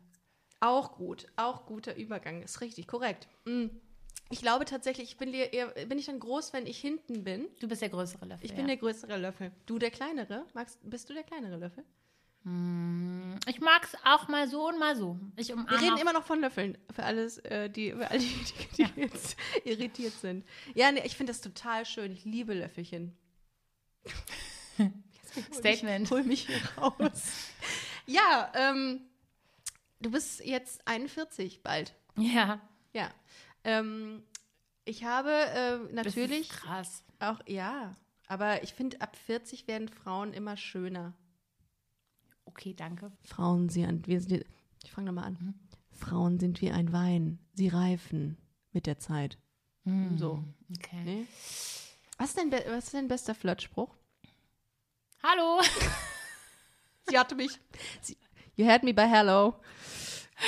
Auch 0.61 0.95
gut, 0.95 1.27
auch 1.35 1.65
guter 1.65 1.95
Übergang, 1.95 2.41
ist 2.43 2.61
richtig, 2.61 2.87
korrekt. 2.87 3.27
Mm. 3.45 3.65
Ich 4.29 4.39
glaube 4.39 4.63
tatsächlich, 4.63 5.09
ich 5.09 5.17
bin, 5.17 5.33
eher, 5.33 5.67
bin 5.87 5.99
ich 5.99 6.05
dann 6.05 6.19
groß, 6.19 6.53
wenn 6.53 6.65
ich 6.65 6.79
hinten 6.79 7.25
bin. 7.25 7.47
Du 7.59 7.67
bist 7.67 7.81
der 7.81 7.89
größere 7.89 8.25
Löffel. 8.25 8.45
Ich 8.45 8.55
bin 8.55 8.67
der 8.67 8.77
größere 8.77 9.17
Löffel. 9.17 9.51
Du 9.65 9.77
der 9.77 9.91
kleinere? 9.91 10.45
Magst, 10.53 10.79
bist 10.89 11.09
du 11.09 11.13
der 11.13 11.23
kleinere 11.23 11.57
Löffel? 11.57 11.83
Ich 12.43 13.59
mag 13.59 13.83
es 13.83 13.95
auch 14.03 14.27
mal 14.27 14.47
so 14.47 14.67
und 14.67 14.79
mal 14.79 14.95
so. 14.95 15.19
Ich 15.35 15.49
Wir 15.49 15.81
reden 15.81 15.97
immer 15.97 16.13
noch 16.13 16.23
von 16.23 16.41
Löffeln, 16.41 16.75
für 16.89 17.03
alles, 17.03 17.37
äh, 17.39 17.69
die, 17.69 17.91
für 17.91 18.09
alle, 18.09 18.19
die, 18.77 18.83
die 18.83 19.01
jetzt 19.01 19.35
irritiert 19.63 20.13
sind. 20.13 20.43
Ja, 20.73 20.91
nee, 20.91 21.03
ich 21.03 21.15
finde 21.15 21.33
das 21.33 21.41
total 21.41 21.85
schön. 21.85 22.11
Ich 22.11 22.25
liebe 22.25 22.53
Löffelchen. 22.55 23.15
Statement. 25.53 26.05
Ich 26.05 26.11
hol 26.11 26.23
mich 26.23 26.47
hier 26.47 26.81
raus. 26.81 27.31
ja, 28.07 28.51
ähm, 28.55 29.01
du 30.01 30.11
bist 30.11 30.43
jetzt 30.45 30.85
41 30.87 31.63
bald. 31.63 31.95
Ja. 32.17 32.61
Ja. 32.93 33.09
Ähm, 33.63 34.23
ich 34.85 35.03
habe 35.03 35.29
äh, 35.31 35.93
das 35.95 36.05
natürlich 36.05 36.49
Ist 36.49 36.59
krass. 36.59 37.03
auch, 37.19 37.39
ja, 37.47 37.95
aber 38.27 38.63
ich 38.63 38.73
finde, 38.73 38.99
ab 39.01 39.15
40 39.15 39.67
werden 39.67 39.87
Frauen 39.89 40.33
immer 40.33 40.57
schöner. 40.57 41.13
Okay, 42.45 42.73
danke. 42.73 43.11
Frauen 43.23 43.69
sind, 43.69 44.07
wir 44.07 44.19
sind, 44.21 44.45
ich 44.83 44.91
fange 44.91 45.07
nochmal 45.07 45.25
an. 45.25 45.53
Frauen 45.93 46.39
sind 46.39 46.61
wie 46.61 46.71
ein 46.71 46.91
Wein. 46.91 47.39
Sie 47.53 47.67
reifen 47.67 48.37
mit 48.71 48.87
der 48.87 48.97
Zeit. 48.99 49.37
So. 50.17 50.43
Okay. 50.77 51.03
Ne? 51.03 51.27
Was, 52.17 52.29
ist 52.29 52.37
dein, 52.37 52.49
be- 52.49 52.63
was 52.67 52.85
ist 52.85 52.93
dein 52.93 53.07
bester 53.07 53.33
Flirtspruch? 53.35 53.95
Hallo. 55.23 55.61
Sie 57.09 57.17
hatte 57.17 57.35
mich. 57.35 57.51
Sie, 58.01 58.17
you 58.61 58.69
had 58.69 58.83
me 58.83 58.93
by 58.93 59.03
hello. 59.07 59.55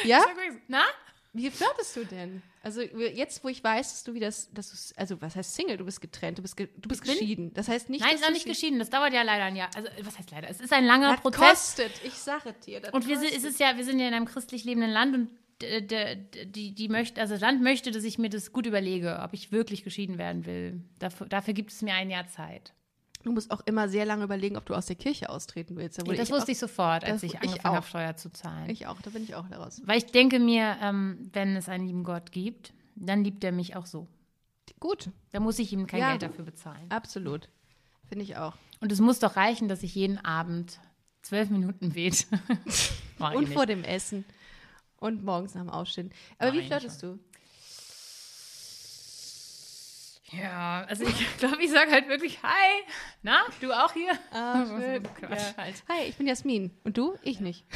Ja? 0.06 0.22
Na? 0.68 0.84
Wie 1.34 1.50
flirtest 1.50 1.96
du 1.96 2.06
denn? 2.06 2.42
Also 2.62 2.82
jetzt, 2.82 3.44
wo 3.44 3.50
ich 3.50 3.62
weiß, 3.64 3.90
dass 3.90 4.04
du 4.04 4.14
wieder, 4.14 4.28
dass 4.28 4.50
du, 4.52 5.00
also 5.00 5.22
was 5.22 5.36
heißt 5.36 5.54
Single? 5.56 5.78
Du 5.78 5.84
bist 5.86 6.00
getrennt, 6.00 6.38
du 6.38 6.42
bist, 6.44 6.56
ge, 6.56 6.70
du 6.78 6.88
bist 6.88 7.02
geschieden. 7.04 7.54
Das 7.54 7.68
heißt 7.68 7.90
nicht, 7.90 8.02
Nein, 8.06 8.16
noch 8.20 8.28
du 8.28 8.34
nicht 8.34 8.46
geschieden. 8.46 8.80
Das 8.80 8.90
dauert 8.90 9.14
ja 9.14 9.24
leider 9.24 9.44
ein 9.46 9.56
Jahr. 9.56 9.70
Also, 9.76 9.90
was 10.04 10.18
heißt 10.18 10.32
leider? 10.32 10.50
Es 10.50 10.62
ist 10.62 10.72
ein 10.72 10.86
langer 10.86 11.12
Das 11.14 11.22
Prozess. 11.22 11.40
kostet, 11.40 11.92
ich 12.06 12.14
sage 12.14 12.54
dir. 12.66 12.80
Das 12.82 12.94
Und 12.94 13.08
wir 13.08 13.18
sind, 13.18 13.30
kostet. 13.32 13.44
es 13.46 13.50
ist 13.52 13.60
ja, 13.60 13.76
wir 13.76 13.84
sind 13.84 14.00
ja 14.00 14.08
in 14.08 14.14
einem 14.14 14.26
christlich 14.26 14.64
lebenden 14.64 14.92
Land 14.92 15.16
und 15.16 15.30
d- 15.62 15.82
d- 15.82 16.16
d- 16.16 16.46
die, 16.46 16.74
die 16.74 16.88
möchte, 16.88 17.20
also 17.20 17.34
das 17.34 17.42
Land 17.42 17.62
möchte, 17.62 17.92
dass 17.92 18.04
ich 18.06 18.18
mir 18.18 18.30
das 18.30 18.54
gut 18.54 18.66
überlege, 18.66 19.20
ob 19.24 19.34
ich 19.34 19.52
wirklich 19.52 19.84
geschieden 19.84 20.18
werden 20.18 20.46
will. 20.46 20.82
Dafür, 21.00 21.28
dafür 21.28 21.54
gibt 21.54 21.72
es 21.72 21.82
mir 21.82 21.96
ein 21.96 22.10
Jahr 22.10 22.28
Zeit. 22.28 22.74
Du 23.24 23.32
musst 23.32 23.52
auch 23.52 23.62
immer 23.66 23.88
sehr 23.90 24.06
lange 24.06 24.24
überlegen, 24.26 24.58
ob 24.58 24.66
du 24.66 24.74
aus 24.74 24.86
der 24.88 24.96
Kirche 24.98 25.30
austreten 25.30 25.76
willst. 25.78 25.98
Da 25.98 26.04
das 26.18 26.28
ich 26.30 26.34
wusste 26.34 26.52
ich 26.52 26.60
sofort, 26.60 27.04
als 27.06 27.24
ich 27.24 27.36
angefangen 27.42 27.64
habe, 27.64 27.80
auch. 27.80 27.84
Steuer 27.88 28.16
zu 28.18 28.32
zahlen. 28.32 28.66
auch, 28.66 28.70
ich 28.70 28.88
auch, 28.88 29.02
da 29.02 29.10
bin 29.12 29.24
ich 29.24 29.36
auch 29.36 29.48
daraus. 29.48 29.82
Weil 29.86 29.98
ich 29.98 30.08
denke 30.08 30.40
mir, 30.40 30.78
ähm, 30.82 31.30
wenn 31.34 31.56
es 31.56 31.70
einen 31.70 31.88
lieben 31.88 32.04
Gott 32.04 32.32
gibt, 32.32 32.74
dann 32.96 33.24
liebt 33.24 33.44
er 33.44 33.52
mich 33.52 33.76
auch 33.76 33.86
so. 33.86 34.08
Gut, 34.80 35.10
Da 35.32 35.40
muss 35.40 35.60
ich 35.60 35.72
ihm 35.72 35.88
kein 35.88 36.02
Ja. 36.02 36.10
Geld 36.12 36.24
dafür 36.24 36.44
bezahlen. 36.46 36.86
absolut. 36.90 37.48
Finde 38.10 38.24
ich 38.26 38.36
auch. 38.36 38.54
Und 38.82 38.92
es 38.92 39.00
muss 39.00 39.20
doch 39.20 39.38
reichen, 39.38 39.70
dass 39.70 39.82
ich 39.82 39.96
jeden 39.96 40.24
Abend 40.24 40.80
zwölf 41.22 41.50
Minuten 41.50 41.96
ich 43.32 43.38
Und 43.38 43.48
vor 43.50 43.66
dem 43.66 43.84
Essen. 43.86 44.26
Und 44.98 45.24
morgens 45.24 45.54
nach 45.56 45.62
dem 45.62 45.70
Aufstehen. 45.70 46.12
Aber 46.38 46.52
Mach 46.52 46.58
wie 46.60 46.66
flirtest 46.68 47.02
du? 47.02 47.18
Ja, 50.40 50.84
also 50.88 51.04
ich 51.06 51.38
glaube, 51.38 51.62
ich 51.64 51.72
sage 51.72 51.92
halt 51.92 52.08
wirklich 52.08 52.42
Hi. 52.44 52.82
Na, 53.22 53.42
du 53.62 53.72
auch 53.72 53.94
hier? 53.94 54.12
Ah, 54.32 54.66
schön. 54.66 55.04
Quatsch 55.20 55.58
halt. 55.58 55.84
Hi, 55.90 56.04
ich 56.08 56.16
bin 56.16 56.28
Jasmin. 56.28 56.72
Und 56.84 56.98
du? 56.98 57.16
Ich 57.24 57.40
nicht. 57.40 57.66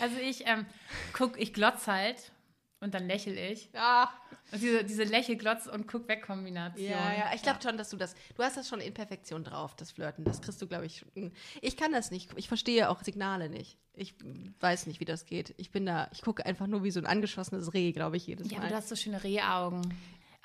Also 0.00 0.16
ich 0.18 0.46
ähm, 0.46 0.64
guck, 1.12 1.38
ich 1.38 1.52
glotz 1.52 1.86
halt 1.86 2.32
und 2.80 2.94
dann 2.94 3.06
lächel 3.06 3.36
ich. 3.36 3.68
Ja, 3.74 4.10
Und 4.52 4.62
diese, 4.62 4.82
diese 4.84 5.02
Lächelglotz- 5.04 5.68
und 5.68 5.86
Guck-Weg-Kombination. 5.88 6.84
ja, 6.88 7.12
ja. 7.12 7.30
Ich 7.34 7.42
glaube 7.42 7.60
schon, 7.62 7.76
dass 7.76 7.90
du 7.90 7.96
das. 7.96 8.14
Du 8.34 8.42
hast 8.42 8.56
das 8.56 8.68
schon 8.68 8.80
in 8.80 8.94
Perfektion 8.94 9.44
drauf, 9.44 9.74
das 9.76 9.90
Flirten. 9.92 10.24
Das 10.24 10.40
kriegst 10.40 10.60
du, 10.62 10.66
glaube 10.66 10.86
ich. 10.86 10.98
schon- 11.14 11.32
Ich 11.60 11.76
kann 11.76 11.92
das 11.92 12.10
nicht. 12.10 12.30
Ich 12.36 12.48
verstehe 12.48 12.88
auch 12.88 13.02
Signale 13.02 13.48
nicht. 13.50 13.76
Ich 13.94 14.14
weiß 14.60 14.86
nicht, 14.86 15.00
wie 15.00 15.04
das 15.06 15.26
geht. 15.26 15.54
Ich 15.58 15.70
bin 15.70 15.84
da. 15.86 16.08
Ich 16.12 16.22
gucke 16.22 16.44
einfach 16.46 16.66
nur 16.66 16.82
wie 16.82 16.90
so 16.90 17.00
ein 17.00 17.06
angeschossenes 17.06 17.74
Reh, 17.74 17.92
glaube 17.92 18.16
ich, 18.16 18.26
jedes 18.26 18.50
Ja, 18.50 18.58
Mal. 18.58 18.64
aber 18.64 18.70
du 18.70 18.76
hast 18.76 18.88
so 18.88 18.96
schöne 18.96 19.22
Rehaugen. 19.22 19.94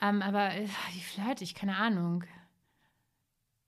Ähm, 0.02 0.22
aber 0.22 0.54
äh, 0.56 0.68
wie 0.94 1.00
flirte 1.00 1.44
ich? 1.44 1.56
Keine 1.56 1.78
Ahnung. 1.78 2.24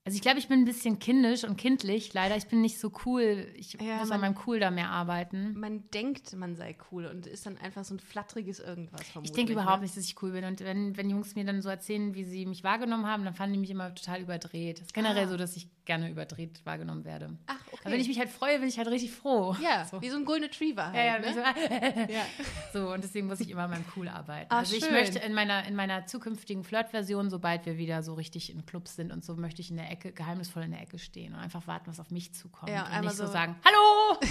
Also 0.06 0.16
ich 0.16 0.20
glaube, 0.22 0.38
ich 0.38 0.48
bin 0.48 0.58
ein 0.60 0.64
bisschen 0.66 0.98
kindisch 0.98 1.44
und 1.44 1.56
kindlich. 1.56 2.12
Leider, 2.12 2.36
ich 2.36 2.46
bin 2.46 2.60
nicht 2.60 2.78
so 2.78 2.92
cool. 3.06 3.46
Ich 3.56 3.72
Ja, 3.80 3.96
muss 3.96 4.10
man- 4.10 4.16
an 4.16 4.20
meinem 4.20 4.38
Cool 4.46 4.60
da 4.60 4.70
mehr 4.70 4.90
arbeiten. 4.90 5.58
man 5.58 5.88
denkt, 5.94 6.36
man 6.36 6.56
sei 6.56 6.76
cool 6.92 7.06
und 7.06 7.26
ist 7.26 7.46
dann 7.46 7.56
einfach 7.56 7.84
so 7.84 7.94
ein 7.94 8.00
flatteriges 8.00 8.60
Irgendwas 8.60 9.00
Ich 9.22 9.32
denke 9.32 9.52
überhaupt 9.54 9.78
ne? 9.78 9.84
nicht, 9.84 9.96
dass 9.96 10.04
ich 10.04 10.20
cool 10.22 10.32
bin. 10.32 10.44
Und 10.44 10.60
wenn, 10.60 10.94
wenn 10.98 11.08
Jungs 11.08 11.34
mir 11.36 11.44
dann 11.46 11.62
so 11.62 11.70
erzählen, 11.70 12.14
wie 12.14 12.24
sie 12.24 12.44
mich 12.44 12.62
wahrgenommen 12.64 13.06
haben, 13.06 13.24
dann 13.24 13.34
fanden 13.34 13.54
die 13.54 13.60
mich 13.60 13.70
immer 13.70 13.94
total 13.94 14.20
überdreht. 14.20 14.78
Es 14.80 14.86
ist 14.88 14.94
generell 14.94 15.24
Ah. 15.24 15.28
so, 15.28 15.36
dass 15.38 15.56
ich 15.56 15.68
gerne 15.86 16.10
überdreht 16.10 16.60
wahrgenommen 16.64 17.04
werde. 17.04 17.30
Ach, 17.46 17.56
okay. 17.68 17.80
Aber 17.84 17.92
wenn 17.94 18.00
ich 18.00 18.08
mich 18.08 18.18
halt 18.18 18.30
freue, 18.30 18.58
bin 18.58 18.68
ich 18.68 18.76
halt 18.78 18.88
richtig 18.88 19.10
froh. 19.12 19.54
ja, 19.62 19.84
so. 19.90 20.02
wie 20.02 20.10
so 20.10 20.16
ein 20.16 20.24
Golden 20.26 20.44
Retriever 20.44 20.84
halt. 20.86 20.96
Ja, 20.96 21.04
ja, 21.04 21.18
ne? 21.18 21.26
wie 21.28 21.32
so, 21.32 22.12
ja. 22.12 22.26
so, 22.74 22.92
und 22.92 23.02
deswegen 23.04 23.26
muss 23.26 23.40
ich 23.40 23.48
immer 23.50 23.62
an 23.64 23.70
meinem 23.70 23.84
Cool 23.96 24.08
arbeiten. 24.08 24.46
Ah, 24.50 24.58
also 24.60 24.76
ich 24.76 24.84
schön. 24.84 24.92
möchte 24.92 25.18
in 25.18 25.32
meiner, 25.34 25.66
in 25.66 25.74
meiner 25.74 26.06
zukünftigen 26.06 26.62
Flirt-Version, 26.64 27.30
sobald 27.30 27.64
wir 27.64 27.78
wieder 27.78 28.02
so 28.02 28.12
richtig 28.14 28.50
in 28.52 28.66
Clubs 28.66 28.96
sind 28.96 29.12
und 29.12 29.24
so, 29.24 29.34
möchte 29.36 29.60
ich 29.62 29.70
in 29.70 29.76
der 29.76 29.93
Ecke, 29.94 30.12
geheimnisvoll 30.12 30.62
in 30.64 30.70
der 30.72 30.82
Ecke 30.82 30.98
stehen 30.98 31.32
und 31.34 31.40
einfach 31.40 31.66
warten, 31.66 31.86
was 31.88 31.98
auf 32.00 32.10
mich 32.10 32.34
zukommt. 32.34 32.70
Ja, 32.70 32.84
und 32.86 33.00
nicht 33.06 33.16
so 33.16 33.26
so- 33.26 33.32
sagen, 33.32 33.56
hallo! 33.64 34.20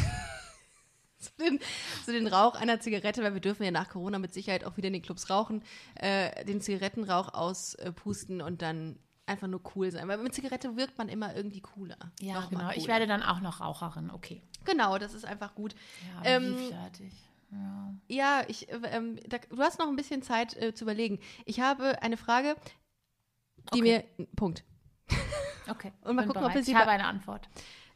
zu 1.20 1.32
den, 1.40 1.60
zu 2.06 2.12
den 2.12 2.28
Rauch 2.28 2.56
einer 2.56 2.80
Zigarette, 2.80 3.24
weil 3.24 3.34
wir 3.34 3.42
dürfen 3.42 3.64
ja 3.64 3.72
nach 3.72 3.90
Corona 3.90 4.20
mit 4.20 4.34
Sicherheit 4.34 4.66
auch 4.66 4.76
wieder 4.78 4.88
in 4.88 4.94
den 4.94 5.02
Clubs 5.02 5.30
rauchen, 5.30 5.64
äh, 5.96 6.44
den 6.46 6.60
Zigarettenrauch 6.62 7.34
auspusten 7.34 8.42
und 8.42 8.62
dann 8.62 9.00
einfach 9.26 9.48
nur 9.48 9.62
cool 9.76 9.90
sein. 9.90 10.08
Weil 10.10 10.18
mit 10.18 10.34
Zigarette 10.36 10.76
wirkt 10.76 10.98
man 10.98 11.08
immer 11.08 11.34
irgendwie 11.36 11.62
cooler. 11.62 11.98
Ja, 12.20 12.34
Noch 12.42 12.50
genau. 12.50 12.70
Ich 12.72 12.76
cooler. 12.80 12.88
werde 12.90 13.08
dann 13.08 13.24
auch 13.24 13.40
noch 13.40 13.62
Raucherin. 13.62 14.12
Okay. 14.12 14.42
Genau, 14.66 14.98
das 14.98 15.14
ist 15.14 15.24
einfach 15.26 15.56
gut. 15.56 15.76
Ja, 16.14 16.22
Ähm, 16.36 16.58
fertig. 16.70 17.14
Ja. 17.52 17.94
Ja, 18.10 18.42
ich, 18.50 18.68
äh, 18.70 18.82
ähm, 18.92 19.18
da, 19.30 19.38
du 19.38 19.60
hast 19.60 19.80
noch 19.80 19.88
ein 19.88 19.96
bisschen 19.96 20.24
Zeit 20.24 20.58
äh, 20.58 20.74
zu 20.74 20.84
überlegen. 20.84 21.20
Ich 21.46 21.62
habe 21.62 22.02
eine 22.02 22.18
Frage, 22.18 22.56
die 23.74 23.80
Okay. 23.82 24.04
mir. 24.18 24.28
Punkt. 24.36 24.66
Okay. 25.70 25.92
Und 26.04 26.16
mal 26.16 26.26
gucken, 26.26 26.42
ob 26.44 26.50
bereit. 26.50 26.56
wir 26.56 26.64
sie 26.64 26.72
Ich 26.72 26.76
habe 26.78 26.86
be- 26.86 26.92
eine 26.92 27.06
Antwort. 27.06 27.48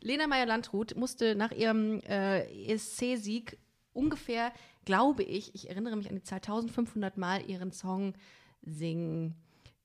Lena 0.02 0.28
Meyer-Landrut 0.28 0.96
musste 0.96 1.36
nach 1.36 1.52
ihrem 1.52 2.00
äh, 2.02 2.44
ESC-Sieg 2.72 3.58
ungefähr, 3.94 4.52
glaube 4.86 5.24
ich, 5.24 5.54
ich 5.56 5.70
erinnere 5.70 5.96
mich 5.96 6.10
an 6.10 6.16
die 6.16 6.22
Zahl, 6.24 6.38
1500 6.38 7.18
Mal 7.18 7.42
ihren 7.50 7.72
Song 7.72 8.14
singen. 8.62 9.36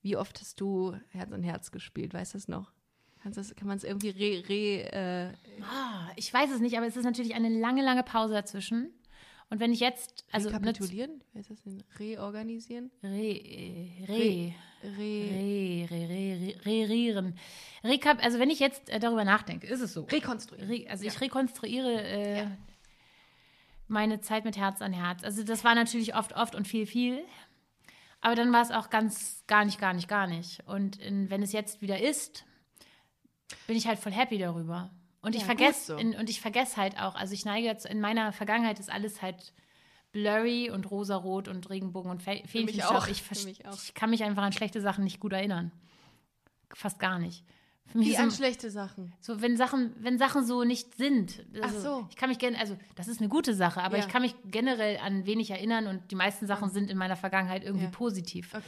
Wie 0.02 0.16
oft 0.16 0.40
hast 0.40 0.60
du 0.60 0.94
Herz 1.08 1.32
an 1.32 1.42
Herz 1.42 1.70
gespielt? 1.70 2.12
Weißt 2.12 2.34
du 2.34 2.38
das 2.38 2.48
noch? 2.48 2.72
Das, 3.24 3.54
kann 3.54 3.68
man 3.68 3.76
es 3.76 3.84
irgendwie 3.84 4.10
re, 4.10 4.48
re 4.48 4.92
äh, 4.92 5.62
Ah, 5.62 6.10
ich 6.16 6.32
weiß 6.34 6.50
es 6.50 6.60
nicht, 6.60 6.76
aber 6.76 6.86
es 6.88 6.96
ist 6.96 7.04
natürlich 7.04 7.34
eine 7.34 7.48
lange, 7.48 7.82
lange 7.82 8.02
Pause 8.02 8.34
dazwischen. 8.34 8.90
Und 9.52 9.60
wenn 9.60 9.70
ich 9.70 9.80
jetzt, 9.80 10.24
also 10.32 10.48
rekapitulieren? 10.48 11.22
Wie 11.34 11.38
heißt 11.40 11.50
das 11.50 11.60
denn? 11.60 11.84
Reorganisieren? 11.98 12.90
Re, 13.02 13.32
äh, 13.32 14.04
re, 14.08 14.54
Re, 14.82 14.96
re, 14.98 15.88
re, 15.90 16.08
re, 16.08 16.56
re, 16.64 16.88
reieren. 16.88 17.38
Rekap, 17.84 18.24
also 18.24 18.38
wenn 18.38 18.48
ich 18.48 18.60
jetzt 18.60 18.88
äh, 18.88 18.98
darüber 18.98 19.26
nachdenke, 19.26 19.66
ist 19.66 19.82
es 19.82 19.92
so. 19.92 20.04
rekonstruieren. 20.04 20.70
Re, 20.70 20.86
also 20.88 21.04
ich 21.04 21.20
rekonstruiere 21.20 22.02
äh, 22.02 22.46
meine 23.88 24.22
Zeit 24.22 24.46
mit 24.46 24.56
Herz 24.56 24.80
an 24.80 24.94
Herz. 24.94 25.22
Also 25.22 25.42
das 25.42 25.64
war 25.64 25.74
natürlich 25.74 26.14
oft, 26.14 26.34
oft 26.34 26.54
und 26.54 26.66
viel, 26.66 26.86
viel. 26.86 27.22
Aber 28.22 28.34
dann 28.34 28.54
war 28.54 28.62
es 28.62 28.70
auch 28.70 28.88
ganz, 28.88 29.44
gar 29.48 29.66
nicht, 29.66 29.78
gar 29.78 29.92
nicht, 29.92 30.08
gar 30.08 30.26
nicht. 30.28 30.66
Und 30.66 30.96
in, 30.96 31.28
wenn 31.28 31.42
es 31.42 31.52
jetzt 31.52 31.82
wieder 31.82 32.00
ist, 32.00 32.46
bin 33.66 33.76
ich 33.76 33.86
halt 33.86 33.98
voll 33.98 34.12
happy 34.12 34.38
darüber. 34.38 34.90
Und 35.22 35.35
ich 35.35 35.40
Ja, 35.42 35.46
vergesse, 35.46 35.94
gut 35.96 36.12
so. 36.14 36.18
und 36.18 36.28
ich 36.28 36.40
vergesse 36.40 36.76
halt 36.76 36.98
auch, 37.00 37.14
also 37.14 37.32
ich 37.32 37.44
neige 37.44 37.66
jetzt, 37.66 37.87
in 37.87 38.00
meiner 38.00 38.32
Vergangenheit 38.32 38.78
ist 38.80 38.90
alles 38.90 39.22
halt 39.22 39.52
blurry 40.12 40.68
und 40.70 40.90
rosarot 40.90 41.48
und 41.48 41.70
Regenbogen 41.70 42.11
und 42.11 42.22
Fähnchenstaub. 42.22 42.90
auch, 42.96 43.06
Ich, 43.08 43.22
ich 43.85 43.94
kann 43.94 44.11
mich 44.11 44.24
einfach 44.24 44.42
an 44.42 44.52
schlechte 44.52 44.80
Sachen 44.80 45.04
nicht 45.04 45.20
gut 45.20 45.32
erinnern. 45.32 45.72
Fast 46.74 46.98
gar 46.98 47.18
nicht. 47.18 47.44
Für 47.87 47.98
mich 47.98 48.08
Wie 48.08 48.16
an 48.16 48.30
schlechte 48.30 48.70
Sachen. 48.70 49.12
so, 49.20 49.40
wenn 49.42 49.56
Sachen, 49.56 49.94
wenn 49.98 50.18
Sachen 50.18 50.44
so 50.46 50.64
nicht 50.64 50.94
sind. 50.96 51.44
Also, 51.61 51.76
Ach 51.78 51.82
so. 51.82 52.06
Ich 52.11 52.16
kann 52.16 52.28
mich 52.28 52.38
gerne, 52.38 52.58
also 52.58 52.76
das 52.94 53.08
ist 53.08 53.20
eine 53.20 53.28
gute 53.28 53.54
Sache, 53.54 53.82
aber 53.82 53.98
Ja. 53.98 54.04
ich 54.04 54.11
kann 54.11 54.22
mich 54.22 54.35
generell 54.46 54.98
an 54.98 55.26
wenig 55.26 55.50
erinnern 55.50 55.87
und 55.87 56.11
die 56.11 56.14
meisten 56.14 56.46
Sachen 56.46 56.70
sind 56.70 56.90
in 56.90 56.96
meiner 56.96 57.16
Vergangenheit 57.16 57.64
irgendwie 57.64 57.85
Ja. 57.87 57.90
positiv. 57.90 58.54
Okay. 58.54 58.64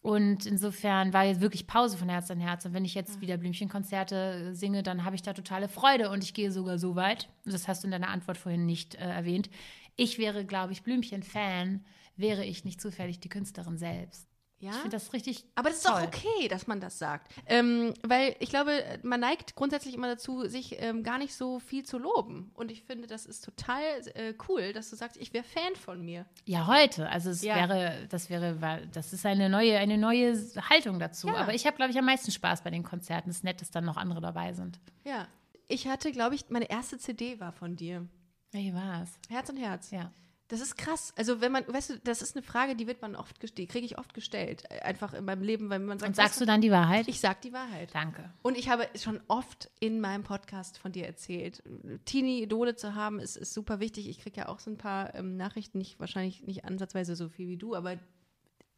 Und 0.00 0.46
insofern 0.46 1.12
war 1.12 1.24
jetzt 1.24 1.40
wirklich 1.40 1.66
Pause 1.66 1.98
von 1.98 2.08
Herz 2.08 2.30
an 2.30 2.38
Herz. 2.38 2.64
Und 2.64 2.72
wenn 2.72 2.84
ich 2.84 2.94
jetzt 2.94 3.20
wieder 3.20 3.36
Blümchenkonzerte 3.36 4.50
äh, 4.50 4.54
singe, 4.54 4.82
dann 4.82 5.04
habe 5.04 5.16
ich 5.16 5.22
da 5.22 5.32
totale 5.32 5.68
Freude. 5.68 6.10
Und 6.10 6.22
ich 6.22 6.34
gehe 6.34 6.52
sogar 6.52 6.78
so 6.78 6.94
weit, 6.94 7.28
das 7.44 7.66
hast 7.66 7.82
du 7.82 7.88
in 7.88 7.90
deiner 7.90 8.10
Antwort 8.10 8.38
vorhin 8.38 8.64
nicht 8.64 8.94
äh, 8.94 9.08
erwähnt. 9.08 9.50
Ich 9.96 10.18
wäre, 10.18 10.44
glaube 10.44 10.72
ich, 10.72 10.82
Blümchen-Fan, 10.84 11.84
wäre 12.16 12.44
ich 12.44 12.64
nicht 12.64 12.80
zufällig 12.80 13.18
die 13.18 13.28
Künstlerin 13.28 13.76
selbst. 13.76 14.27
Ja? 14.60 14.70
Ich 14.70 14.76
finde 14.76 14.96
das 14.96 15.12
richtig. 15.12 15.44
Aber 15.54 15.68
das 15.68 15.78
ist 15.78 15.86
toll. 15.86 16.00
doch 16.00 16.08
okay, 16.08 16.48
dass 16.48 16.66
man 16.66 16.80
das 16.80 16.98
sagt. 16.98 17.32
Ähm, 17.46 17.94
weil 18.02 18.34
ich 18.40 18.48
glaube, 18.50 18.72
man 19.04 19.20
neigt 19.20 19.54
grundsätzlich 19.54 19.94
immer 19.94 20.08
dazu, 20.08 20.46
sich 20.48 20.80
ähm, 20.82 21.04
gar 21.04 21.18
nicht 21.18 21.34
so 21.34 21.60
viel 21.60 21.84
zu 21.84 21.96
loben. 21.98 22.50
Und 22.54 22.72
ich 22.72 22.82
finde, 22.82 23.06
das 23.06 23.24
ist 23.24 23.44
total 23.44 23.82
äh, 24.14 24.34
cool, 24.48 24.72
dass 24.72 24.90
du 24.90 24.96
sagst, 24.96 25.16
ich 25.16 25.32
wäre 25.32 25.44
Fan 25.44 25.76
von 25.76 26.04
mir. 26.04 26.26
Ja, 26.44 26.66
heute. 26.66 27.08
Also 27.08 27.30
es 27.30 27.42
Ja. 27.42 27.54
wäre, 27.54 28.06
das 28.08 28.30
wäre, 28.30 28.88
das 28.92 29.12
ist 29.12 29.24
eine 29.24 29.48
neue, 29.48 29.78
eine 29.78 29.96
neue 29.96 30.36
Haltung 30.68 30.98
dazu. 30.98 31.28
Ja. 31.28 31.36
Aber 31.36 31.54
ich 31.54 31.64
habe, 31.66 31.76
glaube 31.76 31.92
ich, 31.92 31.98
am 31.98 32.06
meisten 32.06 32.32
Spaß 32.32 32.62
bei 32.62 32.70
den 32.70 32.82
Konzerten. 32.82 33.30
Es 33.30 33.36
ist 33.38 33.44
nett, 33.44 33.60
dass 33.60 33.70
dann 33.70 33.84
noch 33.84 33.96
andere 33.96 34.20
dabei 34.20 34.52
sind. 34.54 34.80
Ja. 35.04 35.28
Ich 35.68 35.86
hatte, 35.86 36.10
glaube 36.12 36.34
ich, 36.34 36.48
meine 36.50 36.68
erste 36.68 36.98
CD 36.98 37.38
war 37.38 37.52
von 37.52 37.76
dir. 37.76 38.06
Wie 38.50 38.72
war's? 38.74 39.10
Herz 39.28 39.50
und 39.50 39.58
Herz. 39.58 39.90
Ja. 39.90 40.10
Das 40.48 40.60
ist 40.60 40.76
krass. 40.78 41.12
Also 41.14 41.42
wenn 41.42 41.52
man, 41.52 41.68
weißt 41.68 41.90
du, 41.90 41.98
das 42.00 42.22
ist 42.22 42.34
eine 42.34 42.42
Frage, 42.42 42.74
die 42.74 42.86
wird 42.86 43.02
man 43.02 43.14
oft 43.14 43.38
gestellt, 43.38 43.68
kriege 43.68 43.84
ich 43.84 43.98
oft 43.98 44.14
gestellt, 44.14 44.64
äh, 44.70 44.80
einfach 44.80 45.12
in 45.12 45.26
meinem 45.26 45.42
Leben, 45.42 45.68
weil 45.68 45.78
man 45.78 45.98
sagt, 45.98 46.08
Und 46.08 46.16
sagst 46.16 46.30
weißt 46.32 46.40
du 46.40 46.46
dann 46.46 46.62
die 46.62 46.70
Wahrheit? 46.70 47.06
ich 47.06 47.20
sag 47.20 47.42
die 47.42 47.52
Wahrheit. 47.52 47.90
Danke. 47.94 48.30
Und 48.42 48.56
ich 48.56 48.70
habe 48.70 48.88
schon 48.98 49.20
oft 49.28 49.70
in 49.78 50.00
meinem 50.00 50.22
Podcast 50.24 50.78
von 50.78 50.90
dir 50.90 51.06
erzählt. 51.06 51.62
Teenie-Idole 52.06 52.76
zu 52.76 52.94
haben, 52.94 53.20
ist, 53.20 53.36
ist 53.36 53.52
super 53.52 53.78
wichtig. 53.78 54.08
Ich 54.08 54.20
kriege 54.20 54.40
ja 54.40 54.48
auch 54.48 54.58
so 54.58 54.70
ein 54.70 54.78
paar 54.78 55.14
ähm, 55.14 55.36
Nachrichten, 55.36 55.76
nicht 55.78 56.00
wahrscheinlich 56.00 56.42
nicht 56.44 56.64
ansatzweise 56.64 57.14
so 57.14 57.28
viel 57.28 57.48
wie 57.48 57.58
du, 57.58 57.74
aber 57.74 57.98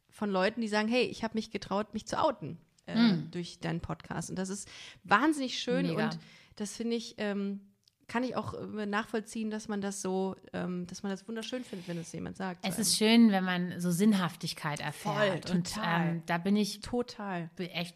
von 0.09 0.29
Leuten, 0.29 0.59
die 0.59 0.67
sagen, 0.67 0.89
hey, 0.89 1.03
ich 1.03 1.23
habe 1.23 1.35
mich 1.35 1.51
getraut, 1.51 1.93
mich 1.93 2.05
zu 2.05 2.21
outen 2.21 2.57
äh, 2.85 3.13
durch 3.31 3.59
deinen 3.59 3.79
Podcast. 3.79 4.29
Und 4.29 4.35
das 4.35 4.49
ist 4.49 4.67
wahnsinnig 5.05 5.57
schön 5.57 5.87
Mega. 5.87 6.03
und 6.03 6.19
das 6.57 6.75
finde 6.75 6.97
ich, 6.97 7.15
ähm, 7.17 7.61
kann 8.11 8.23
ich 8.23 8.35
auch 8.35 8.53
äh, 8.53 8.85
nachvollziehen, 8.85 9.49
dass 9.49 9.69
man 9.69 9.79
das 9.79 10.01
so, 10.01 10.35
ähm, 10.51 10.85
dass 10.87 11.01
man 11.01 11.11
das 11.11 11.25
wunderschön 11.29 11.63
findet, 11.63 11.87
wenn 11.87 11.97
es 11.97 12.11
jemand 12.11 12.35
sagt. 12.35 12.59
Es 12.67 12.77
ist 12.77 12.97
schön, 12.97 13.31
wenn 13.31 13.45
man 13.45 13.79
so 13.79 13.89
Sinnhaftigkeit 13.89 14.81
erfährt. 14.81 15.45
Voll, 15.47 15.55
und 15.55 15.73
total. 15.73 16.07
ähm, 16.07 16.23
da 16.25 16.37
bin 16.37 16.57
ich 16.57 16.81
total. 16.81 17.49
echt. 17.57 17.95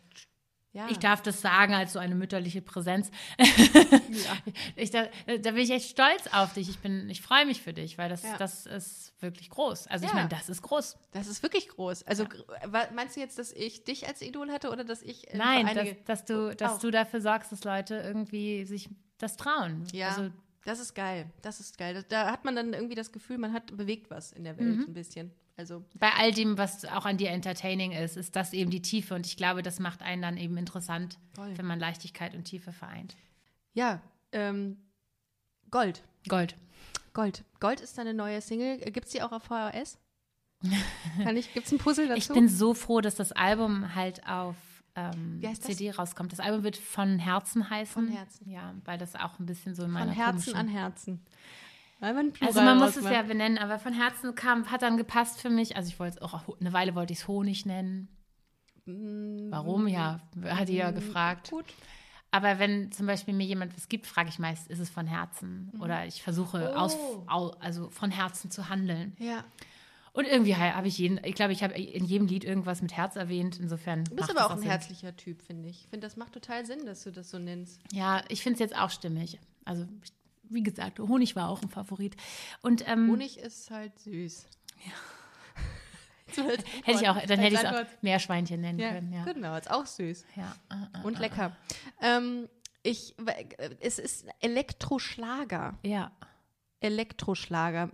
Ja. 0.71 0.87
Ich 0.89 0.99
darf 0.99 1.21
das 1.21 1.39
sagen 1.41 1.73
als 1.73 1.93
so 1.93 1.99
eine 1.99 2.15
mütterliche 2.15 2.61
Präsenz. 2.61 3.09
ich, 4.75 4.91
da, 4.91 5.05
da 5.25 5.51
bin 5.51 5.57
ich 5.57 5.71
echt 5.71 5.89
stolz 5.89 6.27
auf 6.31 6.53
dich. 6.53 6.69
Ich, 6.69 6.79
bin, 6.79 7.09
ich 7.09 7.21
freue 7.21 7.45
mich 7.45 7.61
für 7.61 7.73
dich, 7.73 7.97
weil 7.97 8.09
das, 8.09 8.23
Ja. 8.23 8.37
das 8.37 8.65
ist 8.65 9.13
wirklich 9.21 9.49
groß. 9.49 9.87
Also 9.87 10.05
ich 10.05 10.11
Ja. 10.11 10.15
meine, 10.17 10.29
das 10.29 10.49
ist 10.49 10.61
groß. 10.61 10.97
Das 11.11 11.27
ist 11.27 11.43
wirklich 11.43 11.69
groß. 11.69 12.03
Also 12.03 12.25
wa- 12.65 12.87
meinst 12.93 13.15
du 13.15 13.19
jetzt, 13.21 13.39
dass 13.39 13.51
ich 13.51 13.83
dich 13.83 14.07
als 14.07 14.21
Idol 14.21 14.51
hatte 14.51 14.69
oder 14.69 14.83
dass 14.83 15.01
ich 15.01 15.31
äh, 15.33 15.37
Nein, 15.37 15.65
dass, 15.73 15.87
dass, 16.05 16.25
du, 16.25 16.55
dass 16.55 16.73
Auch. 16.73 16.79
du 16.79 16.91
dafür 16.91 17.21
sorgst, 17.21 17.51
dass 17.51 17.63
Leute 17.63 17.95
irgendwie 17.95 18.65
sich 18.65 18.89
das 19.17 19.37
trauen. 19.37 19.83
Ja, 19.93 20.09
Also, 20.09 20.31
das 20.63 20.79
ist 20.79 20.95
geil. 20.95 21.29
Das 21.41 21.59
ist 21.59 21.77
geil. 21.77 22.03
Da- 22.09 22.31
hat 22.31 22.43
man 22.45 22.55
dann 22.55 22.73
irgendwie 22.73 22.95
das 22.95 23.11
Gefühl, 23.11 23.37
man 23.37 23.53
hat 23.53 23.75
bewegt 23.77 24.09
was 24.09 24.31
in 24.31 24.43
der 24.43 24.57
Welt 24.57 24.87
ein 24.87 24.93
bisschen. 24.93 25.31
Also 25.57 25.85
bei 25.97 26.11
all 26.11 26.31
dem, 26.33 26.57
was 26.57 26.83
auch 26.85 27.05
an 27.05 27.15
dir 27.17 27.29
entertaining 27.29 27.93
ist, 27.93 28.17
ist 28.17 28.35
das 28.35 28.51
eben 28.51 28.71
die 28.71 28.81
Tiefe. 28.81 29.15
Und 29.15 29.25
ich 29.25 29.37
glaube, 29.37 29.61
das 29.61 29.79
macht 29.79 30.01
einen 30.01 30.21
dann 30.21 30.35
eben 30.37 30.57
interessant, 30.57 31.17
Voll. 31.33 31.57
wenn 31.57 31.65
man 31.65 31.79
Leichtigkeit 31.79 32.35
und 32.35 32.43
Tiefe 32.45 32.73
vereint. 32.73 33.15
ja, 33.73 34.01
ähm, 34.33 34.77
Gold. 35.71 36.03
Gold. 36.27 36.55
Gold. 37.13 37.43
Gold 37.61 37.79
ist 37.79 37.97
deine 37.97 38.13
neue 38.13 38.41
Single. 38.41 38.79
Gibt 38.79 39.05
es 39.05 39.13
die 39.13 39.21
auch 39.21 39.31
auf 39.31 39.43
VHS? 39.43 39.97
Kann 41.23 41.37
ich, 41.37 41.53
gibt 41.53 41.67
es 41.67 41.71
ein 41.71 41.77
Puzzle 41.77 42.07
dazu? 42.07 42.17
Ich 42.17 42.27
bin 42.29 42.49
so 42.49 42.73
froh, 42.73 42.99
dass 43.01 43.15
das 43.15 43.31
Album 43.31 43.95
halt 43.95 44.27
auf 44.27 44.55
ähm, 44.95 45.41
heißt 45.45 45.67
das? 45.67 45.75
CD 45.77 45.91
rauskommt. 45.91 46.31
Das 46.31 46.39
Album 46.39 46.63
wird 46.63 46.77
von 46.77 47.19
Herzen 47.19 47.69
heißen. 47.69 48.07
Von 48.07 48.15
Herzen. 48.15 48.49
Ja, 48.49 48.73
weil 48.85 48.97
das 48.97 49.15
auch 49.15 49.39
ein 49.39 49.45
bisschen 49.45 49.75
so 49.75 49.83
in 49.83 49.89
Von 49.91 49.93
meiner 49.99 50.11
Herzen 50.13 50.53
komischen- 50.53 50.55
an 50.55 50.67
Herzen. 50.67 51.25
Man 52.01 52.33
Also 52.41 52.61
man 52.61 52.77
muss 52.77 52.97
es 52.97 53.05
ja 53.09 53.21
benennen, 53.23 53.57
aber 53.57 53.79
von 53.79 53.93
Herzen 53.93 54.35
kam, 54.35 54.69
hat 54.69 54.81
dann 54.81 54.97
gepasst 54.97 55.41
für 55.41 55.49
mich. 55.49 55.75
Also 55.77 55.87
ich 55.89 55.97
wollte 55.99 56.17
es 56.17 56.21
auch, 56.21 56.59
eine 56.59 56.73
Weile 56.73 56.93
wollte 56.93 57.13
ich 57.13 57.19
es 57.19 57.27
Honig 57.27 57.65
nennen. 57.65 58.09
Warum? 58.85 59.87
Ja, 59.87 60.19
hat 60.45 60.69
die 60.69 60.75
ja 60.75 60.91
gefragt. 60.91 61.49
Gut. 61.51 61.65
Aber 62.31 62.59
wenn 62.59 62.91
zum 62.91 63.07
Beispiel 63.07 63.33
mir 63.33 63.45
jemand 63.45 63.75
was 63.75 63.87
gibt, 63.87 64.05
frage 64.07 64.29
ich 64.29 64.39
meist, 64.39 64.67
ist 64.67 64.79
es 64.79 64.89
von 64.89 65.07
Herzen? 65.07 65.71
Oder 65.79 66.05
ich 66.05 66.21
versuche 66.21 66.71
Oh. 66.73 66.77
aus, 66.77 66.97
au, 67.27 67.49
also 67.61 67.89
von 67.89 68.11
Herzen 68.11 68.51
zu 68.51 68.67
handeln. 68.69 69.15
Ja. 69.17 69.43
Und 70.15 70.23
irgendwie 70.23 70.55
habe 70.55 70.87
ich 70.87 70.97
jeden, 70.97 71.19
ich 71.25 71.35
glaube, 71.35 71.51
ich 71.51 71.61
habe 71.61 71.73
in 71.73 72.05
jedem 72.05 72.25
Lied 72.25 72.45
irgendwas 72.45 72.81
mit 72.81 72.95
Herz 72.95 73.17
erwähnt. 73.17 73.59
Insofern. 73.59 74.05
Du 74.05 74.15
bist 74.15 74.29
aber 74.29 74.45
auch 74.45 74.51
ein 74.51 74.59
Sinn. 74.59 74.69
herzlicher 74.69 75.13
Typ, 75.17 75.41
finde 75.41 75.67
ich. 75.67 75.81
Ich 75.81 75.89
finde, 75.89 76.07
das 76.07 76.15
macht 76.15 76.31
total 76.31 76.65
Sinn, 76.65 76.85
dass 76.85 77.03
du 77.03 77.11
das 77.11 77.29
so 77.29 77.37
nennst. 77.37 77.81
Ja, 77.91 78.23
ich 78.29 78.41
finde 78.41 78.53
es 78.53 78.59
jetzt 78.61 78.77
auch 78.77 78.89
stimmig. 78.89 79.41
Also, 79.65 79.85
wie 80.43 80.63
gesagt, 80.63 80.99
Honig 80.99 81.35
war 81.35 81.49
auch 81.49 81.61
ein 81.61 81.67
Favorit. 81.67 82.15
Und 82.61 82.87
ähm, 82.87 83.09
Honig 83.11 83.39
ist 83.39 83.69
halt 83.71 83.99
süß. 83.99 84.47
Ja. 84.85 84.93
hätte 86.85 87.01
ich 87.01 87.09
auch, 87.09 87.21
dann 87.25 87.39
hätte 87.39 87.55
ich 87.55 87.61
es 87.61 87.65
auch 87.65 87.83
Meerschweinchen 88.01 88.61
nennen 88.61 88.79
Ja, 88.79 88.91
können. 88.93 89.11
Ja. 89.11 89.25
genau, 89.25 89.57
ist 89.57 89.69
auch 89.69 89.85
süß. 89.85 90.23
Ja, 90.37 90.55
äh, 90.71 91.01
äh, 91.01 91.03
Und 91.03 91.19
lecker. 91.19 91.57
Ähm, 92.01 92.47
ich, 92.83 93.15
es 93.81 93.99
ist 93.99 94.25
Elektroschlager. 94.39 95.77
ja. 95.83 96.13
Elektroschlager. 96.79 97.89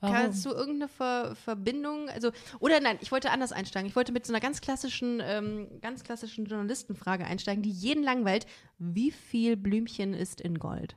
Warum? 0.00 0.14
Kannst 0.14 0.44
du 0.46 0.50
irgendeine 0.50 0.88
Ver 0.88 1.34
Verbindung, 1.34 2.08
also, 2.08 2.30
oder 2.60 2.80
nein, 2.80 2.98
ich 3.00 3.10
wollte 3.10 3.30
anders 3.30 3.52
einsteigen. 3.52 3.88
Ich 3.88 3.96
wollte 3.96 4.12
mit 4.12 4.24
so 4.26 4.32
einer 4.32 4.40
ganz 4.40 4.60
klassischen, 4.60 5.20
ähm, 5.24 5.80
ganz 5.80 6.04
klassischen 6.04 6.46
Journalistenfrage 6.46 7.24
einsteigen, 7.24 7.62
die 7.62 7.70
jeden 7.70 8.04
langweilt. 8.04 8.46
Wie 8.78 9.10
viel 9.10 9.56
Blümchen 9.56 10.14
ist 10.14 10.40
in 10.40 10.58
Gold? 10.58 10.96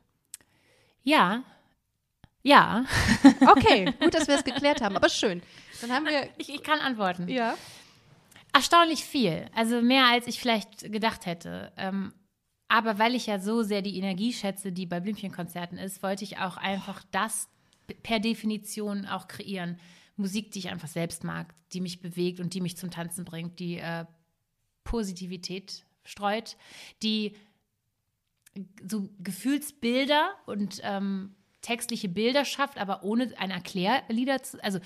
Ja. 1.04 1.44
Ja. 2.44 2.86
Okay, 3.48 3.92
gut, 4.00 4.14
dass 4.14 4.28
wir 4.28 4.36
es 4.36 4.44
geklärt 4.44 4.82
haben, 4.82 4.96
aber 4.96 5.10
schön. 5.10 5.42
Dann 5.82 5.92
haben 5.92 6.06
wir, 6.06 6.30
Ich, 6.38 6.50
ich 6.54 6.64
kann 6.64 6.80
antworten. 6.80 7.28
ja. 7.28 7.56
Erstaunlich 8.54 9.06
viel. 9.06 9.46
Also 9.56 9.82
mehr, 9.82 10.08
als 10.08 10.28
ich 10.28 10.40
vielleicht 10.40 10.92
gedacht 10.92 11.26
hätte. 11.26 11.72
Ähm, 11.78 12.14
aber 12.68 13.00
weil 13.00 13.16
ich 13.16 13.28
ja 13.28 13.40
so 13.40 13.64
sehr 13.64 13.82
die 13.82 13.98
Energie 13.98 14.34
schätze, 14.34 14.72
die 14.74 14.86
bei 14.86 15.00
Blümchenkonzerten 15.00 15.78
ist, 15.78 16.04
wollte 16.04 16.26
ich 16.26 16.38
auch 16.40 16.58
einfach 16.58 17.02
das 17.12 17.48
per 18.04 18.20
Definition 18.20 19.06
auch 19.06 19.28
kreieren. 19.28 19.80
Musik, 20.16 20.52
die 20.52 20.60
ich 20.60 20.70
einfach 20.70 20.88
selbst 20.88 21.24
mag, 21.24 21.54
die 21.74 21.82
mich 21.82 22.02
bewegt 22.02 22.40
und 22.40 22.54
die 22.54 22.62
mich 22.62 22.78
zum 22.78 22.92
Tanzen 22.92 23.26
bringt, 23.26 23.60
die 23.60 23.78
äh, 23.78 24.06
Positivität 24.84 25.86
streut, 26.04 26.58
die 27.04 27.36
so 28.86 29.10
Gefühlsbilder 29.20 30.32
und 30.46 30.82
ähm, 30.84 31.36
textliche 31.62 32.10
Bilder 32.10 32.44
schafft, 32.44 32.78
aber 32.78 33.04
ohne 33.04 33.34
ein 33.38 33.52
Erklärlieder 33.52 34.44
zu. 34.44 34.62
Also 34.64 34.80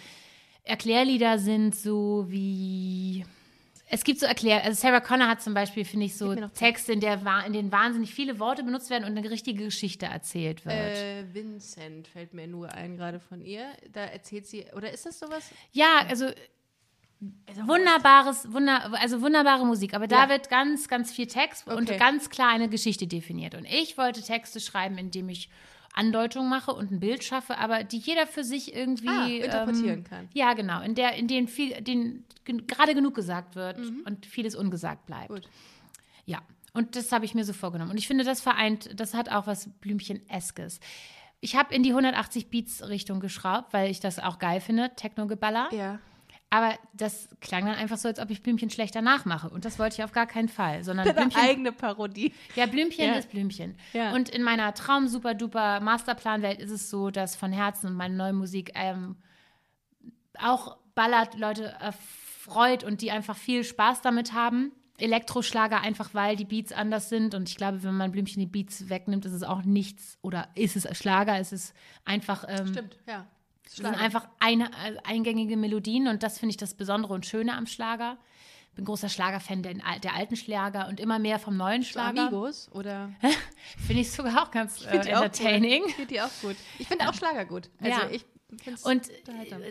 Erklärlieder 0.64 1.38
sind 1.38 1.76
so 1.76 2.26
wie. 2.28 3.24
Es 3.88 4.03
gibt 4.03 4.19
so 4.19 4.25
Erklär, 4.25 4.63
also 4.63 4.79
Sarah 4.81 4.99
Connor 4.99 5.27
hat 5.27 5.41
zum 5.41 5.53
Beispiel, 5.53 5.86
finde 5.86 6.07
ich, 6.07 6.17
so. 6.17 6.33
Texte, 6.49 6.93
in, 6.93 6.99
der, 7.01 7.21
in 7.45 7.53
denen 7.53 7.71
wahnsinnig 7.71 8.13
viele 8.13 8.39
Worte 8.39 8.63
benutzt 8.63 8.89
werden 8.89 9.03
und 9.05 9.15
eine 9.17 9.29
richtige 9.29 9.63
Geschichte 9.65 10.07
erzählt 10.07 10.65
wird. 10.65 10.75
Äh, 10.97 11.25
Vincent 11.33 12.07
fällt 12.07 12.33
mir 12.33 12.47
nur 12.47 12.71
ein, 12.71 12.97
gerade 12.97 13.19
von 13.19 13.41
ihr. 13.41 13.67
Da 13.91 14.01
erzählt 14.01 14.47
sie, 14.47 14.65
oder 14.75 14.91
ist 14.91 15.05
das 15.05 15.19
sowas? 15.19 15.51
Ja, 15.71 16.03
also 16.09 16.29
wunderbares, 17.65 18.51
wunder, 18.51 18.91
also 18.99 19.21
wunderbare 19.21 19.65
Musik. 19.65 19.93
Aber 19.93 20.07
da 20.07 20.23
Ja. 20.23 20.29
wird 20.29 20.49
ganz, 20.49 20.88
ganz 20.88 21.11
viel 21.11 21.27
Text 21.27 21.67
und 21.67 21.89
Okay. 21.89 21.97
ganz 21.97 22.29
klar 22.29 22.49
eine 22.49 22.69
Geschichte 22.69 23.07
definiert. 23.07 23.55
Und 23.55 23.65
ich 23.65 23.97
wollte 23.97 24.21
Texte 24.21 24.59
schreiben, 24.59 24.97
indem 24.97 25.29
ich 25.29 25.49
Andeutungen 25.95 26.49
mache 26.49 26.71
und 26.71 26.91
ein 26.91 26.99
Bild 26.99 27.23
schaffe, 27.23 27.57
aber 27.57 27.83
die 27.83 27.97
jeder 27.97 28.27
für 28.27 28.43
sich 28.43 28.75
irgendwie 28.75 29.07
Ah, 29.07 29.27
interpretieren 29.27 29.99
ähm, 29.99 30.03
kann. 30.03 30.29
Ja, 30.33 30.53
genau. 30.53 30.81
In 30.81 30.95
der, 30.95 31.15
in 31.15 31.27
denen 31.27 31.47
viel, 31.47 31.81
den 31.81 32.25
gerade 32.45 32.93
genug 32.93 33.15
gesagt 33.15 33.55
wird 33.55 33.79
und 33.79 34.25
vieles 34.25 34.55
ungesagt 34.55 35.05
bleibt. 35.05 35.29
Mhm. 35.29 35.35
Gut. 35.35 35.49
Ja, 36.25 36.41
und 36.73 36.95
das 36.95 37.11
habe 37.11 37.25
ich 37.25 37.33
mir 37.33 37.45
so 37.45 37.53
vorgenommen. 37.53 37.91
Und 37.91 37.97
ich 37.97 38.07
finde, 38.07 38.23
das 38.23 38.41
vereint, 38.41 38.89
das 38.99 39.13
hat 39.13 39.31
auch 39.31 39.47
was 39.47 39.69
Blümchen-eskes. 39.79 40.79
Ich 41.39 41.55
habe 41.55 41.73
in 41.73 41.83
die 41.83 41.89
180 41.91 42.49
Beats 42.49 42.87
Richtung 42.87 43.19
geschraubt, 43.19 43.71
weil 43.71 43.89
ich 43.89 43.99
das 43.99 44.19
auch 44.19 44.39
geil 44.39 44.59
finde, 44.59 44.91
Techno-Geballer. 44.95 45.69
Ja. 45.73 45.99
Aber 46.51 46.73
das 46.93 47.27
klang 47.41 47.65
dann 47.65 47.75
einfach 47.75 47.97
so, 47.97 48.07
als 48.07 48.19
ob 48.19 48.29
ich 48.29 48.41
Blümchen 48.43 48.69
schlechter 48.69 49.01
nachmache. 49.01 49.49
Und 49.49 49.65
das 49.65 49.77
wollte 49.79 49.95
ich 49.97 50.03
auf 50.03 50.11
gar 50.13 50.27
keinen 50.27 50.47
Fall. 50.47 50.83
Sondern 50.83 51.05
Deine 51.07 51.19
Blümchen, 51.19 51.41
eigene 51.41 51.71
Parodie. 51.71 52.33
ja, 52.55 52.65
Blümchen 52.65 53.05
Ja. 53.05 53.13
ist 53.15 53.29
Blümchen. 53.29 53.75
Ja. 53.93 54.13
Und 54.13 54.29
in 54.29 54.43
meiner 54.43 54.73
Traum-Super-Duper 54.73 55.79
Masterplan-Welt 55.81 56.59
ist 56.59 56.71
es 56.71 56.89
so, 56.89 57.09
dass 57.09 57.35
von 57.35 57.51
Herzen 57.51 57.87
und 57.87 57.93
meine 57.95 58.15
neue 58.15 58.33
Musik 58.33 58.71
ähm, 58.75 59.17
auch 60.39 60.77
ballert, 60.93 61.37
Leute 61.37 61.65
erfreut 61.79 62.83
und 62.83 63.01
die 63.01 63.11
einfach 63.11 63.35
viel 63.35 63.63
Spaß 63.63 64.01
damit 64.01 64.33
haben. 64.33 64.71
Elektroschlager 64.97 65.81
einfach, 65.81 66.13
weil 66.13 66.37
die 66.37 66.45
Beats 66.45 66.71
anders 66.71 67.09
sind. 67.09 67.35
Und 67.35 67.49
ich 67.49 67.57
glaube, 67.57 67.83
wenn 67.83 67.97
man 67.97 68.11
Blümchen 68.11 68.39
die 68.39 68.45
Beats 68.45 68.87
wegnimmt, 68.87 69.25
ist 69.25 69.33
es 69.33 69.43
auch 69.43 69.63
nichts. 69.63 70.17
Oder 70.21 70.47
ist 70.55 70.77
es 70.77 70.87
Schlager? 70.97 71.37
Ist 71.39 71.51
es 71.51 71.73
einfach. 72.05 72.45
Ähm, 72.47 72.67
Stimmt, 72.67 72.97
ja. 73.07 73.25
Es 73.66 73.76
sind 73.76 73.86
einfach 73.86 74.28
eine, 74.39 74.66
äh, 74.66 74.97
eingängige 75.03 75.57
Melodien 75.57 76.07
und 76.07 76.24
das 76.24 76.39
finde 76.39 76.51
ich 76.51 76.57
das 76.57 76.74
Besondere 76.74 77.13
und 77.13 77.26
Schöne 77.26 77.55
am 77.55 77.68
Schlager. 77.68 78.18
Bin 78.76 78.84
großer 78.84 79.07
Schlagerfan 79.07 79.63
der, 79.63 79.76
der 80.03 80.16
alten 80.16 80.36
Schlager 80.36 80.89
und 80.89 80.99
immer 80.99 81.18
mehr 81.18 81.39
vom 81.39 81.55
neuen 81.55 81.84
Schlager. 81.84 82.24
Amigos 82.24 82.70
oder 82.74 83.09
Finde 83.88 84.01
ich 84.01 84.11
sogar 84.11 84.43
auch 84.43 84.51
ganz 84.51 84.86
äh, 84.86 84.97
entertaining. 84.97 85.84
Gut. 85.84 85.91
Find 85.93 86.11
die 86.11 86.22
auch 86.22 86.32
gut. 86.41 86.57
Ich 86.78 86.88
finde 86.88 87.07
auch 87.09 87.13
Schlager 87.13 87.45
gut. 87.45 87.70
Also 87.80 88.01
Ja. 88.01 88.09
ich 88.09 88.26
Und 88.84 89.09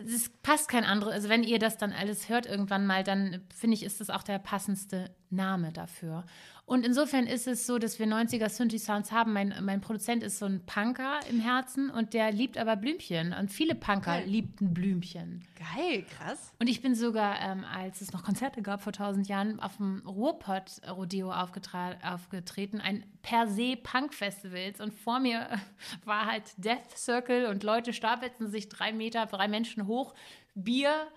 es 0.07 0.31
passt 0.43 0.69
kein 0.69 0.85
anderes. 0.85 1.13
Also 1.13 1.29
wenn 1.29 1.43
ihr 1.43 1.59
das 1.59 1.77
dann 1.77 1.93
alles 1.93 2.29
hört 2.29 2.47
irgendwann 2.47 2.87
mal, 2.87 3.05
dann 3.05 3.43
finde 3.55 3.75
ich, 3.75 3.83
ist 3.83 4.01
das 4.01 4.11
auch 4.11 4.23
der 4.23 4.39
passendste 4.39 5.15
Name 5.31 5.73
dafür. 5.73 6.25
Und 6.67 6.87
insofern 6.87 7.27
ist 7.27 7.47
es 7.47 7.67
so, 7.67 7.79
dass 7.79 7.99
wir 7.99 8.07
90er 8.07 8.49
Synthi-Sounds 8.49 9.13
haben. 9.13 9.35
Mein, 9.35 9.55
mein 9.63 9.83
Produzent 9.83 10.23
ist 10.23 10.39
so 10.39 10.47
ein 10.47 10.65
Punker 10.65 11.21
im 11.29 11.39
Herzen 11.39 11.91
und 11.91 12.15
der 12.15 12.33
liebt 12.33 12.57
aber 12.57 12.77
Blümchen. 12.77 13.35
Und 13.35 13.51
viele 13.51 13.75
Punker 13.75 14.19
Geil. 14.19 14.27
liebten 14.27 14.73
Blümchen. 14.73 15.45
Geil, 15.57 16.07
krass. 16.17 16.55
Und 16.59 16.69
ich 16.69 16.81
bin 16.81 16.95
sogar, 16.95 17.39
ähm, 17.43 17.65
als 17.65 18.01
es 18.01 18.13
noch 18.13 18.25
Konzerte 18.25 18.63
gab 18.63 18.83
vor 18.83 18.95
tausend 18.95 19.29
Jahren, 19.29 19.61
auf 19.61 19.77
dem 19.77 20.03
Ruhrpott-Rodeo 20.07 21.31
aufgetreten, 21.31 22.81
ein 22.81 23.05
per 23.21 23.47
se 23.47 23.77
Punk-Festivals. 23.77 24.81
Und 24.81 24.95
vor 24.95 25.21
mir 25.21 25.47
war 26.07 26.25
halt 26.25 26.45
Death 26.57 26.97
Circle 26.97 27.47
und 27.47 27.63
Leute 27.63 27.93
stapelten 27.93 28.49
sich 28.49 28.71
drei 28.71 28.95
Meter, 28.95 29.27
drei 29.27 29.49
Menschen 29.49 29.87
hoch, 29.87 30.15
Bier, 30.55 31.09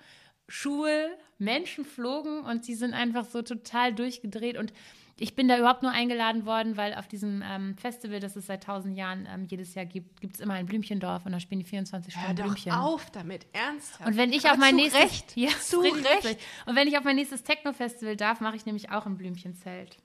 Schuhe, 0.50 1.10
Menschen 1.38 1.86
flogen 1.86 2.42
und 2.42 2.66
sie 2.66 2.76
sind 2.76 2.94
einfach 2.94 3.26
so 3.26 3.42
total 3.42 3.94
durchgedreht. 3.94 4.58
Und 4.58 4.74
ich 5.20 5.36
bin 5.36 5.48
da 5.48 5.58
überhaupt 5.58 5.82
nur 5.84 5.92
eingeladen 5.92 6.46
worden, 6.46 6.78
weil 6.78 6.94
auf 6.94 7.08
diesem 7.08 7.44
ähm, 7.46 7.76
Festival, 7.78 8.20
das 8.20 8.36
es 8.36 8.46
seit 8.48 8.64
tausend 8.64 8.96
Jahren 8.98 9.28
ähm, 9.32 9.46
jedes 9.50 9.74
Jahr 9.74 9.86
gibt, 9.86 10.22
gibt 10.22 10.36
es 10.36 10.40
immer 10.42 10.54
ein 10.54 10.66
Blümchendorf 10.68 11.26
und 11.26 11.32
da 11.32 11.40
spielen 11.40 11.60
die 11.60 11.66
24 11.66 12.16
Hör 12.16 12.22
Stunden 12.22 12.38
doch 12.38 12.46
Blümchen. 12.46 12.72
auf 12.72 13.10
damit, 13.12 13.48
ernsthaft. 13.54 14.08
Und 14.08 14.16
wenn 14.18 14.32
ich 14.32 14.46
Aber 14.46 14.54
auf 14.54 14.60
mein 14.60 14.76
nächstes 14.76 15.02
Recht, 15.02 15.36
ja, 15.36 15.50
zu 15.60 15.80
Recht. 15.82 15.96
lustig. 15.96 16.38
Und 16.66 16.76
wenn 16.76 16.88
ich 16.88 16.98
auf 16.98 17.04
mein 17.04 17.16
nächstes 17.16 17.44
Techno-Festival 17.44 18.16
darf, 18.16 18.42
mache 18.42 18.56
ich 18.56 18.66
nämlich 18.66 18.92
auch 18.92 19.06
ein 19.06 19.18
Blümchenzelt. 19.18 19.98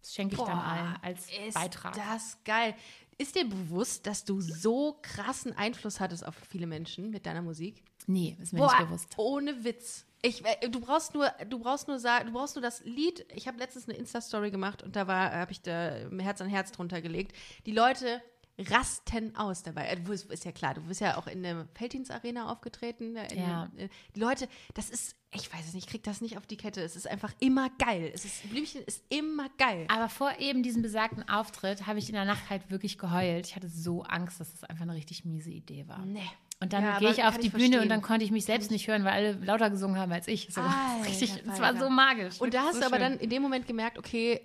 Das 0.00 0.14
schenke 0.14 0.34
ich 0.34 0.40
dann 0.40 0.56
Boah, 0.58 0.64
allen 0.64 0.96
als 1.02 1.28
ist 1.46 1.54
Beitrag. 1.54 1.94
Das 1.94 2.38
geil. 2.44 2.74
Ist 3.16 3.36
dir 3.36 3.48
bewusst, 3.48 4.06
dass 4.06 4.24
du 4.24 4.40
so 4.40 4.98
krassen 5.02 5.56
Einfluss 5.56 6.00
hattest 6.00 6.26
auf 6.26 6.34
viele 6.50 6.66
Menschen 6.66 7.10
mit 7.10 7.26
deiner 7.26 7.42
Musik? 7.42 7.82
Nee, 8.06 8.36
ist 8.42 8.52
mir 8.52 8.58
Boah, 8.58 8.74
nicht 8.76 8.86
bewusst. 8.88 9.14
ohne 9.16 9.62
Witz. 9.64 10.04
Ich, 10.26 10.44
äh, 10.44 10.68
du 10.68 10.80
brauchst 10.80 11.14
nur, 11.14 11.28
du 11.48 11.58
brauchst 11.58 11.86
nur 11.88 11.98
sagen, 11.98 12.26
du 12.28 12.32
brauchst 12.32 12.56
nur 12.56 12.62
das 12.62 12.82
Lied. 12.84 13.26
Ich 13.34 13.46
habe 13.46 13.58
letztens 13.58 13.88
eine 13.88 13.98
Insta-Story 13.98 14.50
gemacht 14.50 14.82
und 14.82 14.96
da 14.96 15.06
war, 15.06 15.30
habe 15.32 15.52
ich 15.52 15.60
da 15.60 15.96
Herz 16.18 16.40
an 16.40 16.48
Herz 16.48 16.72
drunter 16.72 17.02
gelegt. 17.02 17.36
Die 17.66 17.72
Leute 17.72 18.22
rasten 18.58 19.34
aus 19.36 19.62
dabei. 19.64 19.86
Äh, 19.88 19.96
du 19.96 20.02
bist- 20.04 20.30
Ist 20.30 20.44
ja 20.44 20.52
klar, 20.52 20.74
du 20.74 20.82
bist 20.82 21.00
ja 21.00 21.16
auch 21.18 21.26
in 21.26 21.42
der 21.42 21.66
Felddienst-Arena 21.74 22.50
aufgetreten. 22.50 23.16
äh, 23.16 23.36
Ja. 23.36 23.68
äh, 23.76 23.88
Die 24.14 24.20
Leute, 24.20 24.48
das 24.74 24.90
ist, 24.90 25.16
ich 25.32 25.52
weiß 25.52 25.66
es 25.66 25.74
nicht, 25.74 25.86
ich 25.86 25.90
krieg 25.90 26.04
das 26.04 26.20
nicht 26.20 26.38
auf 26.38 26.46
die 26.46 26.56
Kette. 26.56 26.80
Es 26.80 26.94
ist 26.94 27.08
einfach 27.08 27.32
immer 27.40 27.68
geil. 27.78 28.12
Es 28.14 28.24
ist, 28.24 28.48
Blümchen 28.48 28.82
ist 28.84 29.02
immer 29.08 29.48
geil. 29.58 29.86
Aber 29.90 30.08
vor 30.08 30.38
eben 30.38 30.62
diesem 30.62 30.82
besagten 30.82 31.28
Auftritt 31.28 31.86
habe 31.88 31.98
ich 31.98 32.08
in 32.08 32.14
der 32.14 32.24
Nacht 32.24 32.48
halt 32.48 32.70
wirklich 32.70 32.96
geheult. 32.96 33.46
Ich 33.48 33.56
hatte 33.56 33.68
so 33.68 34.04
Angst, 34.04 34.38
dass 34.38 34.52
das 34.52 34.62
einfach 34.64 34.82
eine 34.84 34.94
richtig 34.94 35.24
miese 35.24 35.50
Idee 35.50 35.88
war. 35.88 36.04
Nee. 36.06 36.22
Und 36.60 36.72
dann 36.72 36.82
Ja, 36.84 36.98
gehe 36.98 37.10
ich 37.10 37.22
auf 37.24 37.36
die 37.38 37.48
ich 37.48 37.52
Bühne 37.52 37.64
und 37.66 37.72
verstehen. 37.72 37.88
dann 37.90 38.02
konnte 38.02 38.24
ich 38.24 38.30
mich 38.30 38.44
selbst 38.44 38.70
nicht 38.70 38.86
hören, 38.88 39.04
weil 39.04 39.12
alle 39.12 39.32
lauter 39.44 39.70
gesungen 39.70 39.98
haben 39.98 40.12
als 40.12 40.28
ich. 40.28 40.48
So, 40.52 40.60
Alter 40.62 41.06
richtig, 41.06 41.42
es 41.46 41.60
war 41.60 41.76
so 41.76 41.90
magisch. 41.90 42.40
Und 42.40 42.54
da 42.54 42.62
hast 42.62 42.74
so 42.74 42.80
du 42.80 42.86
aber 42.86 42.96
schön. 42.96 43.12
dann 43.12 43.18
in 43.18 43.28
dem 43.30 43.42
Moment 43.42 43.66
gemerkt, 43.66 43.98
okay, 43.98 44.40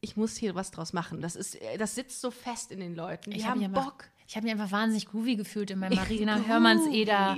ich 0.00 0.16
muss 0.16 0.36
hier 0.36 0.54
was 0.54 0.70
draus 0.70 0.92
machen. 0.92 1.20
Das 1.20 1.34
ist, 1.36 1.58
das 1.78 1.94
sitzt 1.94 2.20
so 2.20 2.30
fest 2.30 2.70
in 2.70 2.80
den 2.80 2.94
Leuten. 2.94 3.30
Die 3.32 3.38
Ich 3.38 3.44
habe 3.46 3.60
haben 3.60 3.64
einfach- 3.74 3.84
Bock. 3.92 4.04
ich 4.26 4.36
hab 4.36 4.44
mich 4.44 4.52
einfach 4.52 4.70
wahnsinnig 4.70 5.06
groovy 5.06 5.36
gefühlt 5.36 5.70
in 5.70 5.78
meinem 5.80 5.96
Marina 5.96 6.38
Hörmanns-Eder 6.46 7.36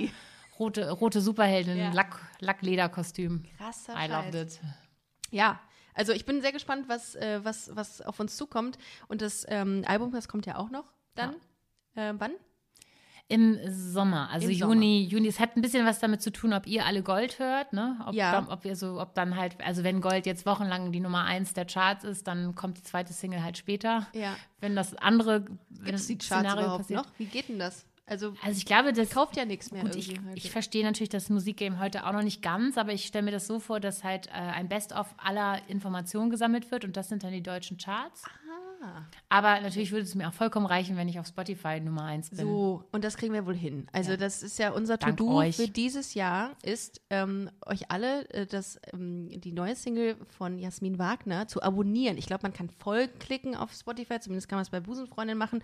rote, 0.59 0.91
rote 0.91 1.21
Superheldin 1.21 1.77
Ja. 1.77 1.91
Lack, 1.93 2.19
Lacklederkostüm. 2.39 3.43
Krasser 3.57 3.93
I 3.95 4.07
loved 4.07 4.33
Scheiß. 4.33 4.55
it. 4.55 4.59
Ja, 5.31 5.59
Also 5.93 6.13
ich 6.13 6.25
bin 6.25 6.41
sehr 6.41 6.51
gespannt, 6.51 6.87
was, 6.87 7.15
äh, 7.15 7.39
was, 7.43 7.75
was 7.75 8.01
auf 8.01 8.19
uns 8.19 8.35
zukommt. 8.37 8.77
Und 9.07 9.23
das 9.23 9.45
ähm, 9.49 9.83
Album, 9.87 10.11
das 10.11 10.27
kommt 10.27 10.45
ja 10.45 10.57
auch 10.57 10.69
noch 10.69 10.85
dann. 11.15 11.33
Äh, 11.95 12.13
wann? 12.19 12.31
Im 13.29 13.59
Sommer, 13.69 14.29
also 14.31 14.47
Im 14.47 14.53
Juni, 14.53 15.03
Juni. 15.03 15.27
Es 15.27 15.39
hat 15.41 15.57
ein 15.57 15.61
bisschen 15.61 15.85
was 15.85 15.99
damit 15.99 16.21
zu 16.21 16.31
tun, 16.31 16.53
ob 16.53 16.65
ihr 16.65 16.85
alle 16.85 17.03
Gold 17.03 17.39
hört, 17.39 17.73
ne? 17.73 17.99
Ob, 18.05 18.13
Ja. 18.13 18.31
dann, 18.31 18.47
ob 18.47 18.63
ihr 18.63 18.77
so, 18.77 19.01
ob 19.01 19.13
dann 19.15 19.35
halt, 19.35 19.57
also 19.61 19.83
wenn 19.83 19.99
Gold 19.99 20.25
jetzt 20.25 20.45
wochenlang 20.45 20.93
die 20.93 21.01
Nummer 21.01 21.25
eins 21.25 21.53
der 21.53 21.65
Charts 21.65 22.05
ist, 22.05 22.25
dann 22.27 22.55
kommt 22.55 22.77
die 22.77 22.83
zweite 22.83 23.11
Single 23.11 23.43
halt 23.43 23.57
später. 23.57 24.07
Ja. 24.13 24.35
Wenn 24.61 24.77
das 24.77 24.95
andere 24.95 25.45
wenn 25.69 25.85
Gibt 25.85 25.95
es 25.95 26.01
das 26.03 26.07
die 26.07 26.17
Charts 26.17 26.25
Szenario 26.27 26.61
überhaupt 26.63 26.81
passiert. 26.83 27.03
noch? 27.05 27.11
Wie 27.17 27.25
geht 27.25 27.49
denn 27.49 27.59
das? 27.59 27.85
Also 28.09 28.33
Also 28.41 28.57
ich 28.57 28.65
glaube, 28.65 28.93
das 28.93 29.09
kauft 29.09 29.35
ja 29.35 29.43
nichts 29.43 29.71
mehr 29.71 29.83
Gut, 29.83 29.97
ich, 29.97 30.17
ich 30.35 30.49
verstehe 30.49 30.85
natürlich 30.85 31.09
das 31.09 31.29
Musikgame 31.29 31.77
heute 31.79 32.07
auch 32.07 32.13
noch 32.13 32.23
nicht 32.23 32.41
ganz, 32.41 32.77
aber 32.77 32.93
ich 32.93 33.05
stelle 33.05 33.25
mir 33.25 33.31
das 33.31 33.45
so 33.47 33.59
vor, 33.59 33.81
dass 33.81 34.05
halt 34.05 34.27
äh, 34.27 34.31
ein 34.31 34.69
Best-of 34.69 35.13
aller 35.17 35.59
Informationen 35.67 36.29
gesammelt 36.29 36.71
wird 36.71 36.85
und 36.85 36.95
das 36.95 37.09
sind 37.09 37.23
dann 37.23 37.33
die 37.33 37.43
deutschen 37.43 37.75
Charts. 37.77 38.23
Ah. 38.25 38.66
Aber 39.29 39.59
natürlich 39.61 39.91
würde 39.91 40.03
es 40.03 40.15
mir 40.15 40.27
auch 40.29 40.33
vollkommen 40.33 40.65
reichen, 40.65 40.95
wenn 40.97 41.07
ich 41.09 41.19
auf 41.19 41.27
Spotify 41.27 41.79
Nummer 41.79 42.03
eins 42.03 42.29
bin. 42.29 42.39
So, 42.39 42.83
und 42.91 43.03
das 43.03 43.17
kriegen 43.17 43.33
wir 43.33 43.45
wohl 43.45 43.55
hin. 43.55 43.87
Also 43.91 44.11
Ja. 44.11 44.17
das 44.17 44.43
ist 44.43 44.57
ja 44.59 44.71
unser 44.71 44.97
To-Do 44.99 45.51
für 45.51 45.67
dieses 45.67 46.13
Jahr, 46.13 46.51
ist 46.63 47.01
ähm, 47.09 47.49
euch 47.65 47.91
alle 47.91 48.29
äh, 48.29 48.45
das, 48.45 48.79
ähm, 48.93 49.29
die 49.41 49.51
neue 49.51 49.75
Single 49.75 50.15
von 50.37 50.57
Jasmin 50.59 50.97
Wagner 50.99 51.47
zu 51.47 51.61
abonnieren. 51.61 52.17
Ich 52.17 52.25
glaube, 52.27 52.43
man 52.43 52.53
kann 52.53 52.69
voll 52.69 53.07
klicken 53.07 53.55
auf 53.55 53.73
Spotify, 53.73 54.19
zumindest 54.19 54.47
kann 54.47 54.57
man 54.57 54.63
es 54.63 54.69
bei 54.69 54.79
Busenfreundin 54.79 55.37
machen. 55.37 55.61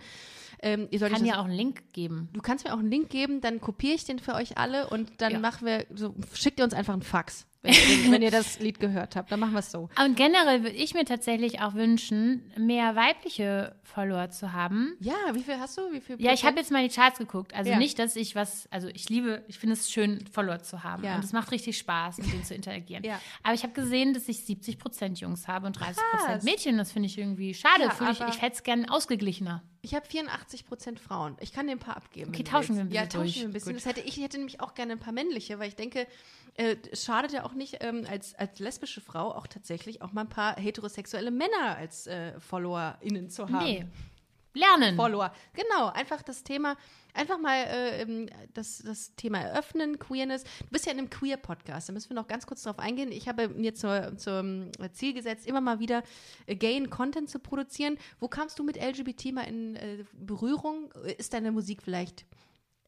Ähm, 0.62 0.88
ihr 0.90 1.00
Kann 1.00 1.24
ja 1.24 1.40
auch 1.40 1.44
einen 1.44 1.54
Link 1.54 1.92
geben. 1.92 2.28
du 2.32 2.40
kannst 2.40 2.64
mir 2.64 2.74
auch 2.74 2.78
einen 2.78 2.90
Link 2.90 3.10
geben, 3.10 3.40
dann 3.40 3.60
kopiere 3.60 3.94
ich 3.94 4.04
den 4.04 4.18
für 4.18 4.34
euch 4.34 4.58
alle 4.58 4.88
und 4.88 5.20
dann 5.20 5.32
Ja. 5.32 5.38
machen 5.38 5.66
wir, 5.66 5.86
so, 5.94 6.14
schickt 6.34 6.58
ihr 6.58 6.64
uns 6.64 6.74
einfach 6.74 6.92
einen 6.92 7.02
Fax, 7.02 7.46
wenn 7.64 7.72
ihr, 7.72 7.86
den, 7.96 8.12
wenn 8.12 8.22
ihr 8.22 8.30
das 8.30 8.60
Lied 8.60 8.78
gehört 8.78 9.16
habt. 9.16 9.32
Dann 9.32 9.40
machen 9.40 9.52
wir 9.54 9.60
es 9.60 9.70
so. 9.72 9.88
Und 10.04 10.16
generell 10.16 10.62
würde 10.62 10.76
ich 10.76 10.94
mir 10.94 11.04
tatsächlich 11.04 11.60
auch 11.60 11.74
wünschen, 11.74 12.52
mehr 12.58 12.94
weibliche 12.94 13.74
Follower 13.82 14.28
zu 14.30 14.52
haben. 14.52 14.96
Ja, 15.00 15.14
wie 15.32 15.42
viel 15.42 15.58
hast 15.58 15.78
du? 15.78 15.90
Wie 15.92 16.00
viel 16.00 16.20
Ja, 16.20 16.32
ich 16.32 16.44
habe 16.44 16.58
jetzt 16.58 16.70
mal 16.70 16.86
die 16.86 16.94
Charts 16.94 17.18
geguckt. 17.18 17.54
Also 17.54 17.70
Ja. 17.70 17.78
nicht, 17.78 17.98
dass 17.98 18.16
ich 18.16 18.34
was, 18.36 18.68
also 18.70 18.88
ich 18.88 19.08
liebe, 19.08 19.42
ich 19.48 19.58
finde 19.58 19.72
es 19.74 19.90
schön, 19.90 20.24
Follower 20.30 20.60
zu 20.62 20.84
haben. 20.84 21.02
Ja. 21.04 21.16
Und 21.16 21.24
es 21.24 21.32
macht 21.32 21.50
richtig 21.52 21.78
Spaß, 21.78 22.18
mit 22.18 22.32
denen 22.32 22.44
zu 22.44 22.54
interagieren. 22.54 23.02
Ja. 23.14 23.20
Aber 23.42 23.54
ich 23.54 23.62
habe 23.62 23.72
gesehen, 23.72 24.14
dass 24.14 24.28
ich 24.28 24.44
70 24.44 24.78
Prozent 24.78 25.20
Jungs 25.20 25.48
habe 25.48 25.66
und 25.66 25.78
30 25.78 25.96
Prozent. 26.12 26.44
Mädchen. 26.44 26.76
Das 26.78 26.92
finde 26.92 27.06
ich 27.06 27.18
irgendwie 27.18 27.54
schade. 27.54 27.84
Ja, 27.84 28.10
ich 28.10 28.20
ich 28.20 28.42
hätte 28.42 28.56
es 28.56 28.62
gerne 28.62 28.90
ausgeglichener. 28.90 29.62
Ich 29.84 29.94
habe 29.94 30.06
84 30.06 30.66
Prozent 30.66 30.98
Frauen. 30.98 31.36
Ich 31.40 31.52
kann 31.52 31.66
dir 31.66 31.72
ein 31.72 31.78
paar 31.78 31.96
abgeben. 31.96 32.30
Okay, 32.30 32.42
tauschen 32.42 32.74
wir 32.76 32.82
ein 32.84 32.90
Ja, 32.90 33.02
bisschen 33.04 33.20
tauschen 33.20 33.22
durch. 33.24 33.36
wir 33.36 33.44
ein 33.48 33.52
bisschen. 33.52 33.72
Gut. 33.74 33.84
Das 33.84 33.86
hätte 33.86 34.00
ich, 34.00 34.16
hätte 34.16 34.38
nämlich 34.38 34.60
auch 34.60 34.74
gerne 34.74 34.92
ein 34.92 34.98
paar 34.98 35.12
männliche, 35.12 35.58
weil 35.58 35.68
ich 35.68 35.76
denke, 35.76 36.06
äh, 36.54 36.76
es 36.90 37.04
schadet 37.04 37.32
ja 37.32 37.44
auch 37.44 37.52
nicht, 37.52 37.76
ähm, 37.80 38.06
als, 38.08 38.34
als 38.34 38.58
lesbische 38.60 39.02
Frau 39.02 39.32
auch 39.34 39.46
tatsächlich 39.46 40.00
auch 40.00 40.12
mal 40.12 40.22
ein 40.22 40.28
paar 40.30 40.56
heterosexuelle 40.56 41.30
Männer 41.30 41.76
als 41.76 42.06
äh, 42.06 42.40
FollowerInnen 42.40 43.28
zu 43.28 43.48
haben. 43.50 43.64
Nee. 43.64 43.86
Lernen. 44.54 44.96
Follower. 44.96 45.32
Genau, 45.52 45.88
einfach 45.88 46.22
das 46.22 46.42
Thema, 46.44 46.76
einfach 47.12 47.38
mal 47.38 47.56
äh, 47.64 48.26
das, 48.54 48.78
das 48.78 49.14
Thema 49.16 49.38
eröffnen, 49.40 49.98
Queerness. 49.98 50.44
Du 50.44 50.66
bist 50.70 50.86
ja 50.86 50.92
in 50.92 50.98
einem 50.98 51.10
Queer-Podcast, 51.10 51.88
da 51.88 51.92
müssen 51.92 52.10
wir 52.10 52.14
noch 52.14 52.28
ganz 52.28 52.46
kurz 52.46 52.62
drauf 52.62 52.78
eingehen. 52.78 53.10
Ich 53.12 53.28
habe 53.28 53.48
mir 53.48 53.74
zur, 53.74 54.16
zum 54.16 54.70
Ziel 54.92 55.12
gesetzt, 55.12 55.46
immer 55.46 55.60
mal 55.60 55.80
wieder 55.80 56.02
äh, 56.46 56.54
gayen 56.56 56.88
Content 56.88 57.28
zu 57.28 57.38
produzieren. 57.40 57.98
Wo 58.20 58.28
kamst 58.28 58.58
du 58.58 58.62
mit 58.62 58.76
LGBT 58.76 59.32
mal 59.32 59.42
in 59.42 59.76
äh, 59.76 60.04
Berührung? 60.12 60.92
Ist 61.18 61.34
deine 61.34 61.52
Musik 61.52 61.82
vielleicht 61.82 62.24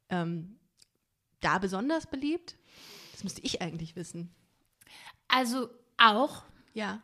ähm, 0.09 0.59
da 1.41 1.59
besonders 1.59 2.07
beliebt? 2.07 2.57
Das 3.13 3.25
müsste 3.25 3.41
ich 3.43 3.61
eigentlich 3.61 3.97
wissen. 3.97 4.33
Also 5.29 5.69
auch, 5.97 6.45
Ja. 6.75 7.03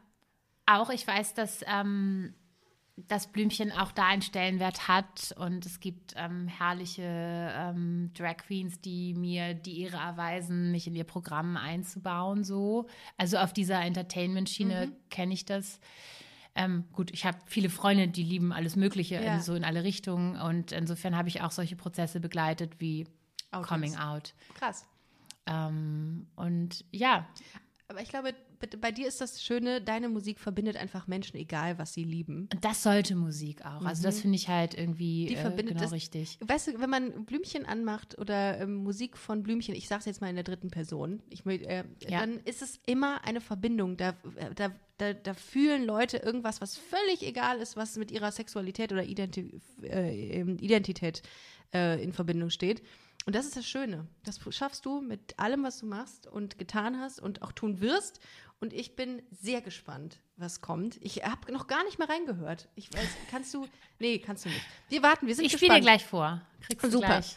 auch, 0.67 0.91
ich 0.91 1.07
weiß, 1.07 1.35
dass 1.35 1.61
ähm, 1.67 2.35
das 2.97 3.33
Blümchen 3.33 3.73
auch 3.73 3.91
da 3.93 4.07
einen 4.09 4.23
Stellenwert 4.23 4.87
hat 4.87 5.35
und 5.39 5.65
es 5.65 5.81
gibt 5.81 6.13
ähm, 6.17 6.47
herrliche 6.47 7.03
ähm, 7.03 8.11
Drag 8.15 8.37
Queens, 8.37 8.81
die 8.81 9.15
mir 9.15 9.55
die 9.55 9.81
Ehre 9.81 9.97
erweisen, 9.97 10.71
mich 10.71 10.87
in 10.87 10.95
ihr 10.95 11.05
Programm 11.05 11.57
einzubauen, 11.57 12.45
so. 12.45 12.87
Also 13.17 13.39
auf 13.39 13.53
dieser 13.53 13.81
Entertainment-Schiene 13.81 14.89
Mhm. 14.89 14.93
kenne 15.11 15.33
ich 15.35 15.45
das. 15.47 15.81
Ähm, 16.55 16.85
gut, 16.93 17.11
ich 17.13 17.25
habe 17.25 17.39
viele 17.47 17.71
Freunde, 17.71 18.09
die 18.09 18.23
lieben 18.25 18.53
alles 18.53 18.77
Mögliche, 18.77 19.15
Ja. 19.15 19.37
in, 19.37 19.41
so 19.41 19.55
in 19.55 19.65
alle 19.65 19.85
Richtungen 19.85 20.37
und 20.39 20.71
insofern 20.73 21.17
habe 21.17 21.29
ich 21.29 21.41
auch 21.41 21.51
solche 21.51 21.77
Prozesse 21.77 22.21
begleitet 22.21 22.75
wie 22.79 23.07
Outings. 23.53 23.69
Coming 23.69 23.97
Out. 23.97 24.35
Krass. 24.55 24.87
Ähm, 25.47 26.27
und 26.37 26.85
ja, 26.93 27.27
Aber 27.93 28.03
ich 28.03 28.09
glaube, 28.09 28.35
bei- 28.81 28.91
dir 28.91 29.07
ist 29.07 29.21
das 29.21 29.43
Schöne, 29.43 29.81
deine 29.83 30.09
Musik 30.09 30.41
verbindet 30.41 30.77
einfach 30.77 31.07
Menschen, 31.07 31.37
egal 31.37 31.79
was 31.79 31.93
sie 31.93 32.05
lieben. 32.05 32.49
Das 32.63 32.83
sollte 32.83 33.15
Musik 33.15 33.65
auch. 33.67 33.85
Also 33.85 34.03
das 34.03 34.21
finde 34.21 34.37
ich 34.37 34.49
halt 34.49 34.73
irgendwie 34.79 35.25
Mhm. 35.25 35.29
Die 35.29 35.35
äh, 35.35 35.41
verbindet 35.43 35.69
genau 35.75 35.83
das- 35.83 35.93
richtig. 35.93 36.39
Weißt 36.41 36.69
du, 36.69 36.81
wenn 36.81 36.89
man 36.91 37.25
Blümchen 37.27 37.67
anmacht 37.67 38.19
oder 38.19 38.61
ähm, 38.61 38.77
Musik 38.77 39.17
von 39.19 39.43
Blümchen, 39.43 39.75
ich 39.75 39.89
sage 39.89 40.01
es 40.01 40.07
jetzt 40.07 40.21
mal 40.23 40.29
in 40.31 40.37
der 40.37 40.45
dritten 40.45 40.71
Person, 40.71 41.23
ich, 41.29 41.45
äh, 41.47 41.85
Ja. 42.09 42.21
dann 42.21 42.39
ist 42.45 42.63
es 42.63 42.81
immer 42.87 43.25
eine 43.25 43.41
Verbindung. 43.41 43.97
Da, 43.99 44.11
äh, 44.37 44.55
da, 44.55 44.73
da, 44.99 45.13
da 45.13 45.35
fühlen 45.35 45.85
Leute 45.85 46.17
irgendwas, 46.19 46.61
was 46.61 46.77
völlig 46.79 47.23
egal 47.27 47.59
ist, 47.61 47.77
was 47.77 47.97
mit 47.97 48.11
ihrer 48.11 48.33
Sexualität 48.33 48.93
oder 48.93 49.05
Identi 49.05 49.61
äh, 49.83 50.39
ähm, 50.41 50.57
Identität 50.61 51.23
äh, 51.75 52.03
in 52.03 52.13
Verbindung 52.13 52.51
steht. 52.51 52.83
Und 53.27 53.35
das 53.35 53.47
ist 53.47 53.57
das 53.57 53.67
Schöne. 53.67 54.07
Das 54.25 54.41
schaffst 54.51 54.85
du 54.85 55.01
mit 55.01 55.39
allem, 55.39 55.63
was 55.63 55.79
du 55.79 55.87
machst 55.87 56.27
und 56.27 56.59
getan 56.59 56.99
hast 57.01 57.21
und 57.21 57.43
auch 57.43 57.53
tun 57.53 57.81
wirst. 57.81 58.21
Und 58.61 58.73
ich 58.73 58.97
bin 58.97 59.23
sehr 59.31 59.61
gespannt, 59.61 60.21
was 60.37 60.61
kommt. 60.61 60.99
Ich 61.01 61.25
habe 61.25 61.53
noch 61.53 61.67
gar 61.67 61.85
nicht 61.85 61.99
mal 61.99 62.07
reingehört. 62.09 62.69
Ich 62.75 62.93
weiß, 62.93 63.09
kannst 63.31 63.53
du? 63.55 63.67
Nee, 63.99 64.19
kannst 64.19 64.45
du 64.45 64.49
nicht. 64.49 64.61
Wir 64.89 65.03
warten, 65.03 65.27
wir 65.27 65.35
sind 65.35 65.45
Ich 65.45 65.53
spiele 65.53 65.75
dir 65.75 65.81
gespannt. 65.81 65.85
gleich 65.85 66.05
vor. 66.05 66.43
Kriegst 66.61 66.85
du 66.85 66.91
Super. 66.91 67.07
gleich 67.07 67.35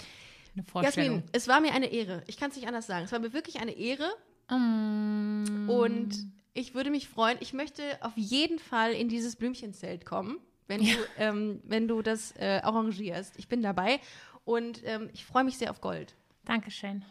eine 0.55 0.63
Vorstellung. 0.63 1.15
Jasmin, 1.17 1.29
es 1.33 1.47
war 1.47 1.61
mir 1.61 1.73
eine 1.73 1.87
Ehre. 1.91 2.23
Ich 2.27 2.37
kann 2.37 2.49
es 2.51 2.55
nicht 2.55 2.67
anders 2.67 2.87
sagen. 2.87 3.05
Es 3.05 3.11
war 3.11 3.19
mir 3.19 3.33
wirklich 3.33 3.59
eine 3.59 3.71
Ehre 3.73 4.09
Mm, 4.49 5.69
und 5.69 6.27
ich 6.53 6.75
würde 6.75 6.89
mich 6.91 7.07
freuen. 7.07 7.37
Ich 7.41 7.53
möchte 7.53 7.83
auf 8.01 8.13
jeden 8.15 8.59
Fall 8.59 8.91
in 8.93 9.09
dieses 9.09 9.35
Blümchenzelt 9.35 10.05
kommen, 10.05 10.37
wenn 10.67 10.81
du, 10.81 10.87
ähm, 11.17 11.61
wenn 11.63 11.87
du 11.87 12.01
das 12.01 12.31
äh, 12.37 12.59
arrangierst. 12.63 13.33
Ich 13.37 13.47
bin 13.47 13.61
dabei 13.61 13.99
und 14.45 14.81
ähm, 14.85 15.09
ich 15.13 15.25
freue 15.25 15.43
mich 15.43 15.57
sehr 15.57 15.71
auf 15.71 15.81
Gold. 15.81 16.15
Dankeschön. 16.45 17.03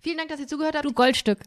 Vielen 0.00 0.18
Dank, 0.18 0.28
dass 0.28 0.40
ihr 0.40 0.46
zugehört 0.46 0.74
habt. 0.74 0.84
Du 0.84 0.92
Goldstück. 0.92 1.38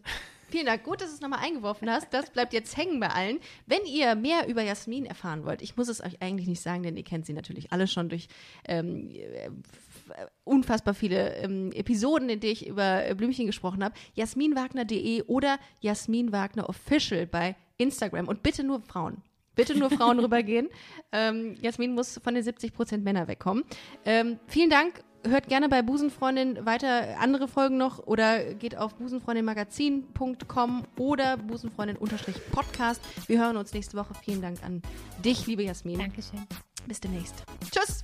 Vielen 0.49 0.65
Dank. 0.67 0.83
Gut, 0.83 1.01
dass 1.01 1.09
du 1.09 1.15
es 1.15 1.21
nochmal 1.21 1.39
eingeworfen 1.39 1.89
hast. 1.89 2.13
Das 2.13 2.29
bleibt 2.29 2.53
jetzt 2.53 2.77
hängen 2.77 2.99
bei 2.99 3.09
allen. 3.09 3.39
Wenn 3.65 3.83
ihr 3.85 4.15
mehr 4.15 4.47
über 4.47 4.61
Jasmin 4.61 5.05
erfahren 5.05 5.43
wollt, 5.43 5.61
ich 5.61 5.75
muss 5.75 5.87
es 5.87 6.01
euch 6.01 6.21
eigentlich 6.21 6.47
nicht 6.47 6.61
sagen, 6.61 6.83
denn 6.83 6.97
ihr 6.97 7.03
kennt 7.03 7.25
sie 7.25 7.33
natürlich 7.33 7.71
alle 7.71 7.87
schon 7.87 8.09
durch 8.09 8.27
ähm, 8.67 9.09
äh, 9.09 9.49
unfassbar 10.43 10.93
viele 10.93 11.35
ähm, 11.37 11.71
Episoden, 11.71 12.29
in 12.29 12.39
denen 12.39 12.53
ich 12.53 12.67
über 12.67 13.05
äh, 13.05 13.15
Blümchen 13.15 13.47
gesprochen 13.47 13.83
habe. 13.83 13.95
jasminwagner.de 14.13 15.23
oder 15.23 15.57
Jasmin 15.81 16.31
Wagner 16.31 16.69
Official 16.69 17.25
bei 17.25 17.55
Instagram. 17.77 18.27
Und 18.27 18.43
bitte 18.43 18.63
nur 18.63 18.81
Frauen. 18.81 19.23
Bitte 19.55 19.77
nur 19.77 19.89
Frauen 19.89 20.19
rübergehen. 20.21 20.69
Ähm, 21.11 21.55
Jasmin 21.61 21.93
muss 21.93 22.19
von 22.23 22.35
den 22.35 22.43
70% 22.43 22.99
Männer 22.99 23.27
wegkommen. 23.27 23.63
Ähm, 24.05 24.39
vielen 24.47 24.69
Dank. 24.69 25.03
Hört 25.27 25.47
gerne 25.47 25.69
bei 25.69 25.81
Busenfreundin 25.81 26.65
weiter 26.65 27.19
andere 27.19 27.47
Folgen 27.47 27.77
noch 27.77 27.99
oder 28.05 28.53
geht 28.53 28.77
auf 28.77 28.93
busenfreundinmagazin.com 28.95 30.83
oder 30.97 31.37
busenfreundin-podcast. 31.37 33.01
Wir 33.27 33.39
hören 33.39 33.57
uns 33.57 33.73
nächste 33.73 33.97
Woche. 33.97 34.13
Vielen 34.23 34.41
Dank 34.41 34.63
an 34.63 34.83
dich, 35.23 35.47
liebe 35.47 35.63
Jasmin. 35.63 35.97
Dankeschön. 35.97 36.45
Bis 36.87 36.99
demnächst. 36.99 37.43
Tschüss. 37.71 38.03